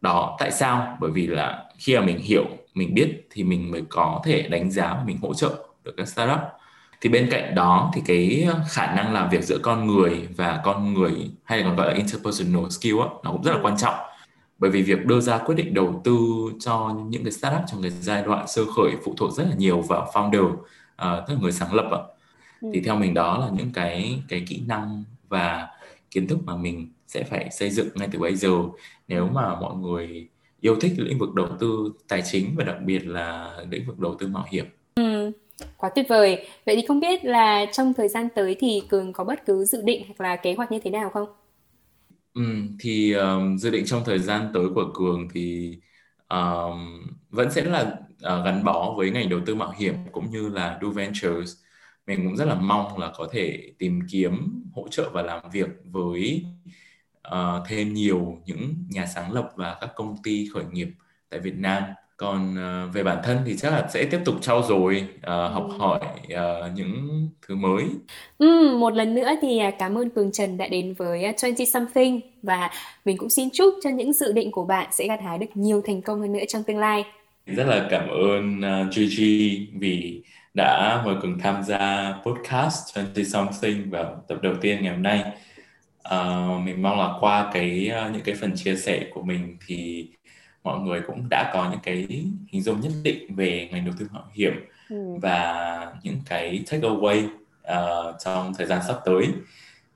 Đó 0.00 0.36
tại 0.38 0.50
sao? 0.50 0.96
Bởi 1.00 1.10
vì 1.10 1.26
là 1.26 1.64
khi 1.78 1.96
mà 1.96 2.00
mình 2.00 2.18
hiểu 2.18 2.44
mình 2.74 2.94
biết 2.94 3.26
thì 3.30 3.44
mình 3.44 3.70
mới 3.70 3.82
có 3.88 4.20
thể 4.24 4.42
đánh 4.42 4.70
giá 4.70 4.94
và 4.94 5.02
mình 5.06 5.18
hỗ 5.22 5.34
trợ 5.34 5.68
được 5.84 5.94
các 5.96 6.08
startup. 6.08 6.38
Thì 7.00 7.10
bên 7.10 7.28
cạnh 7.30 7.54
đó 7.54 7.90
thì 7.94 8.02
cái 8.06 8.48
khả 8.68 8.94
năng 8.94 9.12
làm 9.12 9.30
việc 9.30 9.44
giữa 9.44 9.58
con 9.62 9.86
người 9.86 10.28
và 10.36 10.60
con 10.64 10.94
người 10.94 11.30
hay 11.44 11.58
là 11.58 11.64
còn 11.64 11.76
gọi 11.76 11.86
là 11.86 11.94
interpersonal 11.94 12.68
skill 12.70 13.00
á, 13.00 13.06
nó 13.24 13.32
cũng 13.32 13.42
rất 13.42 13.52
là 13.52 13.58
quan 13.62 13.76
trọng. 13.78 13.94
Bởi 14.58 14.70
vì 14.70 14.82
việc 14.82 15.06
đưa 15.06 15.20
ra 15.20 15.38
quyết 15.38 15.54
định 15.54 15.74
đầu 15.74 16.00
tư 16.04 16.18
cho 16.60 16.96
những 17.08 17.24
cái 17.24 17.32
startup 17.32 17.62
trong 17.66 17.82
cái 17.82 17.90
giai 17.90 18.22
đoạn 18.22 18.48
sơ 18.48 18.62
khởi 18.76 18.92
phụ 19.04 19.14
thuộc 19.16 19.32
rất 19.32 19.44
là 19.48 19.54
nhiều 19.56 19.80
vào 19.80 20.10
founder 20.14 20.46
uh, 20.52 20.58
tức 20.98 21.34
là 21.34 21.40
người 21.40 21.52
sáng 21.52 21.74
lập 21.74 21.90
ạ 21.92 22.19
ừ. 22.60 22.68
thì 22.74 22.80
theo 22.80 22.96
mình 22.96 23.14
đó 23.14 23.38
là 23.38 23.50
những 23.58 23.72
cái 23.74 24.22
cái 24.28 24.44
kỹ 24.48 24.62
năng 24.66 25.04
và 25.28 25.68
kiến 26.10 26.26
thức 26.28 26.38
mà 26.44 26.56
mình 26.56 26.92
sẽ 27.06 27.24
phải 27.24 27.50
xây 27.50 27.70
dựng 27.70 27.88
ngay 27.94 28.08
từ 28.12 28.18
bây 28.18 28.36
giờ 28.36 28.50
nếu 29.08 29.28
mà 29.28 29.60
mọi 29.60 29.76
người 29.76 30.28
yêu 30.60 30.76
thích 30.80 30.92
lĩnh 30.96 31.18
vực 31.18 31.34
đầu 31.34 31.48
tư 31.60 31.92
tài 32.08 32.22
chính 32.24 32.54
và 32.56 32.64
đặc 32.64 32.76
biệt 32.84 33.06
là 33.06 33.56
lĩnh 33.70 33.86
vực 33.86 33.98
đầu 33.98 34.14
tư 34.18 34.26
mạo 34.28 34.46
hiểm. 34.50 34.66
Ừ, 34.94 35.32
quá 35.76 35.90
tuyệt 35.94 36.06
vời. 36.08 36.48
Vậy 36.66 36.76
thì 36.76 36.82
không 36.88 37.00
biết 37.00 37.24
là 37.24 37.66
trong 37.72 37.94
thời 37.94 38.08
gian 38.08 38.28
tới 38.34 38.56
thì 38.60 38.82
Cường 38.88 39.12
có 39.12 39.24
bất 39.24 39.46
cứ 39.46 39.64
dự 39.64 39.82
định 39.82 40.02
hoặc 40.06 40.20
là 40.20 40.36
kế 40.36 40.54
hoạch 40.54 40.72
như 40.72 40.78
thế 40.84 40.90
nào 40.90 41.10
không? 41.10 41.28
Ừ, 42.34 42.42
thì 42.80 43.12
um, 43.12 43.56
dự 43.56 43.70
định 43.70 43.84
trong 43.86 44.02
thời 44.04 44.18
gian 44.18 44.50
tới 44.54 44.64
của 44.74 44.92
Cường 44.94 45.28
thì 45.34 45.76
um, 46.28 47.02
vẫn 47.30 47.50
sẽ 47.50 47.64
là 47.64 47.82
uh, 48.12 48.44
gắn 48.44 48.64
bó 48.64 48.94
với 48.96 49.10
ngành 49.10 49.28
đầu 49.28 49.40
tư 49.46 49.54
mạo 49.54 49.72
hiểm 49.78 49.94
cũng 50.12 50.30
như 50.30 50.48
là 50.48 50.78
Do 50.82 50.88
Ventures. 50.88 51.52
Mình 52.06 52.24
cũng 52.24 52.36
rất 52.36 52.44
là 52.44 52.54
mong 52.54 52.98
là 52.98 53.12
có 53.16 53.28
thể 53.32 53.72
tìm 53.78 54.00
kiếm 54.10 54.64
hỗ 54.74 54.88
trợ 54.88 55.10
và 55.12 55.22
làm 55.22 55.40
việc 55.52 55.68
với 55.84 56.44
uh, 57.28 57.68
thêm 57.68 57.94
nhiều 57.94 58.38
những 58.46 58.74
nhà 58.88 59.06
sáng 59.06 59.32
lập 59.32 59.50
và 59.56 59.76
các 59.80 59.90
công 59.94 60.16
ty 60.22 60.48
khởi 60.54 60.64
nghiệp 60.72 60.88
tại 61.30 61.40
Việt 61.40 61.54
Nam. 61.56 61.82
Còn 62.16 62.54
uh, 62.54 62.94
về 62.94 63.02
bản 63.02 63.18
thân 63.24 63.38
thì 63.46 63.56
chắc 63.56 63.70
là 63.70 63.88
sẽ 63.92 64.04
tiếp 64.04 64.20
tục 64.24 64.34
trau 64.40 64.62
dồi 64.62 65.04
uh, 65.16 65.26
học 65.26 65.68
hỏi 65.78 66.00
uh, 66.24 66.74
những 66.74 67.28
thứ 67.46 67.54
mới. 67.54 67.84
Ừ, 68.38 68.76
một 68.78 68.94
lần 68.94 69.14
nữa 69.14 69.28
thì 69.42 69.60
cảm 69.78 69.98
ơn 69.98 70.10
Cường 70.10 70.32
Trần 70.32 70.56
đã 70.56 70.68
đến 70.68 70.94
với 70.94 71.34
20 71.42 71.66
something 71.66 72.20
và 72.42 72.70
mình 73.04 73.16
cũng 73.16 73.30
xin 73.30 73.48
chúc 73.52 73.74
cho 73.82 73.90
những 73.90 74.12
dự 74.12 74.32
định 74.32 74.50
của 74.50 74.64
bạn 74.64 74.88
sẽ 74.92 75.06
gặt 75.06 75.20
hái 75.24 75.38
được 75.38 75.46
nhiều 75.54 75.82
thành 75.86 76.02
công 76.02 76.20
hơn 76.20 76.32
nữa 76.32 76.44
trong 76.48 76.62
tương 76.62 76.78
lai. 76.78 77.04
Rất 77.46 77.66
là 77.66 77.88
cảm 77.90 78.08
ơn 78.08 78.60
uh, 78.60 78.92
Gigi 78.94 79.58
vì 79.78 80.22
đã 80.54 81.02
mời 81.04 81.16
Cường 81.22 81.38
tham 81.38 81.62
gia 81.62 82.14
podcast 82.26 82.96
20 82.96 83.24
something 83.24 83.90
vào 83.90 84.24
tập 84.28 84.38
đầu 84.42 84.54
tiên 84.60 84.82
ngày 84.82 84.92
hôm 84.92 85.02
nay. 85.02 85.24
Uh, 86.14 86.60
mình 86.64 86.82
mong 86.82 86.98
là 86.98 87.14
qua 87.20 87.50
cái 87.52 87.90
uh, 88.06 88.12
những 88.12 88.22
cái 88.24 88.34
phần 88.34 88.56
chia 88.56 88.76
sẻ 88.76 89.10
của 89.14 89.22
mình 89.22 89.56
thì 89.66 90.08
mọi 90.64 90.80
người 90.80 91.00
cũng 91.06 91.28
đã 91.30 91.50
có 91.54 91.70
những 91.70 91.80
cái 91.82 92.06
hình 92.48 92.62
dung 92.62 92.80
nhất 92.80 92.92
định 93.02 93.34
về 93.34 93.68
ngành 93.72 93.84
đầu 93.84 93.94
tư 93.98 94.08
mạo 94.12 94.24
hiểm 94.32 94.52
ừ. 94.90 94.96
và 95.22 95.92
những 96.02 96.20
cái 96.26 96.64
take 96.70 96.88
away 96.88 97.24
uh, 97.24 98.14
trong 98.24 98.54
thời 98.58 98.66
gian 98.66 98.80
sắp 98.88 98.96
tới. 99.04 99.26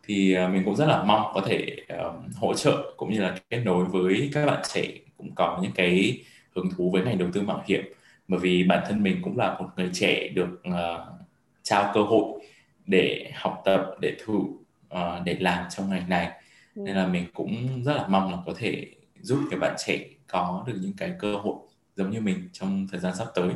Thì 0.06 0.36
uh, 0.44 0.52
mình 0.52 0.62
cũng 0.64 0.76
rất 0.76 0.86
là 0.86 1.02
mong 1.02 1.32
có 1.34 1.40
thể 1.46 1.76
uh, 2.06 2.14
hỗ 2.36 2.54
trợ 2.54 2.94
cũng 2.96 3.12
như 3.12 3.20
là 3.20 3.36
kết 3.50 3.62
nối 3.64 3.84
với 3.84 4.30
các 4.32 4.46
bạn 4.46 4.62
trẻ 4.74 4.84
cũng 5.16 5.34
có 5.34 5.58
những 5.62 5.72
cái 5.72 6.24
hứng 6.56 6.70
thú 6.76 6.90
với 6.90 7.02
ngành 7.02 7.18
đầu 7.18 7.28
tư 7.32 7.42
mạo 7.42 7.62
hiểm 7.66 7.84
bởi 8.28 8.40
vì 8.40 8.64
bản 8.64 8.84
thân 8.88 9.02
mình 9.02 9.20
cũng 9.22 9.38
là 9.38 9.58
một 9.58 9.68
người 9.76 9.90
trẻ 9.92 10.28
được 10.28 10.62
uh, 10.68 10.74
trao 11.62 11.90
cơ 11.94 12.02
hội 12.02 12.40
để 12.86 13.30
học 13.34 13.62
tập 13.64 13.86
để 14.00 14.16
thử 14.24 14.34
uh, 14.34 15.24
để 15.24 15.36
làm 15.40 15.66
trong 15.70 15.90
ngành 15.90 16.08
này 16.08 16.30
ừ. 16.74 16.82
nên 16.84 16.96
là 16.96 17.06
mình 17.06 17.24
cũng 17.34 17.82
rất 17.84 17.94
là 17.94 18.06
mong 18.06 18.30
là 18.30 18.38
có 18.46 18.52
thể 18.58 18.86
giúp 19.20 19.38
các 19.50 19.60
bạn 19.60 19.74
trẻ 19.86 19.98
có 20.26 20.64
được 20.66 20.78
những 20.80 20.92
cái 20.96 21.12
cơ 21.18 21.36
hội 21.36 21.56
giống 21.96 22.10
như 22.10 22.20
mình 22.20 22.48
trong 22.52 22.86
thời 22.90 23.00
gian 23.00 23.16
sắp 23.16 23.28
tới 23.34 23.50